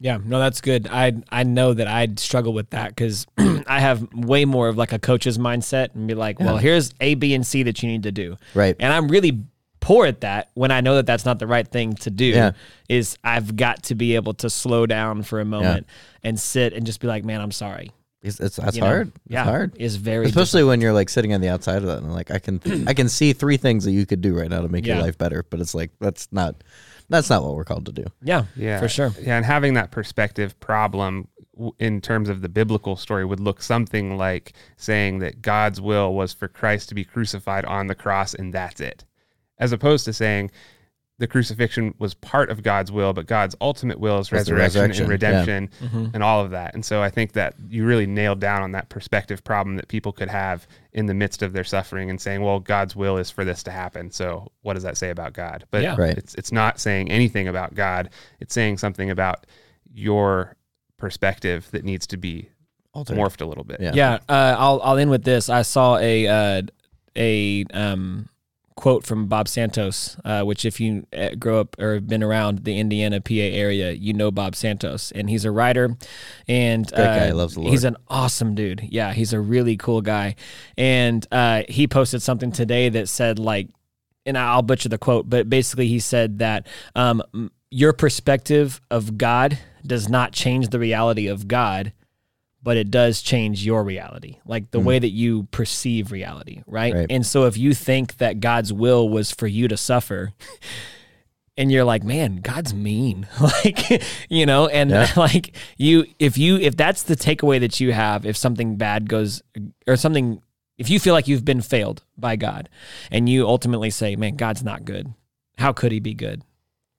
Yeah, 0.00 0.18
no, 0.24 0.38
that's 0.38 0.60
good. 0.60 0.88
I 0.90 1.12
I 1.30 1.44
know 1.44 1.72
that 1.74 1.86
I'd 1.86 2.18
struggle 2.18 2.52
with 2.52 2.70
that 2.70 2.88
because 2.90 3.26
I 3.38 3.80
have 3.80 4.12
way 4.12 4.44
more 4.44 4.68
of 4.68 4.76
like 4.76 4.92
a 4.92 4.98
coach's 4.98 5.38
mindset 5.38 5.94
and 5.94 6.06
be 6.08 6.14
like, 6.14 6.40
well, 6.40 6.56
here's 6.58 6.92
A, 7.00 7.14
B, 7.14 7.32
and 7.34 7.46
C 7.46 7.62
that 7.62 7.82
you 7.82 7.88
need 7.88 8.02
to 8.02 8.12
do, 8.12 8.36
right 8.54 8.76
and 8.80 8.92
I'm 8.92 9.08
really 9.08 9.40
poor 9.80 10.06
at 10.06 10.22
that 10.22 10.48
when 10.54 10.70
I 10.70 10.80
know 10.80 10.94
that 10.96 11.04
that's 11.06 11.24
not 11.26 11.38
the 11.38 11.46
right 11.46 11.66
thing 11.68 11.92
to 11.96 12.10
do. 12.10 12.24
Yeah. 12.26 12.52
Is 12.88 13.18
I've 13.22 13.54
got 13.56 13.82
to 13.84 13.94
be 13.94 14.14
able 14.14 14.34
to 14.34 14.50
slow 14.50 14.86
down 14.86 15.22
for 15.22 15.40
a 15.40 15.44
moment 15.44 15.86
and 16.22 16.40
sit 16.40 16.72
and 16.72 16.84
just 16.86 17.00
be 17.00 17.06
like, 17.06 17.24
man, 17.24 17.40
I'm 17.42 17.52
sorry. 17.52 17.90
it's, 18.22 18.40
it's 18.40 18.56
that's 18.56 18.76
You 18.76 18.80
know? 18.80 18.86
hard 18.88 19.08
it's 19.08 19.18
Yeah, 19.28 19.44
hard 19.44 19.76
It's 19.78 19.94
very 19.96 20.24
especially 20.26 20.64
when 20.64 20.80
you're 20.80 20.94
like 20.94 21.08
sitting 21.10 21.34
on 21.34 21.40
the 21.42 21.48
outside 21.50 21.76
of 21.76 21.84
that 21.84 21.98
and 21.98 22.10
like 22.14 22.30
i 22.30 22.38
can 22.38 22.58
i 22.88 22.94
can 22.94 23.08
see 23.10 23.34
three 23.34 23.58
things 23.58 23.84
that 23.84 23.92
you 23.92 24.06
could 24.06 24.22
do 24.22 24.34
right 24.34 24.48
now 24.48 24.62
to 24.62 24.68
make 24.68 24.86
Yeah. 24.86 24.94
your 24.94 25.02
life 25.04 25.18
better 25.18 25.42
but 25.50 25.60
it's 25.60 25.74
like 25.74 25.90
that's 26.00 26.28
not 26.32 26.64
that's 27.08 27.30
not 27.30 27.42
what 27.42 27.54
we're 27.54 27.64
called 27.64 27.86
to 27.86 27.92
do. 27.92 28.04
Yeah, 28.22 28.44
Yeah, 28.56 28.80
for 28.80 28.88
sure. 28.88 29.12
Yeah, 29.20 29.36
and 29.36 29.44
having 29.44 29.74
that 29.74 29.90
perspective 29.90 30.58
problem 30.60 31.28
w- 31.54 31.74
in 31.78 32.00
terms 32.00 32.28
of 32.28 32.42
the 32.42 32.48
biblical 32.48 32.96
story 32.96 33.24
would 33.24 33.40
look 33.40 33.62
something 33.62 34.16
like 34.16 34.52
saying 34.76 35.18
that 35.20 35.42
God's 35.42 35.80
will 35.80 36.14
was 36.14 36.32
for 36.32 36.48
Christ 36.48 36.88
to 36.88 36.94
be 36.94 37.04
crucified 37.04 37.64
on 37.64 37.86
the 37.86 37.94
cross 37.94 38.34
and 38.34 38.52
that's 38.52 38.80
it, 38.80 39.04
as 39.58 39.72
opposed 39.72 40.04
to 40.06 40.12
saying 40.12 40.50
the 41.18 41.28
crucifixion 41.28 41.94
was 42.00 42.12
part 42.14 42.50
of 42.50 42.62
God's 42.64 42.90
will, 42.90 43.12
but 43.12 43.26
God's 43.26 43.54
ultimate 43.60 44.00
will 44.00 44.18
is 44.18 44.32
resurrection, 44.32 44.80
resurrection, 44.80 45.04
and 45.04 45.08
yeah. 45.22 45.28
redemption 45.28 45.70
Mm-hmm. 45.80 46.06
and 46.12 46.22
all 46.24 46.44
of 46.44 46.50
that. 46.50 46.74
And 46.74 46.84
so 46.84 47.02
I 47.02 47.08
think 47.10 47.32
that 47.34 47.54
you 47.68 47.84
really 47.86 48.06
nailed 48.06 48.40
down 48.40 48.62
on 48.62 48.72
that 48.72 48.88
perspective 48.88 49.44
problem 49.44 49.76
that 49.76 49.86
people 49.86 50.10
could 50.12 50.28
have 50.28 50.66
in 50.92 51.06
the 51.06 51.14
midst 51.14 51.42
of 51.42 51.52
their 51.52 51.62
suffering 51.62 52.10
and 52.10 52.20
saying, 52.20 52.42
well, 52.42 52.58
God's 52.58 52.96
will 52.96 53.16
is 53.16 53.30
for 53.30 53.44
this 53.44 53.62
to 53.62 53.70
happen. 53.70 54.10
So 54.10 54.50
what 54.62 54.74
does 54.74 54.82
that 54.82 54.96
say 54.96 55.10
about 55.10 55.34
God? 55.34 55.64
But 55.70 55.82
Yeah. 55.82 55.94
Right. 55.96 56.18
it's 56.18 56.34
it's 56.34 56.50
not 56.50 56.80
saying 56.80 57.12
anything 57.12 57.46
about 57.46 57.74
God. 57.74 58.10
It's 58.40 58.52
saying 58.52 58.78
something 58.78 59.08
about 59.10 59.46
your 59.92 60.56
perspective 60.96 61.68
that 61.70 61.84
needs 61.84 62.06
to 62.08 62.16
be 62.16 62.48
Altered. 62.92 63.16
morphed 63.16 63.40
a 63.40 63.44
little 63.46 63.64
bit. 63.64 63.80
Yeah. 63.80 63.92
Yeah, 63.94 64.18
uh, 64.28 64.56
I'll 64.58 64.80
I'll 64.82 64.98
end 64.98 65.10
with 65.10 65.22
this. 65.24 65.48
I 65.48 65.62
saw 65.62 65.96
a 65.98 66.26
uh, 66.26 66.62
a 67.16 67.64
um, 67.72 68.28
quote 68.76 69.04
from 69.04 69.26
Bob 69.26 69.48
Santos, 69.48 70.16
uh, 70.24 70.42
which 70.42 70.64
if 70.64 70.80
you 70.80 71.06
uh, 71.16 71.30
grow 71.38 71.60
up 71.60 71.76
or 71.78 71.94
have 71.94 72.08
been 72.08 72.22
around 72.22 72.64
the 72.64 72.78
Indiana 72.78 73.20
PA 73.20 73.34
area, 73.34 73.92
you 73.92 74.12
know 74.12 74.30
Bob 74.30 74.56
Santos, 74.56 75.12
and 75.12 75.30
he's 75.30 75.44
a 75.44 75.50
writer, 75.50 75.96
and 76.48 76.92
uh, 76.94 77.34
loves 77.34 77.54
the 77.54 77.62
He's 77.62 77.84
an 77.84 77.96
awesome 78.08 78.54
dude. 78.54 78.82
Yeah, 78.82 79.12
he's 79.12 79.32
a 79.32 79.40
really 79.40 79.76
cool 79.76 80.00
guy, 80.00 80.34
and 80.76 81.26
uh, 81.30 81.62
he 81.68 81.86
posted 81.86 82.22
something 82.22 82.52
today 82.52 82.88
that 82.88 83.08
said 83.08 83.38
like, 83.38 83.68
and 84.26 84.36
I'll 84.36 84.62
butcher 84.62 84.88
the 84.88 84.98
quote, 84.98 85.28
but 85.28 85.48
basically 85.48 85.86
he 85.86 86.00
said 86.00 86.38
that 86.38 86.66
um, 86.96 87.50
your 87.70 87.92
perspective 87.92 88.80
of 88.90 89.18
God 89.18 89.58
does 89.86 90.08
not 90.08 90.32
change 90.32 90.68
the 90.68 90.78
reality 90.78 91.26
of 91.26 91.46
God 91.46 91.92
but 92.64 92.78
it 92.78 92.90
does 92.90 93.20
change 93.20 93.64
your 93.64 93.84
reality, 93.84 94.38
like 94.46 94.70
the 94.70 94.80
way 94.80 94.98
that 94.98 95.10
you 95.10 95.44
perceive 95.50 96.10
reality, 96.10 96.62
right? 96.66 96.94
Mm. 96.94 96.96
Right. 96.96 97.06
And 97.10 97.26
so 97.26 97.44
if 97.44 97.58
you 97.58 97.74
think 97.74 98.16
that 98.16 98.40
God's 98.40 98.72
will 98.72 99.06
was 99.08 99.30
for 99.30 99.46
you 99.46 99.68
to 99.68 99.76
suffer, 99.76 100.32
and 101.58 101.70
you're 101.70 101.84
like, 101.84 102.02
man, 102.02 102.36
God's 102.36 102.72
mean, 102.72 103.28
like, 103.40 104.02
you 104.30 104.46
know, 104.46 104.66
and 104.66 104.90
Yeah. 104.90 105.12
like 105.16 105.54
you, 105.76 106.06
if 106.18 106.38
you, 106.38 106.56
if 106.56 106.74
that's 106.74 107.02
the 107.02 107.16
takeaway 107.16 107.60
that 107.60 107.80
you 107.80 107.92
have, 107.92 108.24
if 108.24 108.36
something 108.36 108.76
bad 108.76 109.10
goes 109.10 109.42
or 109.86 109.96
something, 109.96 110.42
if 110.78 110.88
you 110.88 110.98
feel 110.98 111.12
like 111.12 111.28
you've 111.28 111.44
been 111.44 111.60
failed 111.60 112.02
by 112.16 112.36
God, 112.36 112.70
and 113.10 113.28
you 113.28 113.46
ultimately 113.46 113.90
say, 113.90 114.16
man, 114.16 114.36
God's 114.36 114.64
not 114.64 114.86
good, 114.86 115.12
how 115.58 115.74
could 115.74 115.92
He 115.92 116.00
be 116.00 116.14
good? 116.14 116.42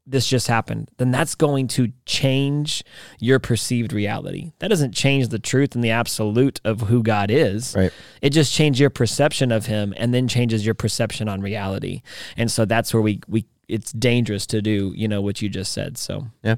This 0.07 0.27
just 0.27 0.47
happened, 0.47 0.89
then 0.97 1.11
that's 1.11 1.35
going 1.35 1.67
to 1.67 1.91
change 2.05 2.83
your 3.19 3.39
perceived 3.39 3.91
reality. 3.91 4.51
That 4.59 4.67
doesn't 4.67 4.93
change 4.93 5.29
the 5.29 5.39
truth 5.39 5.73
and 5.73 5.83
the 5.83 5.89
absolute 5.91 6.61
of 6.63 6.81
who 6.81 7.01
God 7.01 7.31
is. 7.31 7.73
Right. 7.75 7.91
It 8.21 8.29
just 8.29 8.53
changes 8.53 8.79
your 8.79 8.91
perception 8.91 9.51
of 9.51 9.65
him 9.65 9.93
and 9.97 10.13
then 10.13 10.27
changes 10.27 10.65
your 10.65 10.75
perception 10.75 11.27
on 11.27 11.41
reality. 11.41 12.01
And 12.37 12.51
so 12.51 12.65
that's 12.65 12.93
where 12.93 13.01
we 13.01 13.21
we 13.27 13.45
it's 13.67 13.91
dangerous 13.91 14.45
to 14.47 14.61
do, 14.61 14.93
you 14.95 15.07
know, 15.07 15.21
what 15.21 15.41
you 15.41 15.49
just 15.49 15.71
said. 15.71 15.97
So 15.97 16.27
Yeah. 16.43 16.55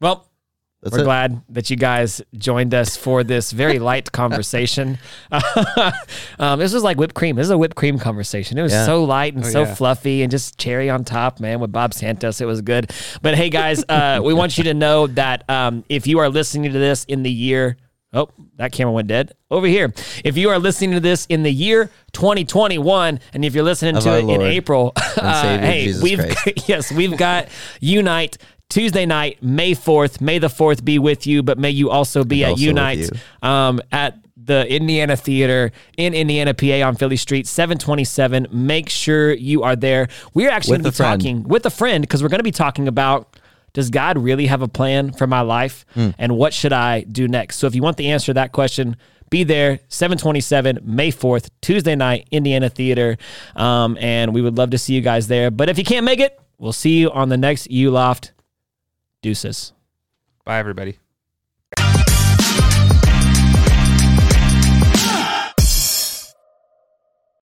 Well, 0.00 0.27
That's 0.82 0.92
we're 0.92 1.00
it. 1.00 1.04
glad 1.04 1.42
that 1.48 1.70
you 1.70 1.76
guys 1.76 2.22
joined 2.36 2.72
us 2.72 2.96
for 2.96 3.24
this 3.24 3.50
very 3.50 3.78
light 3.80 4.12
conversation. 4.12 4.98
um, 6.38 6.58
this 6.58 6.72
was 6.72 6.82
like 6.82 6.96
whipped 6.98 7.14
cream. 7.14 7.36
This 7.36 7.44
is 7.46 7.50
a 7.50 7.58
whipped 7.58 7.74
cream 7.76 7.98
conversation. 7.98 8.58
It 8.58 8.62
was 8.62 8.72
Yeah. 8.72 8.86
so 8.86 9.04
light 9.04 9.34
and 9.34 9.44
Oh, 9.44 9.48
so 9.48 9.62
yeah. 9.62 9.74
fluffy 9.74 10.22
and 10.22 10.30
just 10.30 10.58
cherry 10.58 10.88
on 10.90 11.04
top, 11.04 11.40
man, 11.40 11.60
with 11.60 11.72
Bob 11.72 11.94
Santos. 11.94 12.40
It 12.40 12.44
was 12.46 12.60
good. 12.60 12.92
But 13.22 13.34
hey, 13.34 13.50
guys, 13.50 13.84
uh, 13.88 14.20
we 14.24 14.34
want 14.34 14.56
you 14.58 14.64
to 14.64 14.74
know 14.74 15.06
that 15.08 15.48
um, 15.50 15.84
if 15.88 16.06
you 16.06 16.18
are 16.20 16.28
listening 16.28 16.72
to 16.72 16.78
this 16.78 17.04
in 17.06 17.22
the 17.24 17.32
year, 17.32 17.76
oh, 18.12 18.28
that 18.56 18.72
camera 18.72 18.92
went 18.92 19.08
dead 19.08 19.32
over 19.50 19.66
here. 19.66 19.92
If 20.24 20.36
you 20.36 20.48
are 20.50 20.58
listening 20.58 20.92
to 20.92 21.00
this 21.00 21.26
in 21.26 21.42
the 21.42 21.52
year 21.52 21.90
2021, 22.12 23.20
and 23.32 23.44
if 23.44 23.54
you're 23.54 23.64
listening 23.64 23.96
Of 23.96 24.04
to 24.04 24.10
our 24.10 24.18
it 24.18 24.28
in 24.28 24.42
April, 24.42 24.92
uh, 24.96 25.58
hey, 25.58 25.84
Jesus 25.86 26.02
we've 26.02 26.18
Christ. 26.18 26.68
yes, 26.68 26.92
we've 26.92 27.16
got 27.16 27.48
Unite 27.80 28.38
Tuesday 28.70 29.06
night, 29.06 29.42
May 29.42 29.72
4th. 29.72 30.20
May 30.20 30.38
the 30.38 30.48
4th 30.48 30.84
be 30.84 30.98
with 30.98 31.26
you, 31.26 31.42
but 31.42 31.58
may 31.58 31.70
you 31.70 31.88
also 31.90 32.22
be 32.24 32.42
And 32.42 32.48
at 32.48 32.50
also 32.52 32.62
Unite 32.62 33.10
um, 33.42 33.80
at 33.90 34.18
the 34.36 34.70
Indiana 34.70 35.16
Theater 35.16 35.72
in 35.96 36.14
Indiana, 36.14 36.52
PA 36.54 36.86
on 36.86 36.96
Philly 36.96 37.16
Street, 37.16 37.46
727. 37.46 38.48
Make 38.50 38.88
sure 38.90 39.32
you 39.32 39.62
are 39.62 39.74
there. 39.76 40.08
We're 40.34 40.50
actually 40.50 40.78
going 40.78 40.84
to 40.84 40.90
be 40.90 40.96
friend. 40.96 41.20
talking 41.20 41.42
with 41.44 41.64
a 41.66 41.70
friend 41.70 42.02
because 42.02 42.22
we're 42.22 42.28
going 42.28 42.40
to 42.40 42.44
be 42.44 42.50
talking 42.50 42.88
about 42.88 43.38
does 43.74 43.90
God 43.90 44.16
really 44.18 44.46
have 44.46 44.62
a 44.62 44.68
plan 44.68 45.12
for 45.12 45.26
my 45.26 45.42
life 45.42 45.84
Hmm. 45.94 46.10
and 46.18 46.36
what 46.36 46.52
should 46.54 46.72
I 46.72 47.02
do 47.02 47.28
next? 47.28 47.56
So 47.58 47.66
if 47.66 47.74
you 47.74 47.82
want 47.82 47.96
the 47.98 48.10
answer 48.10 48.26
to 48.26 48.34
that 48.34 48.52
question, 48.52 48.96
be 49.30 49.44
there 49.44 49.80
727 49.88 50.80
May 50.82 51.10
4th, 51.12 51.50
Tuesday 51.60 51.94
night, 51.94 52.26
Indiana 52.30 52.70
Theater. 52.70 53.18
Um, 53.56 53.96
and 54.00 54.32
we 54.32 54.40
would 54.40 54.56
love 54.56 54.70
to 54.70 54.78
see 54.78 54.94
you 54.94 55.00
guys 55.02 55.28
there. 55.28 55.50
But 55.50 55.68
if 55.68 55.76
you 55.78 55.84
can't 55.84 56.04
make 56.04 56.18
it, 56.20 56.38
we'll 56.58 56.72
see 56.72 56.98
you 56.98 57.10
on 57.10 57.28
the 57.28 57.36
next 57.36 57.70
U 57.70 57.90
Loft. 57.90 58.32
Deuces. 59.22 59.72
Bye, 60.44 60.58
everybody. 60.58 60.98